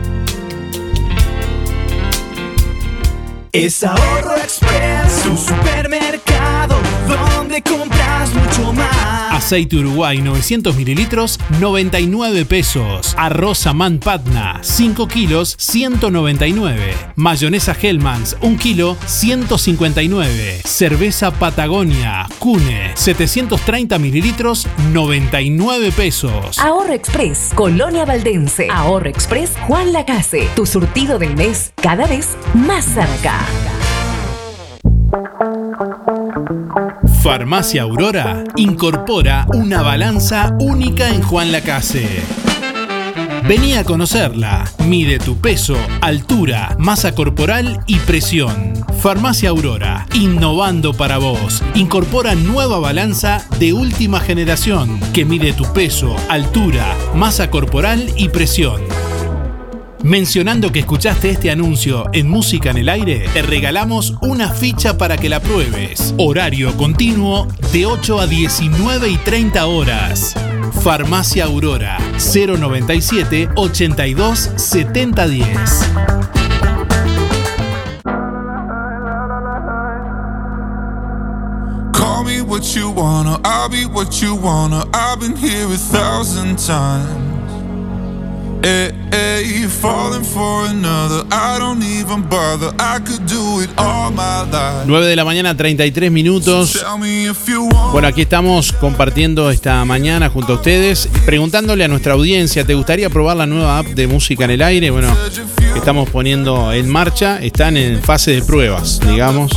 Es 3.53 3.83
Ahorro 3.83 4.37
Express, 4.37 5.23
su 5.23 5.35
supermercado, 5.35 6.77
donde 7.05 7.61
compras 7.61 8.33
mucho 8.33 8.71
más. 8.71 9.11
Aceite 9.33 9.75
Uruguay 9.75 10.21
900 10.21 10.73
mililitros, 10.75 11.37
99 11.59 12.45
pesos. 12.45 13.13
Arroz 13.17 13.67
Amán 13.67 13.97
Patna, 13.97 14.59
5 14.61 15.07
kilos, 15.07 15.55
199. 15.57 16.95
Mayonesa 17.15 17.75
Hellmann's, 17.81 18.37
1 18.39 18.57
kilo, 18.57 18.95
159. 19.05 20.61
Cerveza 20.63 21.31
Patagonia, 21.31 22.29
Cune, 22.39 22.91
730 22.93 23.99
mililitros, 23.99 24.67
99 24.93 25.91
pesos. 25.91 26.57
Ahorro 26.59 26.93
Express, 26.93 27.49
Colonia 27.55 28.05
Valdense. 28.05 28.67
Ahorro 28.71 29.09
Express, 29.09 29.53
Juan 29.67 29.91
Lacase. 29.91 30.47
Tu 30.55 30.65
surtido 30.65 31.19
del 31.19 31.35
mes, 31.35 31.73
cada 31.81 32.05
vez 32.05 32.37
más 32.53 32.85
cerca. 32.85 33.40
Farmacia 37.21 37.83
Aurora 37.83 38.43
incorpora 38.55 39.45
una 39.53 39.81
balanza 39.81 40.55
única 40.59 41.09
en 41.09 41.21
Juan 41.21 41.51
Lacase. 41.51 42.07
Vení 43.47 43.73
a 43.73 43.83
conocerla. 43.83 44.65
Mide 44.87 45.19
tu 45.19 45.37
peso, 45.37 45.75
altura, 46.01 46.75
masa 46.79 47.13
corporal 47.13 47.83
y 47.87 47.97
presión. 47.99 48.73
Farmacia 48.99 49.49
Aurora, 49.49 50.05
innovando 50.13 50.93
para 50.93 51.17
vos. 51.17 51.63
Incorpora 51.73 52.35
nueva 52.35 52.79
balanza 52.79 53.45
de 53.59 53.73
última 53.73 54.19
generación 54.19 54.99
que 55.13 55.25
mide 55.25 55.53
tu 55.53 55.65
peso, 55.73 56.15
altura, 56.29 56.95
masa 57.15 57.49
corporal 57.49 58.11
y 58.15 58.29
presión. 58.29 58.81
Mencionando 60.03 60.71
que 60.71 60.79
escuchaste 60.79 61.29
este 61.29 61.51
anuncio 61.51 62.09
en 62.11 62.27
Música 62.27 62.71
en 62.71 62.77
el 62.77 62.89
Aire, 62.89 63.29
te 63.33 63.43
regalamos 63.43 64.15
una 64.21 64.49
ficha 64.49 64.97
para 64.97 65.15
que 65.15 65.29
la 65.29 65.39
pruebes. 65.39 66.15
Horario 66.17 66.75
continuo 66.75 67.47
de 67.71 67.85
8 67.85 68.19
a 68.19 68.27
19 68.27 69.09
y 69.09 69.17
30 69.17 69.65
horas. 69.67 70.33
Farmacia 70.81 71.45
Aurora 71.45 71.99
097 72.17 73.49
82 73.55 74.51
7010. 74.55 75.47
Call 81.93 82.23
me 82.23 82.41
what 82.41 82.63
you 82.75 82.89
wanna, 82.89 83.39
I'll 83.45 83.69
be 83.69 83.85
what 83.85 84.19
you 84.19 84.35
wanna. 84.35 84.83
I've 84.93 85.19
been 85.19 85.35
here 85.35 85.67
a 85.67 85.77
thousand 85.77 86.57
times. 86.57 87.30
Eh, 88.63 88.91
eh, 89.11 89.67
falling 89.81 90.23
for 90.23 90.67
another. 90.67 91.25
I 91.31 91.57
don't 91.57 91.81
even 91.81 92.21
bother. 92.29 92.71
I 92.77 92.99
could 92.99 93.25
do 93.25 93.61
it 93.61 93.69
all 93.77 94.11
my 94.11 94.43
life. 94.51 94.85
9 94.85 95.07
de 95.07 95.15
la 95.15 95.25
mañana, 95.25 95.57
33 95.57 96.11
minutos. 96.11 96.85
Bueno, 97.91 98.07
aquí 98.07 98.21
estamos 98.21 98.71
compartiendo 98.73 99.49
esta 99.49 99.83
mañana 99.85 100.29
junto 100.29 100.53
a 100.53 100.55
ustedes, 100.57 101.09
preguntándole 101.25 101.83
a 101.83 101.87
nuestra 101.87 102.13
audiencia, 102.13 102.63
¿te 102.63 102.75
gustaría 102.75 103.09
probar 103.09 103.37
la 103.37 103.47
nueva 103.47 103.79
app 103.79 103.87
de 103.87 104.07
música 104.07 104.45
en 104.45 104.51
el 104.51 104.61
aire? 104.61 104.91
Bueno, 104.91 105.15
que 105.57 105.79
estamos 105.79 106.09
poniendo 106.09 106.71
en 106.71 106.87
marcha, 106.89 107.41
están 107.41 107.77
en 107.77 108.01
fase 108.01 108.31
de 108.31 108.41
pruebas, 108.43 108.99
digamos. 109.07 109.51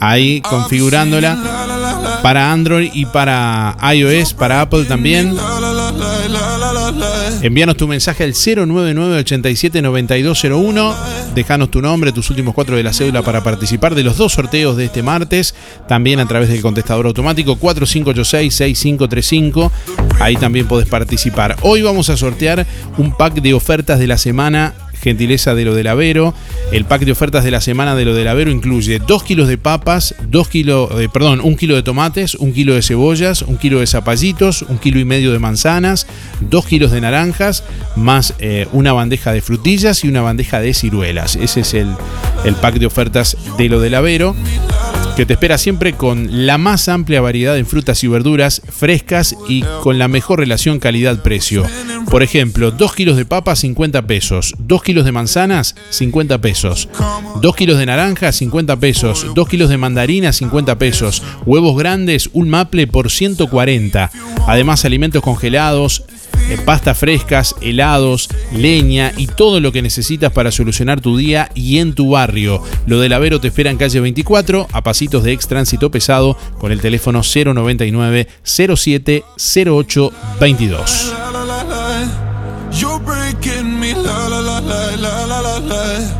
Ahí 0.00 0.40
configurándola 0.40 2.20
para 2.22 2.52
Android 2.52 2.90
y 2.94 3.06
para 3.06 3.76
iOS, 3.94 4.34
para 4.34 4.60
Apple 4.60 4.84
también. 4.84 5.36
Envíanos 7.42 7.76
tu 7.76 7.86
mensaje 7.86 8.24
al 8.24 8.32
099-879201. 8.32 10.94
Dejanos 11.34 11.70
tu 11.70 11.82
nombre, 11.82 12.12
tus 12.12 12.30
últimos 12.30 12.54
cuatro 12.54 12.76
de 12.76 12.82
la 12.82 12.92
cédula 12.92 13.22
para 13.22 13.42
participar 13.42 13.94
de 13.94 14.02
los 14.02 14.16
dos 14.16 14.32
sorteos 14.32 14.76
de 14.76 14.86
este 14.86 15.02
martes. 15.02 15.54
También 15.86 16.18
a 16.20 16.26
través 16.26 16.48
del 16.48 16.62
contestador 16.62 17.06
automático 17.06 17.58
4586-6535. 17.58 19.70
Ahí 20.20 20.36
también 20.36 20.66
podés 20.66 20.88
participar. 20.88 21.56
Hoy 21.62 21.82
vamos 21.82 22.08
a 22.10 22.16
sortear 22.16 22.66
un 22.96 23.16
pack 23.16 23.34
de 23.34 23.54
ofertas 23.54 23.98
de 23.98 24.06
la 24.06 24.18
semana 24.18 24.74
gentileza 25.00 25.54
de 25.54 25.64
lo 25.64 25.74
del 25.74 25.86
Avero. 25.86 26.34
El 26.72 26.84
pack 26.84 27.02
de 27.02 27.12
ofertas 27.12 27.44
de 27.44 27.50
la 27.50 27.60
semana 27.60 27.94
de 27.94 28.04
lo 28.04 28.14
del 28.14 28.28
Avero 28.28 28.50
incluye 28.50 28.98
2 28.98 29.22
kilos 29.22 29.48
de 29.48 29.58
papas, 29.58 30.14
2 30.28 30.48
kilos, 30.48 30.90
eh, 31.00 31.08
perdón, 31.12 31.40
1 31.42 31.56
kilo 31.56 31.74
de 31.76 31.82
tomates, 31.82 32.34
1 32.34 32.52
kilo 32.52 32.74
de 32.74 32.82
cebollas, 32.82 33.42
1 33.42 33.58
kilo 33.58 33.80
de 33.80 33.86
zapallitos, 33.86 34.62
1 34.62 34.80
kilo 34.80 35.00
y 35.00 35.04
medio 35.04 35.32
de 35.32 35.38
manzanas, 35.38 36.06
2 36.40 36.66
kilos 36.66 36.90
de 36.90 37.00
naranjas, 37.00 37.64
más 37.96 38.34
eh, 38.38 38.66
una 38.72 38.92
bandeja 38.92 39.32
de 39.32 39.40
frutillas 39.40 40.04
y 40.04 40.08
una 40.08 40.22
bandeja 40.22 40.60
de 40.60 40.74
ciruelas. 40.74 41.36
Ese 41.36 41.60
es 41.60 41.74
el, 41.74 41.88
el 42.44 42.54
pack 42.54 42.76
de 42.76 42.86
ofertas 42.86 43.36
de 43.56 43.68
lo 43.68 43.80
del 43.80 43.94
Avero 43.94 44.34
que 45.18 45.26
te 45.26 45.32
espera 45.32 45.58
siempre 45.58 45.94
con 45.94 46.46
la 46.46 46.58
más 46.58 46.88
amplia 46.88 47.20
variedad 47.20 47.58
en 47.58 47.66
frutas 47.66 48.04
y 48.04 48.06
verduras 48.06 48.62
frescas 48.70 49.34
y 49.48 49.64
con 49.82 49.98
la 49.98 50.06
mejor 50.06 50.38
relación 50.38 50.78
calidad-precio. 50.78 51.64
Por 52.08 52.22
ejemplo, 52.22 52.70
2 52.70 52.94
kilos 52.94 53.16
de 53.16 53.24
papas 53.24 53.58
50 53.58 54.06
pesos, 54.06 54.54
2 54.58 54.80
kilos 54.80 55.04
de 55.04 55.10
manzanas 55.10 55.74
50 55.90 56.40
pesos, 56.40 56.88
2 57.42 57.56
kilos 57.56 57.78
de 57.78 57.86
naranjas 57.86 58.36
50 58.36 58.76
pesos, 58.76 59.26
2 59.34 59.48
kilos 59.48 59.70
de 59.70 59.76
mandarinas 59.76 60.36
50 60.36 60.78
pesos, 60.78 61.20
huevos 61.44 61.76
grandes, 61.76 62.30
un 62.32 62.48
maple 62.48 62.86
por 62.86 63.10
140. 63.10 64.12
Además 64.46 64.84
alimentos 64.84 65.20
congelados, 65.20 66.04
eh, 66.48 66.56
pastas 66.64 66.96
frescas, 66.96 67.54
helados, 67.60 68.28
leña 68.52 69.12
y 69.16 69.26
todo 69.26 69.60
lo 69.60 69.70
que 69.70 69.82
necesitas 69.82 70.32
para 70.32 70.50
solucionar 70.50 71.00
tu 71.00 71.16
día 71.16 71.50
y 71.54 71.78
en 71.78 71.94
tu 71.94 72.10
barrio. 72.10 72.62
Lo 72.86 73.00
del 73.00 73.12
Avero 73.12 73.40
te 73.40 73.48
espera 73.48 73.70
en 73.70 73.76
calle 73.76 74.00
24, 74.00 74.68
a 74.72 74.82
pasitos 74.82 75.24
de 75.24 75.32
ex 75.32 75.46
tránsito 75.46 75.90
pesado, 75.90 76.38
con 76.58 76.72
el 76.72 76.80
teléfono 76.80 77.20
099 77.22 78.28
07 78.44 79.24
08 79.66 80.12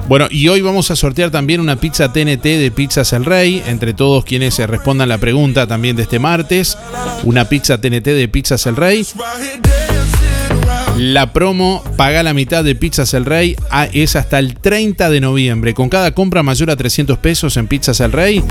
Bueno, 0.09 0.27
y 0.31 0.49
hoy 0.49 0.61
vamos 0.61 0.91
a 0.91 0.97
sortear 0.97 1.31
también 1.31 1.61
una 1.61 1.77
pizza 1.77 2.13
TNT 2.13 2.43
de 2.43 2.71
Pizzas 2.75 3.13
El 3.13 3.25
Rey, 3.25 3.63
entre 3.67 3.95
todos 3.95 4.25
quienes 4.25 4.55
se 4.55 4.67
respondan 4.67 5.09
la 5.09 5.19
pregunta 5.19 5.67
también 5.67 5.97
de 5.97 6.03
este 6.03 6.19
martes, 6.19 6.77
una 7.25 7.49
pizza 7.49 7.81
TNT 7.81 8.05
de 8.05 8.29
Pizzas 8.29 8.67
El 8.67 8.77
Rey. 8.77 9.07
La 10.99 11.33
promo 11.33 11.85
Paga 11.97 12.25
la 12.25 12.35
mitad 12.35 12.65
de 12.65 12.75
Pizzas 12.75 13.15
El 13.15 13.25
Rey 13.25 13.55
es 13.93 14.17
hasta 14.17 14.41
el 14.41 14.57
30 14.57 15.11
de 15.11 15.21
noviembre. 15.21 15.73
Con 15.73 15.89
cada 15.89 16.11
compra 16.11 16.43
mayor 16.43 16.73
a 16.73 16.77
300 16.77 17.19
pesos 17.19 17.57
en 17.57 17.69
Pizzas 17.69 18.01
El 18.01 18.11
Rey, 18.11 18.43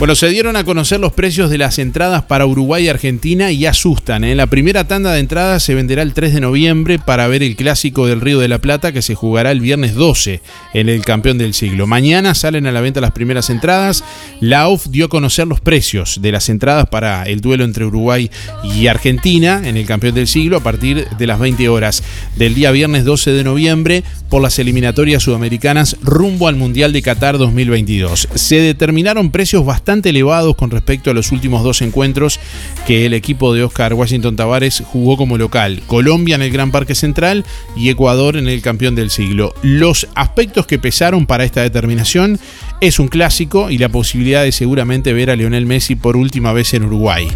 Bueno, 0.00 0.16
se 0.16 0.28
dieron 0.28 0.56
a 0.56 0.64
conocer 0.64 0.98
los 0.98 1.12
precios 1.12 1.50
de 1.50 1.56
las 1.56 1.78
entradas 1.78 2.24
para 2.24 2.46
Uruguay 2.46 2.84
y 2.84 2.88
Argentina 2.88 3.52
y 3.52 3.64
asustan. 3.64 4.24
¿eh? 4.24 4.34
La 4.34 4.48
primera 4.48 4.88
tanda 4.88 5.12
de 5.12 5.20
entradas 5.20 5.62
se 5.62 5.76
venderá 5.76 6.02
el 6.02 6.14
3 6.14 6.34
de 6.34 6.40
noviembre 6.40 6.98
para 6.98 7.28
ver 7.28 7.44
el 7.44 7.54
clásico 7.54 8.08
del 8.08 8.20
Río 8.20 8.40
de 8.40 8.48
la 8.48 8.58
Plata 8.58 8.90
que 8.90 9.02
se 9.02 9.14
jugará 9.14 9.52
el 9.52 9.60
viernes 9.60 9.94
12 9.94 10.42
en 10.74 10.88
el 10.88 11.04
campeón 11.04 11.38
del 11.38 11.54
siglo. 11.54 11.86
Mañana 11.86 12.34
salen 12.34 12.66
a 12.66 12.72
la 12.72 12.80
venta 12.80 13.00
las 13.00 13.12
primeras 13.12 13.50
entradas. 13.50 14.02
La 14.40 14.62
AUF 14.62 14.88
dio 14.88 15.06
a 15.06 15.08
conocer 15.08 15.46
los 15.46 15.60
precios 15.60 16.20
de 16.20 16.32
las 16.32 16.48
entradas 16.48 16.88
para 16.88 17.22
el 17.22 17.40
duelo 17.40 17.64
entre 17.64 17.84
Uruguay 17.84 18.28
y 18.64 18.88
Argentina 18.88 19.62
en 19.64 19.76
el 19.76 19.86
campeón 19.86 20.16
del 20.16 20.26
siglo 20.26 20.56
a 20.56 20.62
partir 20.62 21.08
de 21.08 21.26
las 21.26 21.38
20 21.38 21.68
horas 21.68 22.02
del 22.34 22.56
día 22.56 22.72
viernes 22.72 23.04
12 23.04 23.30
de 23.30 23.44
noviembre 23.44 24.02
por 24.34 24.42
las 24.42 24.58
eliminatorias 24.58 25.22
sudamericanas 25.22 25.96
rumbo 26.02 26.48
al 26.48 26.56
Mundial 26.56 26.92
de 26.92 27.02
Qatar 27.02 27.38
2022. 27.38 28.30
Se 28.34 28.56
determinaron 28.56 29.30
precios 29.30 29.64
bastante 29.64 30.08
elevados 30.08 30.56
con 30.56 30.72
respecto 30.72 31.08
a 31.08 31.14
los 31.14 31.30
últimos 31.30 31.62
dos 31.62 31.82
encuentros 31.82 32.40
que 32.84 33.06
el 33.06 33.14
equipo 33.14 33.54
de 33.54 33.62
Oscar 33.62 33.94
Washington 33.94 34.34
Tavares 34.34 34.82
jugó 34.84 35.16
como 35.16 35.38
local. 35.38 35.82
Colombia 35.86 36.34
en 36.34 36.42
el 36.42 36.50
Gran 36.50 36.72
Parque 36.72 36.96
Central 36.96 37.44
y 37.76 37.90
Ecuador 37.90 38.36
en 38.36 38.48
el 38.48 38.60
campeón 38.60 38.96
del 38.96 39.10
siglo. 39.10 39.54
Los 39.62 40.08
aspectos 40.16 40.66
que 40.66 40.80
pesaron 40.80 41.26
para 41.26 41.44
esta 41.44 41.62
determinación 41.62 42.40
es 42.80 42.98
un 42.98 43.06
clásico 43.06 43.70
y 43.70 43.78
la 43.78 43.88
posibilidad 43.88 44.42
de 44.42 44.50
seguramente 44.50 45.12
ver 45.12 45.30
a 45.30 45.36
Lionel 45.36 45.66
Messi 45.66 45.94
por 45.94 46.16
última 46.16 46.52
vez 46.52 46.74
en 46.74 46.82
Uruguay. 46.82 47.28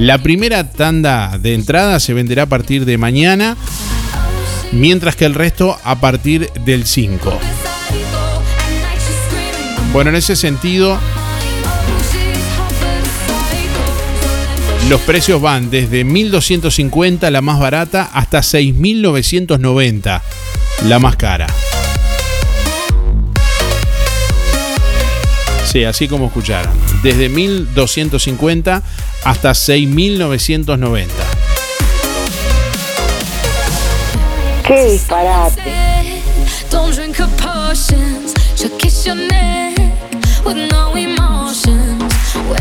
La 0.00 0.18
primera 0.18 0.68
tanda 0.72 1.38
de 1.38 1.54
entrada 1.54 2.00
se 2.00 2.12
venderá 2.12 2.42
a 2.42 2.46
partir 2.46 2.86
de 2.86 2.98
mañana, 2.98 3.56
mientras 4.72 5.16
que 5.16 5.24
el 5.24 5.34
resto 5.34 5.78
a 5.84 6.00
partir 6.00 6.50
del 6.64 6.86
5. 6.86 7.38
Bueno, 9.92 10.10
en 10.10 10.16
ese 10.16 10.36
sentido, 10.36 10.98
Los 14.90 15.00
precios 15.02 15.40
van 15.40 15.70
desde 15.70 16.02
1250 16.02 17.30
la 17.30 17.40
más 17.42 17.60
barata 17.60 18.10
hasta 18.12 18.42
6990 18.42 20.20
la 20.86 20.98
más 20.98 21.14
cara. 21.14 21.46
Sí, 25.64 25.84
así 25.84 26.08
como 26.08 26.26
escucharon. 26.26 26.72
Desde 27.04 27.28
1250 27.28 28.82
hasta 29.22 29.54
6990. 29.54 31.39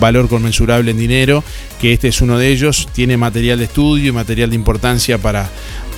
valor 0.00 0.28
conmensurable 0.28 0.90
en 0.90 0.98
dinero, 0.98 1.44
que 1.80 1.92
este 1.92 2.08
es 2.08 2.20
uno 2.20 2.38
de 2.38 2.50
ellos, 2.50 2.88
tiene 2.92 3.16
material 3.16 3.58
de 3.58 3.64
estudio 3.64 4.08
y 4.08 4.12
material 4.12 4.50
de 4.50 4.56
importancia 4.56 5.18
para, 5.18 5.48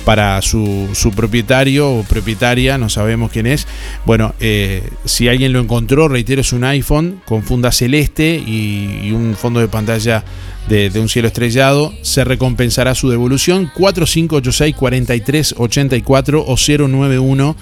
para 0.09 0.41
su, 0.41 0.89
propietario 1.15 1.91
o 1.91 2.03
propietaria, 2.03 2.79
no 2.79 2.89
sabemos 2.89 3.29
quién 3.31 3.45
es. 3.45 3.67
Bueno, 4.07 4.33
eh, 4.39 4.81
si 5.05 5.27
alguien 5.27 5.53
lo 5.53 5.59
encontró, 5.59 6.07
reitero, 6.07 6.41
es 6.41 6.51
un 6.51 6.63
iPhone 6.63 7.21
con 7.25 7.43
funda 7.43 7.71
celeste 7.71 8.43
y, 8.43 9.11
un 9.11 9.35
fondo 9.35 9.59
de 9.59 9.67
pantalla 9.67 10.23
de, 10.67 10.89
de 10.89 10.99
un 10.99 11.09
cielo 11.09 11.27
estrellado, 11.27 11.93
se 12.01 12.23
recompensará 12.23 12.95
su 12.95 13.11
devolución 13.11 13.71
4586-4384 13.71 16.43
o 16.43 16.55
091 16.87 17.55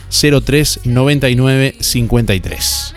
03 0.46 0.80
99 0.86 1.76
53. 1.82 2.94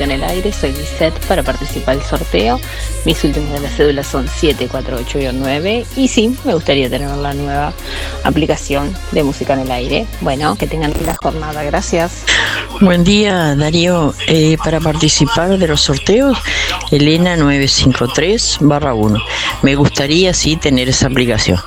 En 0.00 0.10
el 0.10 0.24
Aire, 0.24 0.50
soy 0.50 0.72
Lisette 0.72 1.18
para 1.26 1.42
participar 1.42 1.98
del 1.98 2.06
sorteo. 2.06 2.58
Mis 3.04 3.22
últimos 3.22 3.52
de 3.52 3.60
la 3.60 3.68
cédula 3.68 4.02
son 4.02 4.26
748-9 4.28 5.84
y 5.94 6.08
sí, 6.08 6.34
me 6.44 6.54
gustaría 6.54 6.88
tener 6.88 7.10
la 7.10 7.34
nueva 7.34 7.74
aplicación 8.24 8.96
de 9.12 9.22
Música 9.22 9.52
en 9.52 9.60
el 9.60 9.70
Aire. 9.70 10.06
Bueno, 10.22 10.56
que 10.56 10.66
tengan 10.66 10.94
la 11.04 11.14
jornada, 11.16 11.62
gracias. 11.64 12.24
Buen 12.80 13.04
día, 13.04 13.54
Darío. 13.54 14.14
Eh, 14.26 14.56
para 14.64 14.80
participar 14.80 15.58
de 15.58 15.68
los 15.68 15.82
sorteos, 15.82 16.38
Elena 16.90 17.36
953 17.36 18.58
1. 18.60 19.18
Me 19.60 19.74
gustaría 19.74 20.32
sí 20.32 20.56
tener 20.56 20.88
esa 20.88 21.08
aplicación. 21.08 21.58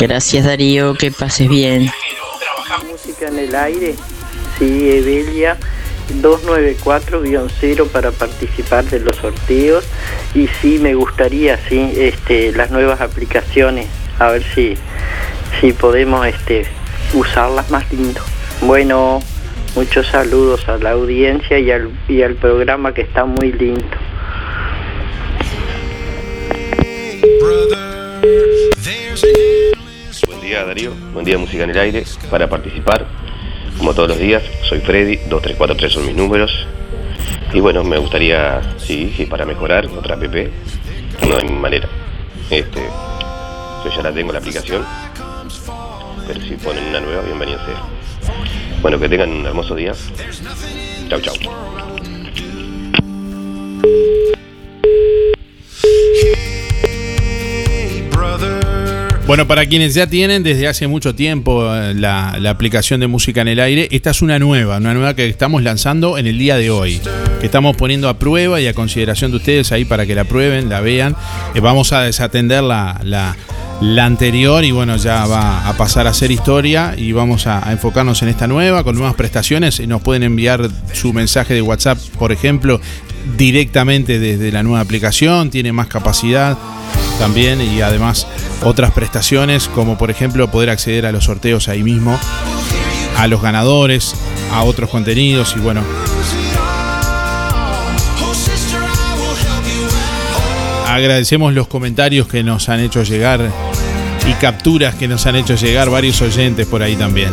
Gracias, 0.00 0.46
Darío. 0.46 0.94
Que 0.94 1.12
pases 1.12 1.48
bien. 1.50 1.92
Música 2.90 3.28
en 3.28 3.38
el 3.38 3.54
aire, 3.54 3.94
sí, 4.58 4.90
Evelia 4.90 5.58
294-0 6.08 7.88
para 7.88 8.10
participar 8.10 8.84
de 8.84 9.00
los 9.00 9.16
sorteos 9.16 9.84
y 10.34 10.48
sí 10.60 10.78
me 10.78 10.94
gustaría 10.94 11.58
sí 11.68 11.92
este 11.96 12.52
las 12.52 12.70
nuevas 12.70 13.00
aplicaciones 13.00 13.86
a 14.18 14.30
ver 14.30 14.42
si 14.54 14.76
si 15.60 15.72
podemos 15.72 16.26
este 16.26 16.66
usarlas 17.14 17.70
más 17.70 17.90
lindo. 17.92 18.20
Bueno, 18.60 19.20
muchos 19.74 20.06
saludos 20.06 20.68
a 20.68 20.78
la 20.78 20.90
audiencia 20.90 21.58
y 21.58 21.70
al, 21.70 21.90
y 22.08 22.22
al 22.22 22.34
programa 22.34 22.92
que 22.92 23.02
está 23.02 23.24
muy 23.24 23.52
lindo. 23.52 23.84
Buen 30.26 30.40
día 30.40 30.64
Darío, 30.64 30.92
buen 31.12 31.24
día 31.24 31.38
Música 31.38 31.64
en 31.64 31.70
el 31.70 31.78
Aire. 31.78 32.04
Para 32.30 32.48
participar, 32.48 33.06
como 33.78 33.94
todos 33.94 34.08
los 34.08 34.18
días, 34.18 34.42
soy 34.68 34.80
Freddy, 34.80 35.16
2343 35.28 35.92
son 35.92 36.06
mis 36.06 36.16
números. 36.16 36.66
Y 37.52 37.60
bueno, 37.60 37.82
me 37.84 37.96
gustaría, 37.96 38.60
sí, 38.78 39.12
sí, 39.16 39.24
para 39.24 39.46
mejorar, 39.46 39.86
otra 39.86 40.16
app, 40.16 40.22
no 40.22 41.36
hay 41.36 41.48
manera. 41.48 41.88
Este, 42.50 42.80
yo 43.84 43.90
ya 43.96 44.02
la 44.02 44.12
tengo 44.12 44.32
la 44.32 44.40
aplicación, 44.40 44.84
pero 46.26 46.40
si 46.40 46.56
ponen 46.56 46.84
una 46.88 47.00
nueva, 47.00 47.22
bienvenido 47.22 47.58
sea. 47.64 47.82
Bueno, 48.82 48.98
que 48.98 49.08
tengan 49.08 49.30
un 49.30 49.46
hermoso 49.46 49.74
día. 49.74 49.92
Chau, 51.08 51.20
chau. 51.20 51.34
Bueno, 59.28 59.46
para 59.46 59.66
quienes 59.66 59.92
ya 59.92 60.06
tienen 60.06 60.42
desde 60.42 60.68
hace 60.68 60.86
mucho 60.86 61.14
tiempo 61.14 61.62
eh, 61.76 61.92
la, 61.92 62.30
aplicación 62.48 62.98
de 62.98 63.08
música 63.08 63.42
en 63.42 63.48
el 63.48 63.60
aire, 63.60 63.86
esta 63.90 64.08
es 64.08 64.22
una 64.22 64.38
nueva, 64.38 64.78
una 64.78 64.94
nueva 64.94 65.14
que 65.14 65.26
estamos 65.26 65.62
lanzando 65.62 66.16
en 66.16 66.26
el 66.26 66.38
día 66.38 66.56
de 66.56 66.70
hoy. 66.70 66.98
Que 67.38 67.44
estamos 67.44 67.76
poniendo 67.76 68.08
a 68.08 68.18
prueba 68.18 68.58
y 68.58 68.66
a 68.66 68.72
consideración 68.72 69.30
de 69.30 69.36
ustedes 69.36 69.70
ahí 69.70 69.84
para 69.84 70.06
que 70.06 70.14
la 70.14 70.24
prueben, 70.24 70.70
la 70.70 70.80
vean. 70.80 71.14
Eh, 71.54 71.60
vamos 71.60 71.92
a 71.92 72.04
desatender 72.04 72.62
la, 72.62 72.98
la- 73.04 73.36
anterior 74.02 74.64
y 74.64 74.70
bueno, 74.70 74.96
ya 74.96 75.26
va 75.26 75.68
a 75.68 75.76
pasar 75.76 76.06
a 76.06 76.14
ser 76.14 76.30
historia 76.30 76.94
y 76.96 77.12
vamos 77.12 77.46
a, 77.46 77.68
a 77.68 77.72
enfocarnos 77.72 78.22
en 78.22 78.30
esta 78.30 78.46
nueva 78.46 78.82
con 78.82 78.96
nuevas 78.96 79.14
prestaciones. 79.14 79.86
Nos 79.86 80.00
pueden 80.00 80.22
enviar 80.22 80.70
su 80.94 81.12
mensaje 81.12 81.52
de 81.52 81.60
WhatsApp, 81.60 81.98
por 82.18 82.32
ejemplo, 82.32 82.80
directamente 83.36 84.18
desde 84.18 84.50
la 84.52 84.62
nueva 84.62 84.80
aplicación. 84.80 85.50
Tiene 85.50 85.72
más 85.72 85.88
capacidad 85.88 86.56
también 87.18 87.60
y 87.60 87.80
además 87.80 88.26
otras 88.62 88.92
prestaciones 88.92 89.68
como 89.68 89.98
por 89.98 90.10
ejemplo 90.10 90.50
poder 90.50 90.70
acceder 90.70 91.06
a 91.06 91.12
los 91.12 91.24
sorteos 91.24 91.68
ahí 91.68 91.82
mismo, 91.82 92.18
a 93.16 93.26
los 93.26 93.42
ganadores, 93.42 94.14
a 94.52 94.62
otros 94.62 94.90
contenidos 94.90 95.54
y 95.56 95.60
bueno. 95.60 95.82
Agradecemos 100.86 101.52
los 101.52 101.68
comentarios 101.68 102.26
que 102.26 102.42
nos 102.42 102.68
han 102.68 102.80
hecho 102.80 103.02
llegar 103.02 103.50
y 104.26 104.32
capturas 104.34 104.94
que 104.94 105.06
nos 105.06 105.26
han 105.26 105.36
hecho 105.36 105.54
llegar 105.54 105.90
varios 105.90 106.20
oyentes 106.22 106.66
por 106.66 106.82
ahí 106.82 106.96
también. 106.96 107.32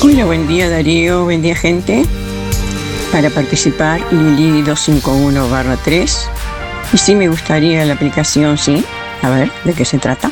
Hola, 0.00 0.24
buen 0.24 0.46
día 0.46 0.70
Darío, 0.70 1.24
buen 1.24 1.42
día 1.42 1.56
gente. 1.56 2.04
Para 3.12 3.30
participar, 3.30 4.00
Lili 4.12 4.62
251 4.62 5.48
barra 5.48 5.76
3. 5.76 6.30
Y 6.92 6.98
sí 6.98 7.14
me 7.14 7.28
gustaría 7.28 7.84
la 7.84 7.94
aplicación, 7.94 8.56
sí. 8.56 8.84
A 9.22 9.30
ver, 9.30 9.50
¿de 9.64 9.74
qué 9.74 9.84
se 9.84 9.98
trata? 9.98 10.30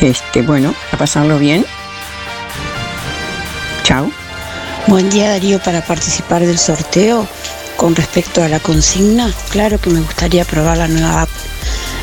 Este, 0.00 0.42
bueno, 0.42 0.74
a 0.92 0.96
pasarlo 0.96 1.38
bien. 1.38 1.64
Chao. 3.84 4.10
Buen 4.86 5.08
día 5.10 5.30
Darío 5.30 5.60
para 5.60 5.80
participar 5.80 6.44
del 6.44 6.58
sorteo. 6.58 7.26
Con 7.76 7.96
respecto 7.96 8.42
a 8.42 8.48
la 8.48 8.60
consigna, 8.60 9.32
claro 9.50 9.80
que 9.80 9.90
me 9.90 10.00
gustaría 10.00 10.44
probar 10.44 10.78
la 10.78 10.88
nueva 10.88 11.22
app 11.22 11.28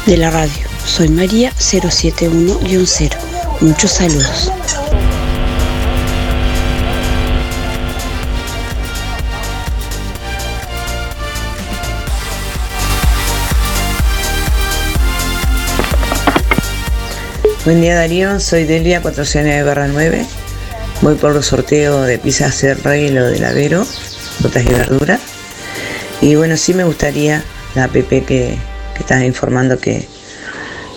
de 0.05 0.17
la 0.17 0.29
radio. 0.29 0.67
Soy 0.85 1.07
María 1.09 1.51
071-0. 1.53 3.15
Muchos 3.61 3.91
saludos. 3.91 4.51
Buen 17.63 17.79
día 17.79 17.93
Darío, 17.93 18.39
soy 18.39 18.63
Delia 18.63 19.03
409 19.03 19.89
9. 19.93 20.25
Voy 21.03 21.13
por 21.13 21.35
los 21.35 21.45
sorteos 21.45 22.07
de 22.07 22.17
pizza 22.17 22.51
Ser 22.51 22.81
Rey, 22.83 23.11
lo 23.11 23.27
del 23.27 23.45
Avero, 23.45 23.85
frutas 23.85 24.65
y 24.65 24.69
verduras. 24.69 25.19
Y 26.21 26.33
bueno, 26.33 26.57
sí 26.57 26.73
me 26.73 26.85
gustaría 26.85 27.43
la 27.75 27.83
app 27.83 27.93
que, 27.93 28.23
que 28.23 28.57
estás 28.97 29.21
informando 29.21 29.77
que 29.77 30.07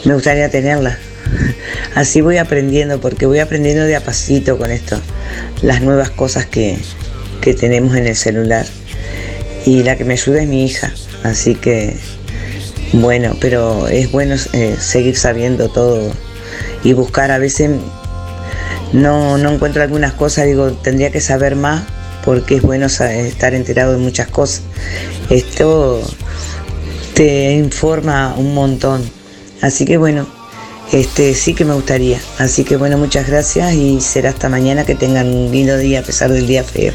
me 0.06 0.14
gustaría 0.14 0.48
tenerla. 0.48 0.98
Así 1.94 2.22
voy 2.22 2.38
aprendiendo, 2.38 2.98
porque 2.98 3.26
voy 3.26 3.40
aprendiendo 3.40 3.84
de 3.84 3.96
a 3.96 4.00
pasito 4.00 4.56
con 4.56 4.70
esto, 4.70 4.98
las 5.60 5.82
nuevas 5.82 6.08
cosas 6.08 6.46
que, 6.46 6.78
que 7.42 7.52
tenemos 7.52 7.94
en 7.94 8.06
el 8.06 8.16
celular. 8.16 8.64
Y 9.66 9.82
la 9.82 9.96
que 9.96 10.06
me 10.06 10.14
ayuda 10.14 10.40
es 10.40 10.48
mi 10.48 10.64
hija, 10.64 10.94
así 11.24 11.56
que 11.56 11.94
bueno, 12.94 13.36
pero 13.38 13.86
es 13.88 14.10
bueno 14.10 14.36
eh, 14.54 14.76
seguir 14.78 15.16
sabiendo 15.16 15.68
todo 15.68 16.10
y 16.84 16.92
buscar 16.92 17.32
a 17.32 17.38
veces 17.38 17.70
no, 18.92 19.38
no 19.38 19.50
encuentro 19.52 19.82
algunas 19.82 20.12
cosas, 20.12 20.46
digo, 20.46 20.70
tendría 20.72 21.10
que 21.10 21.20
saber 21.20 21.56
más 21.56 21.82
porque 22.24 22.56
es 22.56 22.62
bueno 22.62 22.86
estar 22.86 23.54
enterado 23.54 23.92
de 23.92 23.98
muchas 23.98 24.28
cosas. 24.28 24.62
Esto 25.30 26.00
te 27.14 27.52
informa 27.52 28.34
un 28.36 28.54
montón. 28.54 29.02
Así 29.60 29.84
que 29.84 29.96
bueno, 29.96 30.26
este 30.92 31.34
sí 31.34 31.54
que 31.54 31.64
me 31.64 31.74
gustaría. 31.74 32.20
Así 32.38 32.64
que 32.64 32.76
bueno, 32.76 32.98
muchas 32.98 33.26
gracias 33.26 33.74
y 33.74 34.00
será 34.00 34.30
hasta 34.30 34.48
mañana 34.48 34.84
que 34.84 34.94
tengan 34.94 35.28
un 35.28 35.50
lindo 35.50 35.76
día 35.76 36.00
a 36.00 36.02
pesar 36.02 36.32
del 36.32 36.46
día 36.46 36.64
feo. 36.64 36.92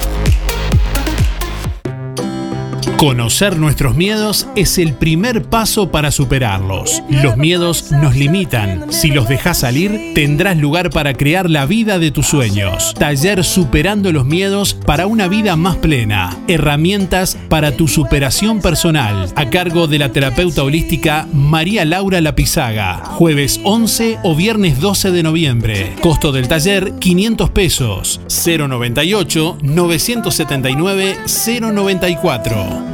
Conocer 3.01 3.57
nuestros 3.57 3.95
miedos 3.95 4.45
es 4.55 4.77
el 4.77 4.93
primer 4.93 5.41
paso 5.41 5.89
para 5.89 6.11
superarlos. 6.11 7.01
Los 7.09 7.35
miedos 7.35 7.91
nos 7.91 8.15
limitan. 8.15 8.93
Si 8.93 9.07
los 9.07 9.27
dejas 9.27 9.57
salir, 9.57 10.11
tendrás 10.13 10.55
lugar 10.57 10.91
para 10.91 11.15
crear 11.15 11.49
la 11.49 11.65
vida 11.65 11.97
de 11.97 12.11
tus 12.11 12.27
sueños. 12.27 12.93
Taller 12.93 13.43
Superando 13.43 14.11
los 14.11 14.27
Miedos 14.27 14.75
para 14.75 15.07
una 15.07 15.27
vida 15.27 15.55
más 15.55 15.77
plena. 15.77 16.37
Herramientas 16.47 17.39
para 17.49 17.75
tu 17.75 17.87
superación 17.87 18.61
personal. 18.61 19.33
A 19.35 19.49
cargo 19.49 19.87
de 19.87 19.97
la 19.97 20.11
terapeuta 20.11 20.61
holística 20.61 21.27
María 21.33 21.85
Laura 21.85 22.21
Lapizaga. 22.21 23.03
Jueves 23.03 23.61
11 23.63 24.19
o 24.21 24.35
viernes 24.35 24.79
12 24.79 25.09
de 25.09 25.23
noviembre. 25.23 25.95
Costo 26.01 26.31
del 26.31 26.47
taller 26.47 26.93
500 26.99 27.49
pesos. 27.49 28.21
098 28.27 29.57
979 29.63 31.17
094. 31.59 32.90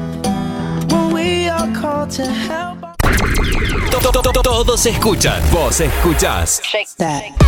Todos 4.43 4.85
escuchan, 4.85 5.41
vos 5.51 5.81
escuchás. 5.81 6.61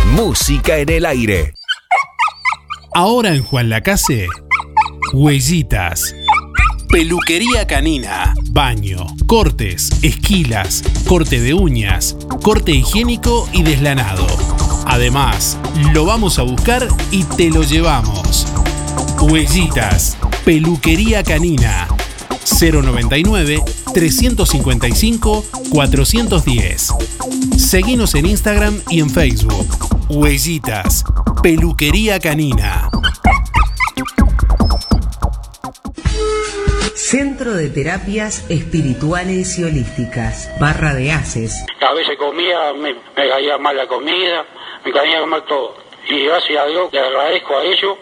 Música 0.06 0.78
en 0.78 0.88
el 0.88 1.06
aire. 1.06 1.54
Ahora 2.92 3.32
en 3.32 3.44
Juan 3.44 3.70
Lacase, 3.70 4.26
huellitas. 5.12 6.16
Peluquería 6.88 7.68
canina, 7.68 8.34
baño, 8.50 9.06
cortes, 9.26 9.90
esquilas, 10.02 10.82
corte 11.06 11.40
de 11.40 11.54
uñas, 11.54 12.16
corte 12.42 12.72
higiénico 12.72 13.48
y 13.52 13.62
deslanado. 13.62 14.26
Además, 14.84 15.58
lo 15.92 16.04
vamos 16.06 16.40
a 16.40 16.42
buscar 16.42 16.88
y 17.12 17.22
te 17.22 17.50
lo 17.50 17.62
llevamos. 17.62 18.48
Huellitas, 19.20 20.16
peluquería 20.44 21.22
canina, 21.22 21.86
099 22.60 23.62
355 23.92 25.44
410. 25.72 26.94
Seguinos 27.56 28.14
en 28.14 28.26
Instagram 28.26 28.80
y 28.88 29.00
en 29.00 29.10
Facebook. 29.10 29.66
Huellitas, 30.08 31.04
Peluquería 31.42 32.18
Canina. 32.20 32.90
Centro 36.94 37.54
de 37.54 37.68
Terapias 37.68 38.48
Espirituales 38.48 39.58
y 39.58 39.64
Holísticas. 39.64 40.48
Barra 40.60 40.94
de 40.94 41.10
Haces. 41.10 41.64
A 41.80 41.92
veces 41.92 42.16
comía, 42.18 42.72
me, 42.74 42.94
me 42.94 43.28
caía 43.28 43.58
mal 43.58 43.76
la 43.76 43.88
comida, 43.88 44.44
me 44.84 44.92
caía 44.92 45.26
mal 45.26 45.44
todo. 45.44 45.74
Y 46.08 46.24
gracias 46.24 46.62
a 46.62 46.66
Dios 46.66 46.92
le 46.92 47.00
agradezco 47.00 47.58
a 47.58 47.64
ellos 47.64 47.98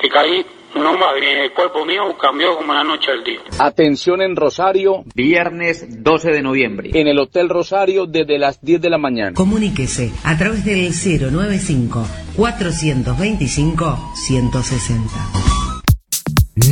que 0.00 0.08
caí 0.08 0.46
no 0.74 0.96
más 0.96 1.14
bien, 1.20 1.38
el 1.38 1.52
cuerpo 1.52 1.84
mío 1.84 2.16
cambió 2.18 2.56
como 2.56 2.72
la 2.72 2.84
noche 2.84 3.10
al 3.10 3.24
día. 3.24 3.40
Atención 3.58 4.22
en 4.22 4.36
Rosario, 4.36 5.04
viernes 5.14 6.02
12 6.02 6.30
de 6.30 6.42
noviembre, 6.42 6.90
en 6.94 7.08
el 7.08 7.18
Hotel 7.18 7.48
Rosario 7.48 8.06
desde 8.06 8.38
las 8.38 8.60
10 8.60 8.80
de 8.80 8.90
la 8.90 8.98
mañana. 8.98 9.34
Comuníquese 9.34 10.12
a 10.24 10.36
través 10.36 10.64
del 10.64 10.92
095 10.92 12.06
425 12.36 14.12
160. 14.14 15.62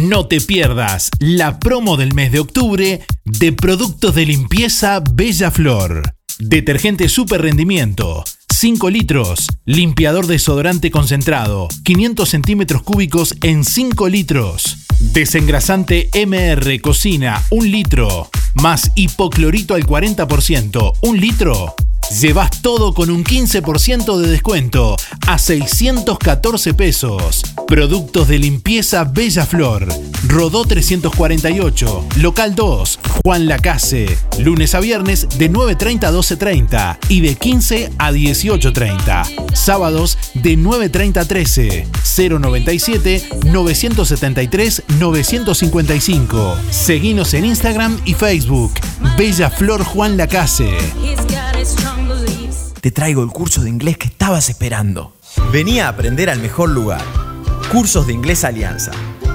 No 0.08 0.26
te 0.26 0.40
pierdas 0.40 1.10
la 1.20 1.58
promo 1.58 1.96
del 1.96 2.14
mes 2.14 2.32
de 2.32 2.40
octubre 2.40 3.00
de 3.24 3.52
productos 3.52 4.14
de 4.14 4.26
limpieza 4.26 5.02
Bella 5.14 5.50
Flor. 5.50 6.02
Detergente 6.40 7.10
super 7.10 7.42
rendimiento 7.42 8.24
5 8.48 8.88
litros. 8.90 9.46
Limpiador 9.66 10.26
desodorante 10.26 10.90
concentrado. 10.90 11.68
500 11.84 12.28
centímetros 12.28 12.82
cúbicos 12.82 13.34
en 13.42 13.62
5 13.64 14.08
litros. 14.08 14.86
Desengrasante 14.98 16.08
MR 16.14 16.80
Cocina 16.80 17.42
1 17.50 17.64
litro. 17.64 18.30
Más 18.54 18.90
hipoclorito 18.94 19.74
al 19.74 19.86
40%. 19.86 20.92
1 21.02 21.20
litro. 21.20 21.74
Llevas 22.18 22.60
todo 22.60 22.92
con 22.92 23.08
un 23.08 23.22
15% 23.22 24.16
de 24.16 24.28
descuento 24.28 24.96
a 25.28 25.38
614 25.38 26.74
pesos. 26.74 27.42
Productos 27.68 28.26
de 28.26 28.40
limpieza 28.40 29.04
Bella 29.04 29.46
Flor. 29.46 29.86
Rodó 30.26 30.64
348. 30.64 32.08
Local 32.16 32.56
2. 32.56 32.98
Juan 33.22 33.46
Lacase. 33.46 34.18
Lunes 34.40 34.74
a 34.74 34.80
viernes 34.80 35.28
de 35.38 35.52
9.30 35.52 36.04
a 36.04 36.12
12.30 36.12 36.98
y 37.08 37.20
de 37.20 37.36
15 37.36 37.92
a 37.96 38.10
18.30. 38.10 39.54
Sábados 39.54 40.18
de 40.34 40.58
9.30 40.58 41.16
a 41.18 41.24
13. 41.24 41.86
097 42.28 43.28
973 43.44 44.82
955. 44.98 46.56
Seguinos 46.70 47.34
en 47.34 47.44
Instagram 47.44 48.00
y 48.04 48.14
Facebook. 48.14 48.72
Bella 49.16 49.48
Flor 49.48 49.84
Juan 49.84 50.16
Lacase. 50.16 50.76
Te 52.80 52.90
traigo 52.90 53.22
el 53.22 53.28
curso 53.28 53.62
de 53.62 53.68
inglés 53.68 53.98
que 53.98 54.06
estabas 54.06 54.48
esperando. 54.48 55.14
Venía 55.52 55.84
a 55.84 55.90
aprender 55.90 56.30
al 56.30 56.40
mejor 56.40 56.70
lugar. 56.70 57.02
Cursos 57.70 58.06
de 58.06 58.14
inglés 58.14 58.42
Alianza. 58.42 58.92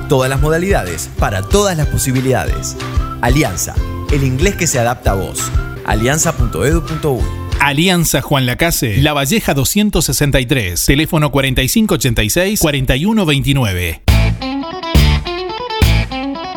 Todas 0.10 0.32
las 0.32 0.42
modalidades 0.42 1.12
para 1.20 1.44
todas 1.44 1.78
las 1.78 1.86
posibilidades. 1.88 2.76
Alianza, 3.22 3.76
el 4.12 4.24
inglés 4.24 4.56
que 4.56 4.66
se 4.66 4.80
adapta 4.80 5.12
a 5.12 5.16
vos. 5.16 5.52
Alianza.edu.uy 5.86 7.22
Alianza 7.60 8.22
Juan 8.22 8.48
Lacase, 8.48 8.98
La 8.98 9.14
Valleja 9.14 9.54
263, 9.54 10.84
teléfono 10.84 11.32
4586-4129. 11.32 14.02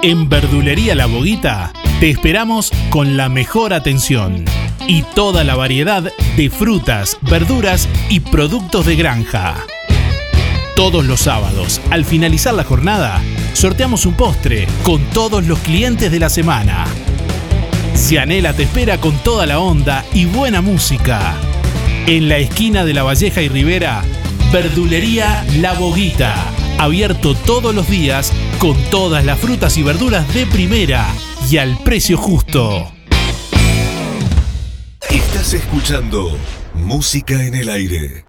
En 0.03 0.29
Verdulería 0.31 0.95
La 0.95 1.05
Boguita 1.07 1.75
te 2.01 2.09
esperamos 2.09 2.73
con 2.91 3.19
la 3.19 3.29
mejor 3.29 3.75
atención 3.75 4.47
y 4.89 5.03
toda 5.03 5.45
la 5.45 5.55
variedad 5.55 6.11
de 6.37 6.51
frutas, 6.51 7.19
verduras 7.21 7.89
y 8.09 8.21
productos 8.21 8.87
de 8.87 8.97
granja. 8.97 9.55
Todos 10.75 11.05
los 11.05 11.21
sábados, 11.21 11.81
al 11.91 12.05
finalizar 12.05 12.55
la 12.55 12.65
jornada, 12.65 13.21
sorteamos 13.53 14.07
un 14.07 14.15
postre 14.15 14.67
con 14.83 15.03
todos 15.11 15.47
los 15.47 15.59
clientes 15.61 16.11
de 16.11 16.19
la 16.19 16.31
semana. 16.31 16.87
Cianela 17.95 18.55
te 18.55 18.63
espera 18.63 18.99
con 18.99 19.17
toda 19.19 19.45
la 19.45 19.61
onda 19.61 20.05
y 20.15 20.25
buena 20.25 20.63
música. 20.63 21.35
En 22.07 22.29
la 22.29 22.39
esquina 22.39 22.85
de 22.85 22.95
La 22.95 23.03
Valleja 23.03 23.43
y 23.43 23.49
Rivera, 23.49 24.03
Verdulería 24.53 25.45
La 25.61 25.75
Boguita. 25.75 26.35
Abierto 26.79 27.35
todos 27.35 27.75
los 27.75 27.91
días 27.91 28.33
con 28.59 28.75
todas 28.91 29.25
las 29.25 29.39
frutas 29.39 29.77
y 29.77 29.83
verduras 29.83 30.33
de 30.33 30.47
primera 30.47 31.07
y 31.51 31.59
al 31.59 31.77
precio 31.79 32.17
justo. 32.17 32.98
Estás 35.11 35.55
escuchando 35.55 36.37
Música 36.75 37.43
en 37.43 37.55
el 37.55 37.71
aire. 37.71 38.27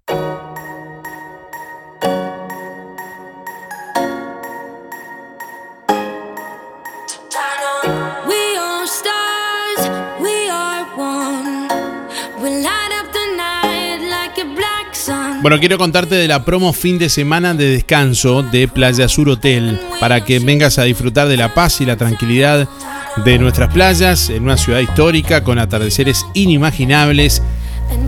Bueno, 15.42 15.58
quiero 15.58 15.78
contarte 15.78 16.14
de 16.14 16.28
la 16.28 16.44
promo 16.44 16.72
fin 16.72 16.98
de 16.98 17.08
semana 17.08 17.54
de 17.54 17.70
descanso 17.70 18.42
de 18.42 18.68
Playa 18.68 19.08
Sur 19.08 19.28
Hotel 19.28 19.80
para 19.98 20.24
que 20.24 20.38
vengas 20.38 20.78
a 20.78 20.84
disfrutar 20.84 21.28
de 21.28 21.36
la 21.36 21.52
paz 21.54 21.80
y 21.80 21.86
la 21.86 21.96
tranquilidad 21.96 22.68
de 23.16 23.38
nuestras 23.38 23.72
playas 23.72 24.30
en 24.30 24.44
una 24.44 24.56
ciudad 24.56 24.80
histórica 24.80 25.42
con 25.44 25.58
atardeceres 25.58 26.24
inimaginables. 26.34 27.42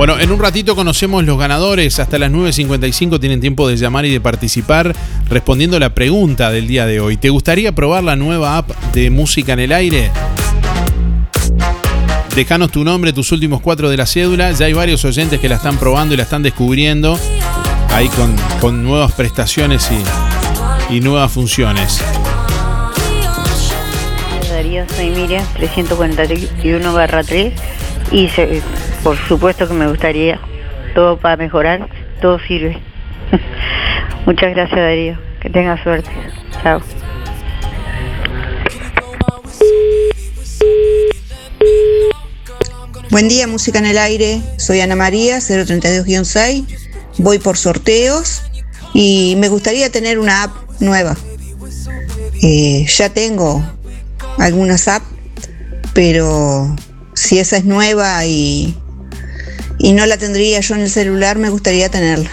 Bueno, 0.00 0.18
en 0.18 0.32
un 0.32 0.40
ratito 0.40 0.74
conocemos 0.74 1.24
los 1.24 1.38
ganadores. 1.38 1.98
Hasta 1.98 2.18
las 2.18 2.32
9.55 2.32 3.20
tienen 3.20 3.38
tiempo 3.38 3.68
de 3.68 3.76
llamar 3.76 4.06
y 4.06 4.10
de 4.10 4.18
participar 4.18 4.96
respondiendo 5.28 5.78
la 5.78 5.92
pregunta 5.92 6.50
del 6.50 6.66
día 6.66 6.86
de 6.86 7.00
hoy. 7.00 7.18
¿Te 7.18 7.28
gustaría 7.28 7.72
probar 7.72 8.02
la 8.02 8.16
nueva 8.16 8.56
app 8.56 8.70
de 8.94 9.10
música 9.10 9.52
en 9.52 9.58
el 9.58 9.72
aire? 9.72 10.10
Dejanos 12.34 12.70
tu 12.70 12.82
nombre, 12.82 13.12
tus 13.12 13.30
últimos 13.30 13.60
cuatro 13.60 13.90
de 13.90 13.98
la 13.98 14.06
cédula. 14.06 14.52
Ya 14.52 14.64
hay 14.64 14.72
varios 14.72 15.04
oyentes 15.04 15.38
que 15.38 15.50
la 15.50 15.56
están 15.56 15.76
probando 15.76 16.14
y 16.14 16.16
la 16.16 16.22
están 16.22 16.42
descubriendo. 16.42 17.20
Ahí 17.90 18.08
con, 18.08 18.34
con 18.58 18.82
nuevas 18.82 19.12
prestaciones 19.12 19.90
y, 20.88 20.96
y 20.96 21.00
nuevas 21.02 21.30
funciones. 21.30 22.00
Darío, 24.48 24.86
soy 24.96 25.10
Miriam, 25.10 25.44
341 25.58 26.90
barra 26.94 27.22
3 27.22 27.52
y 28.12 28.28
por 29.02 29.16
supuesto 29.28 29.66
que 29.66 29.74
me 29.74 29.88
gustaría 29.88 30.40
todo 30.94 31.18
para 31.18 31.36
mejorar, 31.36 31.88
todo 32.20 32.38
sirve. 32.40 32.78
Muchas 34.26 34.50
gracias 34.54 34.78
Darío, 34.78 35.18
que 35.40 35.50
tenga 35.50 35.82
suerte. 35.82 36.10
Chao. 36.62 36.80
Buen 43.10 43.28
día, 43.28 43.46
música 43.46 43.78
en 43.78 43.86
el 43.86 43.98
aire. 43.98 44.40
Soy 44.56 44.80
Ana 44.80 44.94
María, 44.94 45.38
032-6. 45.38 46.64
Voy 47.18 47.38
por 47.38 47.56
sorteos 47.56 48.42
y 48.94 49.34
me 49.38 49.48
gustaría 49.48 49.90
tener 49.90 50.18
una 50.18 50.44
app 50.44 50.52
nueva. 50.80 51.16
Eh, 52.42 52.86
ya 52.86 53.10
tengo 53.10 53.62
algunas 54.38 54.86
apps, 54.88 55.06
pero 55.92 56.74
si 57.14 57.38
esa 57.38 57.56
es 57.56 57.64
nueva 57.64 58.24
y, 58.24 58.76
y 59.82 59.94
no 59.94 60.04
la 60.04 60.18
tendría 60.18 60.60
yo 60.60 60.74
en 60.74 60.82
el 60.82 60.90
celular, 60.90 61.38
me 61.38 61.48
gustaría 61.48 61.88
tenerla. 61.88 62.30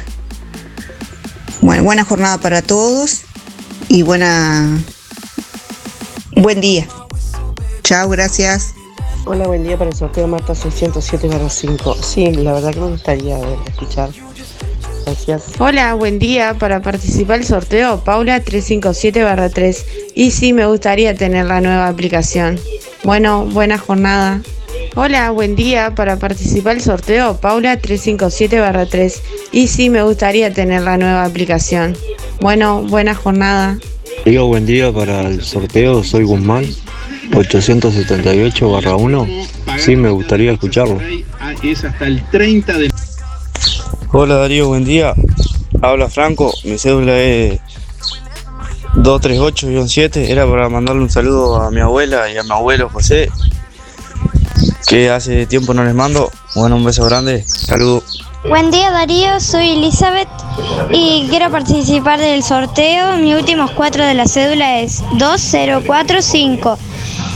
Bueno, 1.62 1.84
buena 1.84 2.04
jornada 2.04 2.38
para 2.38 2.62
todos 2.62 3.22
y 3.88 4.02
buena 4.04 4.80
buen 6.36 6.60
día. 6.60 6.88
Chao, 7.84 8.10
gracias. 8.10 8.74
Hola, 9.26 9.48
buen 9.48 9.64
día 9.64 9.78
para 9.78 9.90
el 9.90 9.96
sorteo 9.96 10.28
Marta 10.28 10.54
607 10.56 11.30
5. 11.50 11.98
Sí, 12.02 12.32
la 12.32 12.54
verdad 12.54 12.74
que 12.74 12.80
me 12.82 12.90
gustaría 12.90 13.38
ver, 13.38 13.58
escuchar. 13.68 14.10
Gracias. 15.06 15.44
Hola, 15.60 15.94
buen 15.94 16.20
día. 16.20 16.56
Para 16.60 16.82
participar 16.82 17.38
del 17.38 17.48
sorteo, 17.48 18.04
Paula 18.04 18.44
357-3. 18.44 19.86
Y 20.16 20.32
sí, 20.32 20.52
me 20.52 20.66
gustaría 20.66 21.16
tener 21.16 21.46
la 21.46 21.62
nueva 21.62 21.88
aplicación. 21.88 22.60
Bueno, 23.06 23.46
buena 23.46 23.78
jornada. 23.78 24.42
Hola, 25.00 25.30
buen 25.30 25.56
día. 25.56 25.94
Para 25.94 26.18
participar 26.18 26.74
del 26.74 26.84
sorteo, 26.84 27.38
Paula 27.38 27.80
357-3. 27.80 29.22
Y 29.52 29.68
sí, 29.68 29.92
me 29.92 30.02
gustaría 30.02 30.52
tener 30.52 30.82
la 30.82 30.98
nueva 30.98 31.24
aplicación. 31.24 31.96
Bueno, 32.42 32.82
buena 32.82 33.14
jornada. 33.14 33.78
Digo, 34.26 34.48
buen 34.48 34.66
día 34.66 34.92
para 34.92 35.22
el 35.22 35.44
sorteo, 35.44 36.04
soy 36.04 36.24
Guzmán, 36.24 36.66
878 37.32 38.72
barra 38.72 38.96
1. 38.96 39.28
Sí, 39.78 39.96
me 39.96 40.10
gustaría 40.10 40.54
escucharlo. 40.54 41.00
Es 41.62 41.84
hasta 41.84 42.08
el 42.08 42.28
30 42.32 42.78
de... 42.80 42.92
Hola 44.12 44.38
Darío, 44.38 44.70
buen 44.70 44.84
día. 44.84 45.14
Habla 45.80 46.10
Franco, 46.10 46.52
mi 46.64 46.80
cédula 46.80 47.20
es 47.20 47.60
238-7. 48.96 50.28
Era 50.28 50.50
para 50.50 50.70
mandarle 50.70 51.04
un 51.04 51.12
saludo 51.12 51.62
a 51.62 51.70
mi 51.70 51.82
abuela 51.82 52.34
y 52.34 52.38
a 52.38 52.42
mi 52.42 52.52
abuelo 52.52 52.90
José, 52.90 53.30
que 54.88 55.10
hace 55.10 55.46
tiempo 55.46 55.74
no 55.74 55.84
les 55.84 55.94
mando. 55.94 56.32
Bueno, 56.56 56.78
un 56.78 56.86
beso 56.86 57.06
grande, 57.06 57.44
saludos. 57.46 58.24
Buen 58.48 58.72
día 58.72 58.92
Darío, 58.92 59.40
soy 59.40 59.72
Elizabeth 59.72 60.30
y 60.92 61.28
quiero 61.30 61.52
participar 61.52 62.20
del 62.20 62.42
sorteo. 62.44 63.18
Mis 63.18 63.36
últimos 63.36 63.72
cuatro 63.72 64.06
de 64.06 64.14
la 64.14 64.26
cédula 64.26 64.80
es 64.80 65.04
2045. 65.18 66.78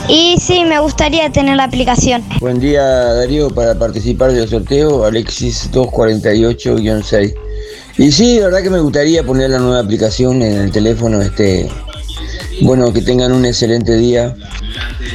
Y 0.08 0.38
sí, 0.40 0.64
me 0.66 0.80
gustaría 0.80 1.30
tener 1.32 1.58
la 1.58 1.66
aplicación. 1.66 2.24
Buen 2.40 2.60
día 2.60 2.84
Darío, 2.84 3.50
para 3.50 3.78
participar 3.78 4.32
del 4.32 4.48
sorteo, 4.48 5.04
Alexis 5.06 5.70
248-6. 5.72 7.36
Y 7.98 8.12
sí, 8.12 8.40
la 8.40 8.46
verdad 8.46 8.64
que 8.64 8.70
me 8.70 8.80
gustaría 8.80 9.24
poner 9.24 9.50
la 9.50 9.60
nueva 9.60 9.80
aplicación 9.80 10.42
en 10.42 10.62
el 10.62 10.72
teléfono, 10.72 11.22
este, 11.22 11.70
bueno, 12.62 12.94
que 12.94 13.02
tengan 13.02 13.32
un 13.32 13.46
excelente 13.46 13.98
día. 13.98 14.36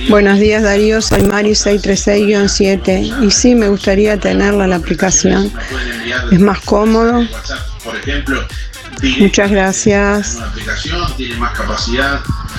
Buenos 0.09 0.39
días 0.39 0.63
Darío, 0.63 1.01
soy 1.01 1.23
Mari 1.23 1.51
636-7 1.51 3.25
y 3.25 3.31
sí 3.31 3.55
me 3.55 3.69
gustaría 3.69 4.19
tenerla 4.19 4.65
en 4.65 4.71
la 4.71 4.77
aplicación. 4.77 5.53
Es 6.31 6.41
más 6.41 6.61
cómodo. 6.61 7.23
Muchas 9.19 9.51
gracias. 9.51 10.39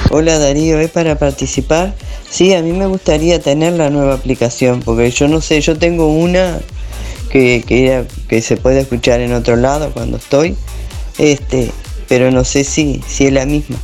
Hola 0.09 0.39
Darío, 0.39 0.79
¿es 0.79 0.91
para 0.91 1.17
participar? 1.17 1.95
Sí, 2.29 2.53
a 2.53 2.61
mí 2.61 2.73
me 2.73 2.85
gustaría 2.85 3.41
tener 3.41 3.73
la 3.73 3.89
nueva 3.89 4.13
aplicación, 4.13 4.81
porque 4.81 5.09
yo 5.11 5.27
no 5.27 5.41
sé, 5.41 5.61
yo 5.61 5.77
tengo 5.77 6.13
una 6.13 6.59
que, 7.31 7.63
que, 7.65 8.05
que 8.27 8.41
se 8.41 8.57
puede 8.57 8.81
escuchar 8.81 9.21
en 9.21 9.33
otro 9.33 9.55
lado 9.55 9.91
cuando 9.91 10.17
estoy, 10.17 10.55
este, 11.17 11.71
pero 12.07 12.31
no 12.31 12.43
sé 12.43 12.63
si, 12.63 13.01
si 13.07 13.27
es 13.27 13.33
la 13.33 13.45
misma. 13.45 13.77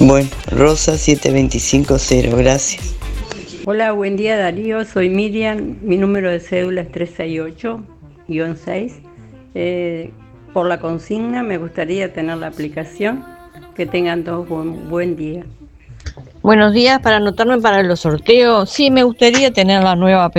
Bueno, 0.00 0.28
Rosa 0.52 0.96
7250, 0.96 2.36
gracias. 2.36 2.94
Hola, 3.66 3.90
buen 3.90 4.16
día 4.16 4.36
Darío, 4.36 4.84
soy 4.84 5.10
Miriam, 5.10 5.78
mi 5.82 5.96
número 5.96 6.30
de 6.30 6.38
cédula 6.38 6.82
es 6.82 6.92
368-6. 6.92 8.92
Eh, 9.54 10.12
por 10.52 10.66
la 10.66 10.78
consigna 10.78 11.42
me 11.42 11.58
gustaría 11.58 12.12
tener 12.12 12.38
la 12.38 12.46
aplicación. 12.46 13.24
Que 13.74 13.86
tengan 13.86 14.22
todos 14.22 14.48
buen, 14.48 14.88
buen 14.88 15.16
día. 15.16 15.44
Buenos 16.42 16.72
días, 16.72 17.00
para 17.00 17.16
anotarme 17.16 17.60
para 17.60 17.82
los 17.82 18.00
sorteos. 18.00 18.70
Sí, 18.70 18.90
me 18.90 19.02
gustaría 19.02 19.52
tener 19.52 19.82
la 19.82 19.96
nueva 19.96 20.26
app. 20.26 20.36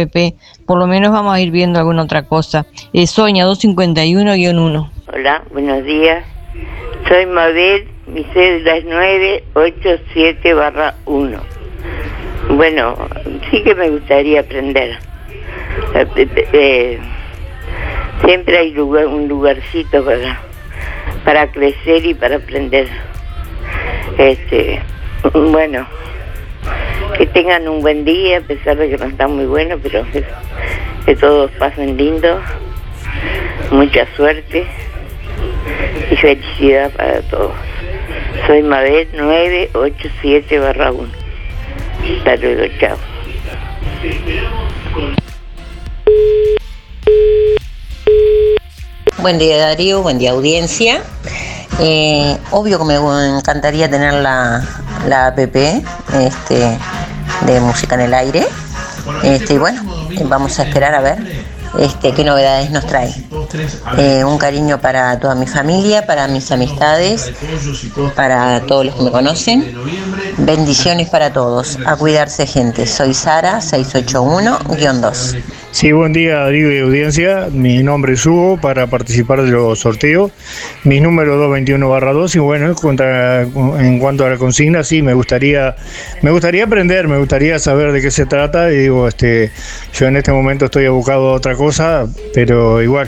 Por 0.66 0.80
lo 0.80 0.88
menos 0.88 1.12
vamos 1.12 1.34
a 1.34 1.42
ir 1.42 1.52
viendo 1.52 1.80
alguna 1.80 2.04
otra 2.04 2.24
cosa. 2.24 2.66
Eh, 2.94 3.08
Soña 3.08 3.46
251-1. 3.46 4.90
Hola, 5.14 5.44
buenos 5.52 5.84
días. 5.84 6.26
Soy 7.08 7.26
Mabel, 7.26 7.88
mi 8.14 8.24
cédula 8.34 8.78
es 8.78 8.86
987 8.86 10.54
barra 10.54 10.96
1. 11.06 11.40
Bueno, 12.50 12.98
sí 13.52 13.64
que 13.64 13.76
me 13.76 13.90
gustaría 13.90 14.42
aprender. 14.42 14.98
Eh, 15.94 16.08
eh, 16.16 16.48
eh, 16.54 17.00
siempre 18.26 18.58
hay 18.58 18.72
lugar, 18.72 19.08
un 19.08 19.28
lugarcito 19.28 20.04
para, 20.04 20.40
para 21.24 21.52
crecer 21.52 22.06
y 22.06 22.14
para 22.16 22.38
aprender. 22.38 22.88
Este, 24.18 24.82
bueno, 25.34 25.86
que 27.18 27.28
tengan 27.28 27.68
un 27.68 27.82
buen 27.82 28.06
día, 28.06 28.40
a 28.40 28.42
pesar 28.42 28.78
de 28.78 28.90
que 28.90 28.98
no 28.98 29.06
está 29.06 29.28
muy 29.28 29.46
bueno, 29.46 29.78
pero 29.82 30.04
que, 30.12 30.24
que 31.06 31.16
todos 31.16 31.52
pasen 31.52 31.96
lindo. 31.96 32.42
Mucha 33.72 34.08
suerte 34.16 34.66
y 36.10 36.16
felicidad 36.16 36.92
para 36.92 37.22
todos. 37.22 37.54
Soy 38.46 38.62
Mabel 38.64 39.08
987 39.14 40.60
barra 40.60 40.92
1. 40.92 41.10
Hasta 42.18 42.36
luego, 42.38 42.74
chao. 42.80 42.98
Buen 49.18 49.38
día 49.38 49.58
Darío, 49.58 50.02
buen 50.02 50.18
día 50.18 50.32
audiencia. 50.32 51.02
Eh, 51.80 52.38
obvio 52.52 52.80
que 52.80 52.86
me 52.86 52.96
encantaría 53.38 53.90
tener 53.90 54.14
la, 54.14 54.64
la 55.08 55.28
app 55.28 55.40
este, 55.40 56.78
de 57.46 57.60
música 57.62 57.96
en 57.96 58.02
el 58.02 58.14
aire. 58.14 58.46
Este, 59.24 59.56
y 59.56 59.58
bueno, 59.58 59.82
vamos 60.26 60.60
a 60.60 60.64
esperar 60.64 60.94
a 60.94 61.02
ver 61.02 61.49
este, 61.78 62.14
qué 62.14 62.24
novedades 62.24 62.72
nos 62.72 62.86
trae. 62.86 63.14
Eh, 63.98 64.24
un 64.24 64.38
cariño 64.38 64.80
para 64.80 65.20
toda 65.20 65.36
mi 65.36 65.46
familia, 65.46 66.06
para 66.06 66.28
mis 66.28 66.52
amistades, 66.52 67.32
para 68.16 68.62
todos 68.62 68.88
los 68.88 68.96
que 68.96 69.04
me 69.04 69.12
conocen. 69.12 69.76
Bendiciones 70.38 71.10
para 71.10 71.32
todos. 71.32 71.78
A 71.86 71.96
cuidarse 71.96 72.48
gente. 72.48 72.88
Soy 72.88 73.14
Sara 73.14 73.60
681-2. 73.60 75.42
Sí, 75.72 75.92
buen 75.92 76.14
día 76.14 76.40
Darío 76.40 76.74
y 76.74 76.80
audiencia. 76.80 77.48
Mi 77.52 77.84
nombre 77.84 78.14
es 78.14 78.26
Hugo 78.26 78.60
para 78.60 78.88
participar 78.88 79.44
de 79.44 79.52
los 79.52 79.80
sorteos. 79.80 80.32
Mi 80.84 81.00
número 81.00 81.40
221-2 81.56 82.36
y 82.36 82.40
bueno, 82.40 82.66
en 83.80 84.00
cuanto 84.00 84.26
a 84.26 84.30
la 84.30 84.38
consigna, 84.38 84.84
sí, 84.84 85.04
me 85.04 85.14
gustaría, 85.14 85.76
me 86.24 86.32
gustaría 86.32 86.64
aprender, 86.64 87.08
me 87.08 87.20
gustaría 87.20 87.60
saber 87.60 87.92
de 87.92 88.02
qué 88.02 88.10
se 88.10 88.26
trata 88.26 88.72
y 88.72 88.78
digo, 88.78 89.08
este, 89.08 89.52
yo 89.94 90.08
en 90.08 90.18
este 90.18 90.32
momento 90.32 90.66
estoy 90.66 90.86
abocado 90.88 91.30
a 91.30 91.34
otra 91.34 91.56
cosa, 91.56 92.08
pero 92.34 92.82
igual, 92.82 93.08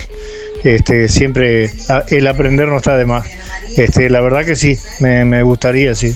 este, 0.63 1.09
siempre 1.09 1.71
el 2.09 2.27
aprender 2.27 2.67
no 2.67 2.77
está 2.77 2.95
de 2.95 3.05
más. 3.05 3.27
Este, 3.75 4.09
la 4.09 4.21
verdad 4.21 4.45
que 4.45 4.55
sí, 4.55 4.77
me, 4.99 5.41
gustaría, 5.41 5.95
sí. 5.95 6.15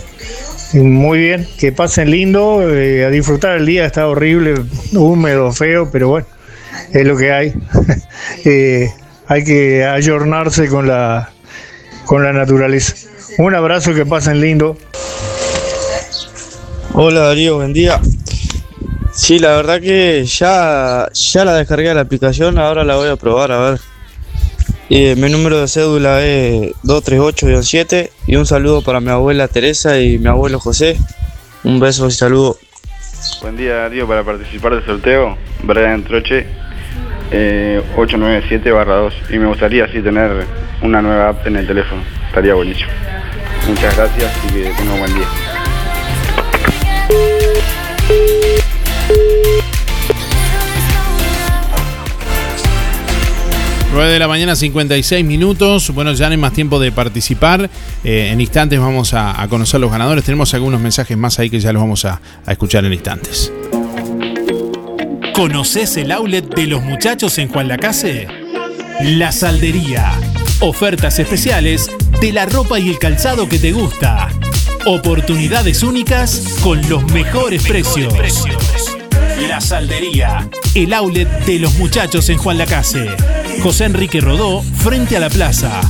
Muy 0.73 1.19
bien, 1.19 1.47
que 1.57 1.71
pasen 1.71 2.11
lindo, 2.11 2.61
eh, 2.69 3.05
a 3.05 3.09
disfrutar 3.09 3.57
el 3.57 3.65
día, 3.65 3.85
está 3.85 4.07
horrible, 4.07 4.55
húmedo, 4.93 5.51
feo, 5.53 5.89
pero 5.89 6.09
bueno, 6.09 6.27
es 6.95 7.05
lo 7.05 7.17
que 7.17 7.31
hay. 7.31 7.53
Eh, 8.43 8.91
hay 9.27 9.43
que 9.43 9.85
ayornarse 9.85 10.67
con 10.67 10.87
la, 10.87 11.29
con 12.05 12.23
la 12.23 12.31
naturaleza. 12.31 12.95
Un 13.37 13.55
abrazo, 13.55 13.93
que 13.93 14.05
pasen 14.05 14.39
lindo. 14.39 14.77
Hola 16.93 17.21
Darío, 17.21 17.55
buen 17.55 17.73
día. 17.73 17.99
Sí, 19.13 19.39
la 19.39 19.55
verdad 19.55 19.81
que 19.81 20.25
ya, 20.25 21.09
ya 21.11 21.45
la 21.45 21.55
descargué 21.55 21.93
la 21.93 22.01
aplicación, 22.01 22.57
ahora 22.57 22.83
la 22.83 22.95
voy 22.95 23.09
a 23.09 23.15
probar 23.15 23.51
a 23.51 23.71
ver. 23.71 23.79
Eh, 24.89 25.15
mi 25.17 25.29
número 25.29 25.59
de 25.59 25.67
cédula 25.67 26.23
es 26.23 26.71
238-7 26.83 28.11
y 28.27 28.35
un 28.35 28.45
saludo 28.45 28.83
para 28.83 28.99
mi 28.99 29.09
abuela 29.09 29.47
Teresa 29.47 29.99
y 29.99 30.19
mi 30.19 30.27
abuelo 30.27 30.59
José. 30.59 30.97
Un 31.63 31.79
beso 31.79 32.07
y 32.07 32.11
saludo. 32.11 32.57
Buen 33.41 33.57
día, 33.57 33.75
Darío, 33.75 34.07
para 34.07 34.23
participar 34.23 34.75
del 34.75 34.85
sorteo, 34.85 35.37
Brian 35.63 36.03
Troche, 36.03 36.45
eh, 37.31 37.81
897-2. 37.95 39.13
Y 39.29 39.39
me 39.39 39.47
gustaría 39.47 39.85
así 39.85 40.01
tener 40.01 40.45
una 40.81 41.01
nueva 41.01 41.29
app 41.29 41.47
en 41.47 41.57
el 41.57 41.67
teléfono. 41.67 42.01
Estaría 42.27 42.53
buenísimo. 42.53 42.89
Muchas 43.67 43.95
gracias 43.97 44.31
y 44.45 44.53
que 44.53 44.69
tenga 44.77 44.93
un 44.93 44.99
buen 44.99 45.13
día. 45.13 45.27
9 53.95 54.11
de 54.11 54.19
la 54.19 54.27
mañana, 54.27 54.57
56 54.57 55.23
minutos. 55.23 55.89
Bueno, 55.91 56.11
ya 56.11 56.27
no 56.27 56.33
hay 56.33 56.37
más 56.37 56.51
tiempo 56.51 56.81
de 56.81 56.91
participar. 56.91 57.69
Eh, 58.03 58.29
en 58.29 58.41
instantes 58.41 58.77
vamos 58.77 59.13
a, 59.13 59.41
a 59.41 59.47
conocer 59.47 59.79
los 59.79 59.89
ganadores. 59.89 60.25
Tenemos 60.25 60.53
algunos 60.53 60.81
mensajes 60.81 61.17
más 61.17 61.39
ahí 61.39 61.49
que 61.49 61.61
ya 61.61 61.71
los 61.71 61.81
vamos 61.81 62.03
a 62.03 62.19
escuchar 62.45 62.83
en 62.83 62.91
instantes. 62.91 63.53
¿Conoces 65.35 65.97
el 65.97 66.13
outlet 66.13 66.47
de 66.55 66.65
los 66.65 66.81
muchachos 66.81 67.37
en 67.39 67.49
Juan 67.49 67.67
Lacase? 67.67 68.25
La 69.01 69.33
Saldería. 69.33 70.13
Ofertas 70.61 71.19
especiales 71.19 71.91
de 72.21 72.31
la 72.31 72.45
ropa 72.45 72.79
y 72.79 72.89
el 72.89 72.99
calzado 72.99 73.49
que 73.49 73.59
te 73.59 73.73
gusta. 73.73 74.29
Oportunidades 74.85 75.83
únicas 75.83 76.55
con 76.63 76.87
los 76.87 77.03
mejores 77.11 77.63
precios. 77.67 78.13
La 79.49 79.59
Saldería. 79.59 80.47
El 80.73 80.93
outlet 80.93 81.27
de 81.45 81.59
los 81.59 81.77
muchachos 81.79 82.29
en 82.29 82.37
Juan 82.37 82.57
Lacase. 82.57 83.09
José 83.61 83.85
Enrique 83.85 84.21
Rodó, 84.21 84.63
frente 84.63 85.17
a 85.17 85.19
la 85.19 85.29
plaza. 85.29 85.81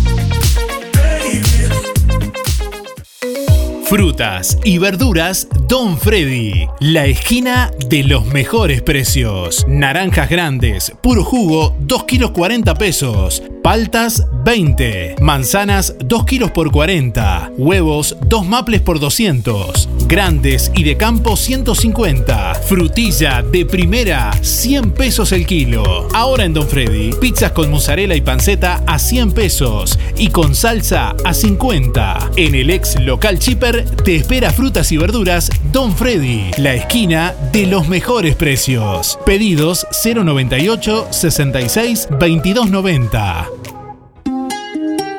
Frutas 3.85 4.57
y 4.63 4.79
verduras 4.79 5.47
Don 5.67 5.99
Freddy, 5.99 6.67
la 6.79 7.05
esquina 7.05 7.69
de 7.87 8.03
los 8.03 8.25
mejores 8.25 8.81
precios. 8.81 9.63
Naranjas 9.67 10.27
grandes, 10.27 10.91
puro 11.01 11.23
jugo, 11.23 11.75
2 11.81 12.03
kilos 12.05 12.31
40 12.31 12.73
pesos. 12.73 13.43
Paltas, 13.65 14.27
20. 14.43 15.15
Manzanas, 15.21 15.95
2 15.97 16.25
kilos 16.25 16.51
por 16.51 16.71
40. 16.71 17.53
Huevos, 17.57 18.15
2 18.27 18.45
maples 18.45 18.79
por 18.79 18.99
200. 18.99 19.89
Grandes 20.07 20.71
y 20.75 20.83
de 20.83 20.97
campo, 20.97 21.35
150. 21.35 22.53
Frutilla 22.53 23.41
de 23.41 23.65
primera, 23.65 24.31
100 24.39 24.91
pesos 24.91 25.31
el 25.31 25.47
kilo. 25.47 26.07
Ahora 26.13 26.45
en 26.45 26.53
Don 26.53 26.67
Freddy, 26.67 27.11
pizzas 27.19 27.53
con 27.53 27.71
mozzarella 27.71 28.13
y 28.13 28.21
panceta 28.21 28.83
a 28.85 28.99
100 28.99 29.31
pesos. 29.31 29.97
Y 30.15 30.27
con 30.27 30.53
salsa 30.53 31.15
a 31.25 31.33
50. 31.33 32.33
En 32.35 32.53
el 32.53 32.69
ex 32.69 33.01
local 33.01 33.39
Chipper 33.39 33.83
te 34.03 34.15
espera 34.15 34.51
frutas 34.51 34.91
y 34.91 34.97
verduras 34.97 35.49
Don 35.71 35.91
Freddy, 35.97 36.51
la 36.59 36.75
esquina 36.75 37.33
de 37.51 37.65
los 37.65 37.87
mejores 37.87 38.35
precios. 38.35 39.17
Pedidos 39.25 39.87
098 40.03 41.07
66 41.09 42.09
2290. 42.11 43.54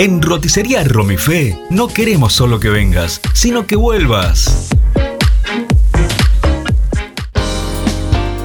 En 0.00 0.22
Roticería 0.22 0.84
Romifé 0.84 1.58
no 1.70 1.88
queremos 1.88 2.32
solo 2.32 2.60
que 2.60 2.68
vengas, 2.68 3.20
sino 3.34 3.66
que 3.66 3.74
vuelvas. 3.74 4.68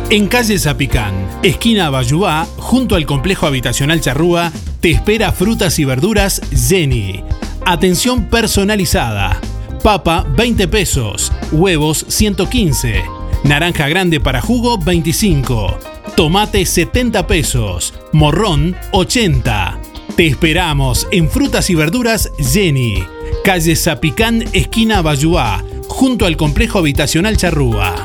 En 0.10 0.28
calle 0.28 0.58
Zapicán, 0.58 1.14
esquina 1.44 1.92
Bayubá, 1.92 2.48
junto 2.58 2.96
al 2.96 3.06
complejo 3.06 3.46
habitacional 3.46 4.02
Charrúa, 4.02 4.52
te 4.80 4.90
espera 4.90 5.32
frutas 5.32 5.78
y 5.78 5.86
verduras 5.86 6.42
Jenny. 6.52 7.24
Atención 7.68 8.32
personalizada. 8.32 9.40
Papa 9.84 10.26
20 10.36 10.68
pesos, 10.70 11.32
huevos 11.52 12.04
115, 12.08 13.04
naranja 13.44 13.88
grande 13.90 14.20
para 14.20 14.42
jugo 14.42 14.80
25, 14.80 15.78
tomate 16.16 16.66
70 16.66 17.28
pesos, 17.28 17.94
morrón 18.12 18.76
80. 18.92 19.83
Te 20.16 20.28
esperamos 20.28 21.08
en 21.12 21.28
frutas 21.28 21.72
y 21.72 21.76
verduras 21.76 22.32
Jenny, 22.38 23.04
calle 23.44 23.76
Zapicán, 23.76 24.44
esquina 24.54 25.02
Bayuá, 25.02 25.64
junto 25.88 26.28
al 26.28 26.38
complejo 26.38 26.78
habitacional 26.78 27.36
Charrúa. 27.36 27.96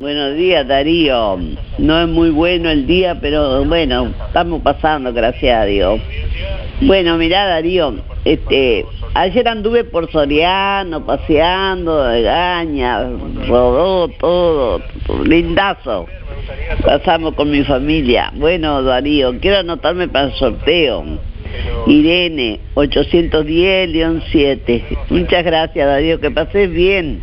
Buenos 0.00 0.38
días, 0.38 0.66
Darío. 0.66 1.38
No 1.76 2.00
es 2.00 2.08
muy 2.08 2.30
bueno 2.30 2.70
el 2.70 2.86
día, 2.86 3.20
pero 3.20 3.62
bueno, 3.66 4.10
estamos 4.28 4.62
pasando, 4.62 5.12
gracias 5.12 5.60
a 5.60 5.66
Dios. 5.66 6.00
Bueno, 6.80 7.18
mirá, 7.18 7.44
Darío, 7.46 7.96
este, 8.24 8.86
ayer 9.14 9.48
anduve 9.48 9.84
por 9.84 10.10
Soriano, 10.10 11.04
paseando, 11.04 12.04
de 12.04 12.22
gaña, 12.22 13.02
rodó 13.46 14.08
todo, 14.08 14.80
lindazo. 15.24 16.06
Pasamos 16.84 17.34
con 17.34 17.50
mi 17.50 17.64
familia. 17.64 18.30
Bueno, 18.34 18.82
Darío, 18.82 19.38
quiero 19.40 19.58
anotarme 19.58 20.08
para 20.08 20.26
el 20.26 20.32
sorteo. 20.34 21.04
Irene, 21.86 22.60
810-7. 22.74 24.82
Muchas 25.10 25.44
gracias, 25.44 25.86
Darío, 25.86 26.18
que 26.20 26.30
pases 26.30 26.70
bien. 26.70 27.22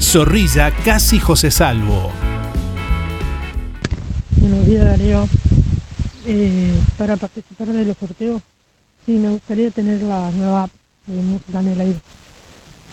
Zorrilla 0.00 0.72
Casi 0.84 1.20
José 1.20 1.50
Salvo. 1.50 2.10
Buenos 4.36 4.66
días 4.66 4.84
Darío. 4.84 5.28
Eh, 6.26 6.72
para 6.98 7.16
participar 7.16 7.68
de 7.68 7.84
los 7.84 7.96
sorteos, 7.96 8.42
sí, 9.06 9.12
me 9.12 9.28
gustaría 9.30 9.70
tener 9.70 10.02
la 10.02 10.32
nueva 10.32 10.68
de 11.06 11.22
música 11.22 11.60
en 11.60 11.68
el 11.68 11.80
aire. 11.80 12.00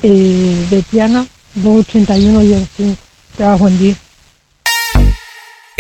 Eh, 0.04 0.68
de 0.70 0.84
Piana 0.84 1.26
281 1.56 2.44
y 2.44 2.54
el 2.54 2.68
5. 2.78 2.98
Te 3.38 3.44
hagas 3.44 3.60
buen 3.60 3.80
día. 3.80 3.96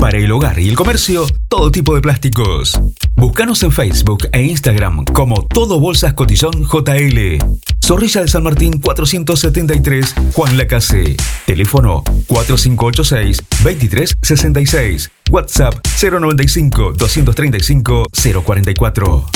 Para 0.00 0.18
el 0.18 0.30
hogar 0.30 0.58
y 0.58 0.68
el 0.68 0.76
comercio, 0.76 1.26
todo 1.48 1.70
tipo 1.70 1.94
de 1.94 2.00
plásticos. 2.00 2.78
Búscanos 3.16 3.62
en 3.62 3.72
Facebook 3.72 4.28
e 4.32 4.42
Instagram 4.42 5.04
como 5.06 5.44
Todo 5.46 5.80
Bolsas 5.80 6.14
Cotillón 6.14 6.64
JL. 6.64 7.38
Zorrilla 7.84 8.20
de 8.20 8.28
San 8.28 8.44
Martín 8.44 8.80
473, 8.80 10.14
Juan 10.34 10.56
Lacase. 10.56 11.16
Teléfono 11.46 12.04
4586 12.28 13.38
2366. 13.64 15.10
WhatsApp 15.30 15.74
095 16.00 16.92
235 16.92 18.04
044. 18.12 19.26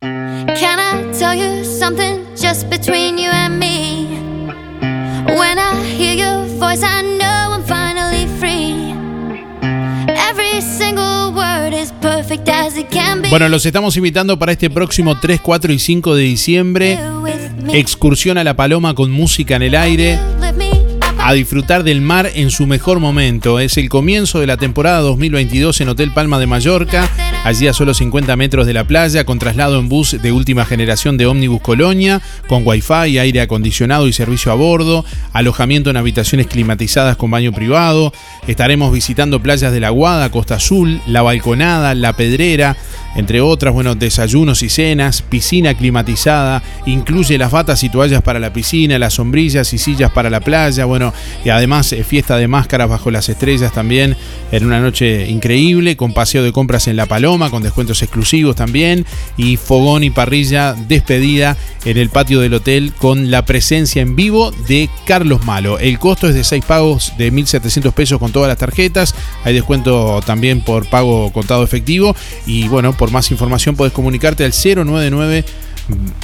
Can 0.00 0.78
I 0.78 1.18
tell 1.18 1.34
you 1.34 1.64
something 1.64 2.26
just 2.36 2.68
between 2.68 3.16
you 3.16 3.30
and 3.30 3.58
me? 3.58 4.06
When 5.26 5.58
I 5.58 5.82
hear 5.84 6.14
your 6.14 6.44
voice, 6.58 6.82
I 6.82 7.02
know 7.02 7.09
Bueno, 13.28 13.48
los 13.48 13.66
estamos 13.66 13.96
invitando 13.96 14.38
para 14.38 14.52
este 14.52 14.70
próximo 14.70 15.18
3, 15.18 15.40
4 15.40 15.72
y 15.72 15.78
5 15.78 16.14
de 16.14 16.22
diciembre. 16.22 16.98
Excursión 17.72 18.38
a 18.38 18.44
La 18.44 18.54
Paloma 18.54 18.94
con 18.94 19.10
música 19.10 19.56
en 19.56 19.62
el 19.62 19.74
aire. 19.74 20.18
A 21.18 21.32
disfrutar 21.34 21.82
del 21.82 22.00
mar 22.00 22.30
en 22.34 22.50
su 22.50 22.66
mejor 22.66 23.00
momento. 23.00 23.58
Es 23.58 23.76
el 23.76 23.88
comienzo 23.88 24.40
de 24.40 24.46
la 24.46 24.56
temporada 24.56 25.00
2022 25.00 25.80
en 25.80 25.88
Hotel 25.88 26.12
Palma 26.12 26.38
de 26.38 26.46
Mallorca. 26.46 27.10
Allí 27.42 27.66
a 27.68 27.72
solo 27.72 27.94
50 27.94 28.36
metros 28.36 28.66
de 28.66 28.74
la 28.74 28.84
playa, 28.84 29.24
con 29.24 29.38
traslado 29.38 29.78
en 29.78 29.88
bus 29.88 30.14
de 30.20 30.30
última 30.30 30.66
generación 30.66 31.16
de 31.16 31.24
Omnibus 31.24 31.62
Colonia, 31.62 32.20
con 32.48 32.66
wifi, 32.66 33.18
aire 33.18 33.40
acondicionado 33.40 34.06
y 34.06 34.12
servicio 34.12 34.52
a 34.52 34.56
bordo, 34.56 35.06
alojamiento 35.32 35.88
en 35.88 35.96
habitaciones 35.96 36.48
climatizadas 36.48 37.16
con 37.16 37.30
baño 37.30 37.50
privado. 37.52 38.12
Estaremos 38.46 38.92
visitando 38.92 39.40
playas 39.40 39.72
de 39.72 39.80
la 39.80 39.88
Guada, 39.88 40.30
Costa 40.30 40.56
Azul, 40.56 41.00
La 41.06 41.22
Balconada, 41.22 41.94
La 41.94 42.12
Pedrera, 42.12 42.76
entre 43.16 43.40
otras, 43.40 43.72
bueno, 43.72 43.94
desayunos 43.94 44.62
y 44.62 44.68
cenas, 44.68 45.22
piscina 45.22 45.72
climatizada, 45.72 46.62
incluye 46.84 47.38
las 47.38 47.50
batas 47.50 47.82
y 47.82 47.88
toallas 47.88 48.22
para 48.22 48.38
la 48.38 48.52
piscina, 48.52 48.98
las 48.98 49.14
sombrillas 49.14 49.72
y 49.72 49.78
sillas 49.78 50.10
para 50.12 50.28
la 50.28 50.40
playa, 50.40 50.84
bueno, 50.84 51.14
y 51.42 51.48
además 51.48 51.92
eh, 51.92 52.04
fiesta 52.04 52.36
de 52.36 52.48
máscaras 52.48 52.88
bajo 52.88 53.10
las 53.10 53.30
estrellas 53.30 53.72
también, 53.72 54.14
en 54.52 54.66
una 54.66 54.78
noche 54.78 55.26
increíble, 55.28 55.96
con 55.96 56.12
paseo 56.12 56.44
de 56.44 56.52
compras 56.52 56.86
en 56.86 56.96
La 56.96 57.06
Paloma, 57.06 57.29
con 57.38 57.62
descuentos 57.62 58.02
exclusivos 58.02 58.56
también, 58.56 59.06
y 59.36 59.56
fogón 59.56 60.02
y 60.02 60.10
parrilla 60.10 60.74
despedida 60.74 61.56
en 61.84 61.96
el 61.96 62.10
patio 62.10 62.40
del 62.40 62.54
hotel 62.54 62.92
con 62.98 63.30
la 63.30 63.44
presencia 63.44 64.02
en 64.02 64.16
vivo 64.16 64.50
de 64.66 64.90
Carlos 65.06 65.44
Malo. 65.44 65.78
El 65.78 65.98
costo 66.00 66.28
es 66.28 66.34
de 66.34 66.42
6 66.42 66.64
pagos 66.64 67.12
de 67.18 67.32
1.700 67.32 67.92
pesos 67.92 68.18
con 68.18 68.32
todas 68.32 68.48
las 68.48 68.58
tarjetas, 68.58 69.14
hay 69.44 69.54
descuento 69.54 70.20
también 70.26 70.62
por 70.62 70.88
pago 70.88 71.32
contado 71.32 71.62
efectivo, 71.62 72.16
y 72.46 72.66
bueno, 72.66 72.96
por 72.96 73.12
más 73.12 73.30
información 73.30 73.76
puedes 73.76 73.92
comunicarte 73.92 74.44
al 74.44 74.52
099 74.52 75.44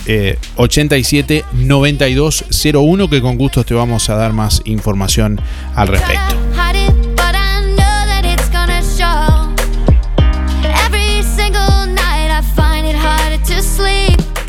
eh, 0.06 0.38
87 0.56 1.44
9201 1.52 3.10
que 3.10 3.20
con 3.20 3.36
gusto 3.36 3.64
te 3.64 3.74
vamos 3.74 4.10
a 4.10 4.16
dar 4.16 4.32
más 4.32 4.62
información 4.64 5.40
al 5.74 5.88
respecto. 5.88 6.55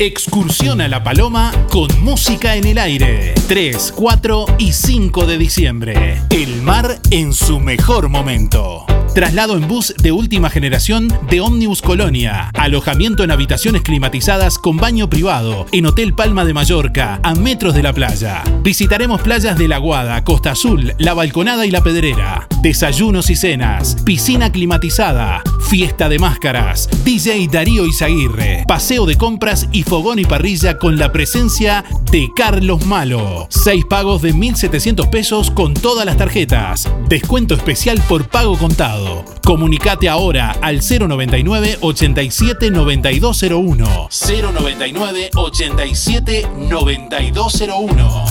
Excursión 0.00 0.80
a 0.80 0.86
La 0.86 1.02
Paloma 1.02 1.52
con 1.70 1.88
música 2.04 2.54
en 2.54 2.68
el 2.68 2.78
aire. 2.78 3.34
3, 3.48 3.92
4 3.96 4.46
y 4.56 4.72
5 4.72 5.26
de 5.26 5.38
diciembre. 5.38 6.22
El 6.30 6.62
mar 6.62 7.00
en 7.10 7.32
su 7.32 7.58
mejor 7.58 8.08
momento. 8.08 8.86
Traslado 9.18 9.56
en 9.56 9.66
bus 9.66 9.92
de 10.00 10.12
última 10.12 10.48
generación 10.48 11.08
de 11.28 11.40
Omnibus 11.40 11.82
Colonia. 11.82 12.50
Alojamiento 12.54 13.24
en 13.24 13.32
habitaciones 13.32 13.82
climatizadas 13.82 14.58
con 14.58 14.76
baño 14.76 15.10
privado 15.10 15.66
en 15.72 15.86
Hotel 15.86 16.14
Palma 16.14 16.44
de 16.44 16.54
Mallorca, 16.54 17.18
a 17.24 17.34
metros 17.34 17.74
de 17.74 17.82
la 17.82 17.92
playa. 17.92 18.44
Visitaremos 18.62 19.20
playas 19.20 19.58
de 19.58 19.66
La 19.66 19.78
Guada, 19.78 20.22
Costa 20.22 20.52
Azul, 20.52 20.94
La 20.98 21.14
Balconada 21.14 21.66
y 21.66 21.72
La 21.72 21.82
Pedrera. 21.82 22.46
Desayunos 22.62 23.28
y 23.30 23.34
cenas, 23.34 23.96
piscina 24.04 24.52
climatizada, 24.52 25.42
fiesta 25.68 26.08
de 26.08 26.20
máscaras, 26.20 26.88
DJ 27.04 27.48
Darío 27.50 27.86
Izaguirre, 27.86 28.64
paseo 28.68 29.04
de 29.04 29.16
compras 29.16 29.68
y 29.72 29.82
fogón 29.82 30.20
y 30.20 30.26
parrilla 30.26 30.78
con 30.78 30.96
la 30.96 31.10
presencia 31.10 31.84
de 32.12 32.28
Carlos 32.36 32.86
Malo. 32.86 33.48
Seis 33.50 33.84
pagos 33.84 34.22
de 34.22 34.32
1.700 34.32 35.10
pesos 35.10 35.50
con 35.50 35.74
todas 35.74 36.06
las 36.06 36.16
tarjetas. 36.16 36.88
Descuento 37.08 37.54
especial 37.54 38.00
por 38.08 38.28
pago 38.28 38.56
contado. 38.56 39.07
Comunicate 39.44 40.08
ahora 40.08 40.56
al 40.60 40.80
099 40.80 41.78
87 41.80 42.70
9201. 42.70 44.08
099 44.10 45.30
87 45.34 46.48
9201. 46.70 48.24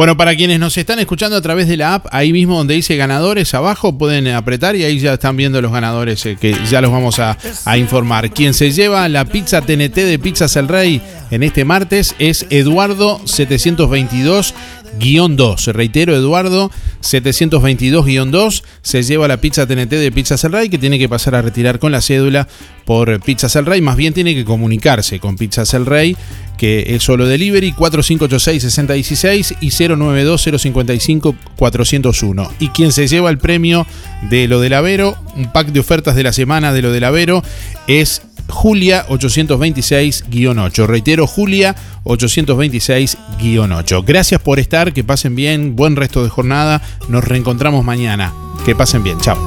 Bueno, 0.00 0.16
para 0.16 0.36
quienes 0.36 0.58
nos 0.60 0.78
están 0.78 0.98
escuchando 1.00 1.36
a 1.36 1.42
través 1.42 1.68
de 1.68 1.76
la 1.76 1.94
app, 1.94 2.06
ahí 2.10 2.32
mismo 2.32 2.56
donde 2.56 2.74
dice 2.74 2.96
ganadores, 2.96 3.52
abajo 3.54 3.98
pueden 3.98 4.28
apretar 4.28 4.74
y 4.74 4.84
ahí 4.84 4.98
ya 4.98 5.14
están 5.14 5.36
viendo 5.36 5.60
los 5.60 5.72
ganadores 5.72 6.24
eh, 6.24 6.38
que 6.40 6.56
ya 6.70 6.80
los 6.80 6.92
vamos 6.92 7.18
a, 7.18 7.36
informar. 7.76 8.30
Quien 8.30 8.54
se 8.54 8.70
lleva 8.70 9.06
la 9.08 9.24
pizza 9.26 9.60
TNT 9.60 9.94
de 9.96 10.18
Pizzas 10.18 10.56
El 10.56 10.68
Rey 10.68 11.02
en 11.30 11.42
este 11.42 11.64
martes 11.64 12.14
es 12.18 12.46
Eduardo 12.50 13.20
722. 13.26 14.54
2. 14.98 15.66
Reitero, 15.68 16.14
Eduardo 16.14 16.70
722-2 17.02 18.62
se 18.82 19.02
lleva 19.02 19.28
la 19.28 19.40
pizza 19.40 19.66
TNT 19.66 19.90
de 19.90 20.12
Pizzas 20.12 20.44
El 20.44 20.52
Rey 20.52 20.68
que 20.68 20.78
tiene 20.78 20.98
que 20.98 21.08
pasar 21.08 21.34
a 21.34 21.42
retirar 21.42 21.78
con 21.78 21.92
la 21.92 22.00
cédula 22.00 22.48
por 22.84 23.20
Pizzas 23.20 23.56
El 23.56 23.66
Rey. 23.66 23.80
Más 23.80 23.96
bien 23.96 24.12
tiene 24.12 24.34
que 24.34 24.44
comunicarse 24.44 25.20
con 25.20 25.36
Pizzas 25.36 25.72
El 25.74 25.86
Rey, 25.86 26.16
que 26.58 26.94
es 26.94 27.02
solo 27.02 27.26
delivery 27.26 27.72
4586-6016 27.72 29.56
y 29.60 29.68
092-055-401. 29.68 32.50
Y 32.58 32.68
quien 32.68 32.92
se 32.92 33.08
lleva 33.08 33.30
el 33.30 33.38
premio 33.38 33.86
de 34.28 34.48
lo 34.48 34.60
del 34.60 34.74
Avero, 34.74 35.16
un 35.36 35.52
pack 35.52 35.68
de 35.68 35.80
ofertas 35.80 36.16
de 36.16 36.24
la 36.24 36.32
semana 36.32 36.72
de 36.72 36.82
lo 36.82 36.92
del 36.92 37.04
Avero, 37.04 37.42
es 37.86 38.22
Julia 38.50 39.06
826-8. 39.08 40.86
Reitero, 40.86 41.26
Julia 41.26 41.74
826-8. 42.04 44.04
Gracias 44.04 44.40
por 44.40 44.58
estar, 44.58 44.92
que 44.92 45.04
pasen 45.04 45.34
bien, 45.34 45.76
buen 45.76 45.96
resto 45.96 46.22
de 46.22 46.30
jornada. 46.30 46.82
Nos 47.08 47.24
reencontramos 47.24 47.84
mañana. 47.84 48.32
Que 48.64 48.74
pasen 48.74 49.02
bien, 49.02 49.18
chao. 49.20 49.38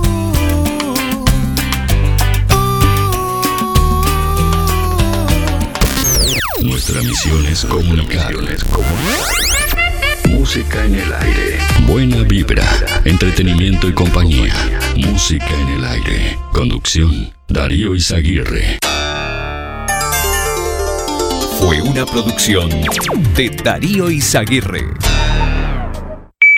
Nuestra 6.61 7.01
misión 7.01 7.45
es 7.45 7.65
comunicar. 7.65 8.33
Música 10.29 10.85
en 10.85 10.95
el 10.95 11.13
aire. 11.13 11.72
Buena 11.93 12.23
vibra, 12.23 12.65
entretenimiento 13.05 13.87
y 13.87 13.93
compañía. 13.93 14.51
Música 14.95 15.45
en 15.47 15.67
el 15.77 15.85
aire. 15.85 16.39
Conducción, 16.51 17.31
Darío 17.47 17.93
Izaguirre. 17.93 18.79
Fue 21.59 21.83
una 21.83 22.03
producción 22.07 22.71
de 23.35 23.49
Darío 23.63 24.09
Izaguirre. 24.09 24.87